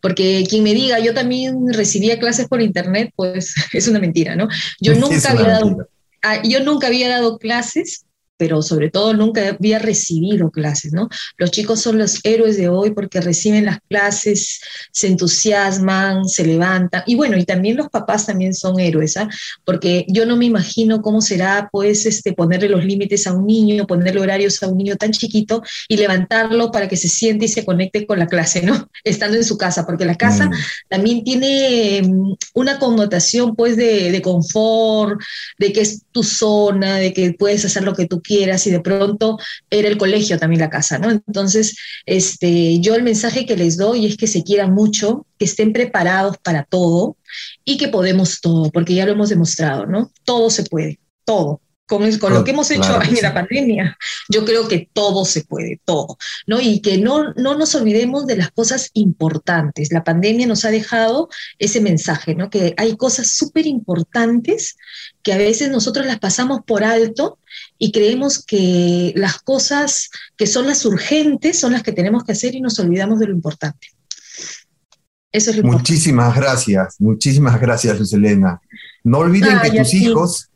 Porque 0.00 0.44
quien 0.48 0.62
me 0.62 0.74
diga, 0.74 0.98
yo 0.98 1.14
también 1.14 1.72
recibía 1.72 2.18
clases 2.18 2.48
por 2.48 2.62
Internet, 2.62 3.12
pues 3.16 3.54
es 3.72 3.88
una 3.88 3.98
mentira, 3.98 4.36
¿no? 4.36 4.48
Yo 4.80 4.94
nunca 4.94 5.30
había 5.30 5.48
dado... 5.48 5.88
Ah, 6.22 6.42
yo 6.42 6.60
nunca 6.64 6.88
había 6.88 7.08
dado 7.08 7.38
clases 7.38 8.06
pero 8.36 8.62
sobre 8.62 8.90
todo 8.90 9.14
nunca 9.14 9.48
había 9.48 9.78
recibido 9.78 10.50
clases, 10.50 10.92
¿no? 10.92 11.08
Los 11.38 11.50
chicos 11.50 11.80
son 11.80 11.98
los 11.98 12.20
héroes 12.24 12.56
de 12.56 12.68
hoy 12.68 12.90
porque 12.90 13.20
reciben 13.20 13.64
las 13.64 13.78
clases, 13.88 14.60
se 14.92 15.06
entusiasman, 15.06 16.28
se 16.28 16.44
levantan, 16.44 17.02
y 17.06 17.14
bueno, 17.14 17.36
y 17.36 17.44
también 17.44 17.76
los 17.76 17.88
papás 17.88 18.26
también 18.26 18.54
son 18.54 18.78
héroes, 18.78 19.16
¿ah? 19.16 19.28
Porque 19.64 20.04
yo 20.08 20.26
no 20.26 20.36
me 20.36 20.44
imagino 20.44 21.02
cómo 21.02 21.20
será, 21.20 21.68
pues, 21.72 22.06
este, 22.06 22.32
ponerle 22.32 22.68
los 22.68 22.84
límites 22.84 23.26
a 23.26 23.32
un 23.32 23.46
niño, 23.46 23.86
ponerle 23.86 24.20
horarios 24.20 24.62
a 24.62 24.68
un 24.68 24.78
niño 24.78 24.96
tan 24.96 25.12
chiquito 25.12 25.62
y 25.88 25.96
levantarlo 25.96 26.70
para 26.70 26.88
que 26.88 26.96
se 26.96 27.08
siente 27.08 27.46
y 27.46 27.48
se 27.48 27.64
conecte 27.64 28.06
con 28.06 28.18
la 28.18 28.26
clase, 28.26 28.62
¿no? 28.62 28.88
Estando 29.04 29.36
en 29.36 29.44
su 29.44 29.56
casa, 29.56 29.86
porque 29.86 30.04
la 30.04 30.16
casa 30.16 30.46
mm. 30.46 30.52
también 30.88 31.24
tiene 31.24 32.02
mm, 32.02 32.34
una 32.54 32.78
connotación, 32.78 33.56
pues, 33.56 33.76
de, 33.76 34.12
de 34.12 34.22
confort, 34.22 35.20
de 35.58 35.72
que 35.72 35.80
es 35.80 36.02
tu 36.12 36.22
zona, 36.22 36.96
de 36.96 37.12
que 37.12 37.32
puedes 37.32 37.64
hacer 37.64 37.82
lo 37.82 37.94
que 37.94 38.06
tú 38.06 38.20
quieras 38.26 38.66
y 38.66 38.70
de 38.70 38.80
pronto 38.80 39.38
era 39.70 39.88
el 39.88 39.96
colegio 39.98 40.38
también 40.38 40.60
la 40.60 40.70
casa, 40.70 40.98
¿no? 40.98 41.10
Entonces, 41.10 41.76
este, 42.04 42.80
yo 42.80 42.94
el 42.94 43.02
mensaje 43.02 43.46
que 43.46 43.56
les 43.56 43.76
doy 43.76 44.06
es 44.06 44.16
que 44.16 44.26
se 44.26 44.42
quieran 44.42 44.74
mucho, 44.74 45.26
que 45.38 45.44
estén 45.44 45.72
preparados 45.72 46.36
para 46.38 46.64
todo 46.64 47.16
y 47.64 47.76
que 47.76 47.88
podemos 47.88 48.40
todo, 48.40 48.70
porque 48.70 48.94
ya 48.94 49.06
lo 49.06 49.12
hemos 49.12 49.28
demostrado, 49.28 49.86
¿no? 49.86 50.10
Todo 50.24 50.50
se 50.50 50.64
puede, 50.64 50.98
todo. 51.24 51.60
Con, 51.86 52.02
lo 52.34 52.44
que 52.44 52.50
hemos 52.50 52.70
hecho 52.70 53.00
en 53.00 53.22
la 53.22 53.32
pandemia. 53.32 53.96
Yo 54.28 54.44
creo 54.44 54.66
que 54.68 54.88
todo 54.92 55.24
se 55.24 55.44
puede, 55.44 55.80
todo, 55.84 56.18
¿no? 56.46 56.60
Y 56.60 56.80
que 56.80 56.98
no, 56.98 57.32
no 57.34 57.56
nos 57.56 57.74
olvidemos 57.74 58.26
de 58.26 58.36
las 58.36 58.50
cosas 58.50 58.90
importantes. 58.94 59.92
La 59.92 60.04
pandemia 60.04 60.46
nos 60.46 60.64
ha 60.64 60.70
dejado 60.70 61.28
ese 61.58 61.80
mensaje, 61.80 62.34
¿no? 62.34 62.50
Que 62.50 62.74
hay 62.76 62.96
cosas 62.96 63.30
súper 63.30 63.66
importantes 63.66 64.76
que 65.22 65.32
a 65.32 65.38
veces 65.38 65.70
nosotros 65.70 66.06
las 66.06 66.18
pasamos 66.18 66.60
por 66.66 66.84
alto 66.84 67.38
y 67.78 67.92
creemos 67.92 68.44
que 68.44 69.12
las 69.16 69.38
cosas 69.38 70.10
que 70.36 70.46
son 70.46 70.66
las 70.66 70.84
urgentes 70.84 71.58
son 71.58 71.72
las 71.72 71.82
que 71.82 71.92
tenemos 71.92 72.24
que 72.24 72.32
hacer 72.32 72.54
y 72.54 72.60
nos 72.60 72.78
olvidamos 72.78 73.20
de 73.20 73.26
lo 73.26 73.32
importante. 73.32 73.88
Eso 75.30 75.50
es 75.50 75.56
lo 75.58 75.64
Muchísimas 75.64 76.34
gracias, 76.34 76.96
muchísimas 76.98 77.60
gracias, 77.60 77.98
Luz 77.98 78.12
Elena. 78.12 78.60
No 79.04 79.18
olviden 79.18 79.60
que 79.60 79.70
tus 79.78 79.94
hijos 79.94 80.50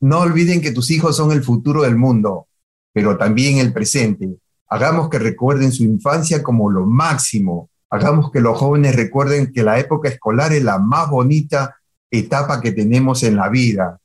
no 0.00 0.20
olviden 0.20 0.60
que 0.60 0.72
tus 0.72 0.90
hijos 0.90 1.16
son 1.16 1.32
el 1.32 1.42
futuro 1.42 1.82
del 1.82 1.96
mundo, 1.96 2.48
pero 2.92 3.16
también 3.16 3.58
el 3.58 3.72
presente. 3.72 4.36
Hagamos 4.68 5.08
que 5.08 5.18
recuerden 5.18 5.72
su 5.72 5.84
infancia 5.84 6.42
como 6.42 6.70
lo 6.70 6.86
máximo. 6.86 7.70
Hagamos 7.90 8.30
que 8.30 8.40
los 8.40 8.58
jóvenes 8.58 8.96
recuerden 8.96 9.52
que 9.52 9.62
la 9.62 9.78
época 9.78 10.08
escolar 10.08 10.52
es 10.52 10.64
la 10.64 10.78
más 10.78 11.10
bonita 11.10 11.76
etapa 12.10 12.60
que 12.60 12.72
tenemos 12.72 13.22
en 13.22 13.36
la 13.36 13.48
vida. 13.48 14.00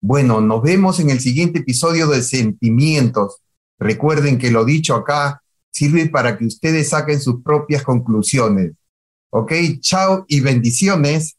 Bueno, 0.00 0.40
nos 0.40 0.62
vemos 0.62 1.00
en 1.00 1.10
el 1.10 1.20
siguiente 1.20 1.60
episodio 1.60 2.06
de 2.08 2.22
Sentimientos. 2.22 3.38
Recuerden 3.78 4.38
que 4.38 4.50
lo 4.50 4.64
dicho 4.64 4.94
acá 4.94 5.42
sirve 5.70 6.08
para 6.08 6.38
que 6.38 6.46
ustedes 6.46 6.90
saquen 6.90 7.20
sus 7.20 7.42
propias 7.42 7.82
conclusiones. 7.82 8.72
¿Ok? 9.30 9.52
Chao 9.80 10.24
y 10.28 10.40
bendiciones. 10.40 11.36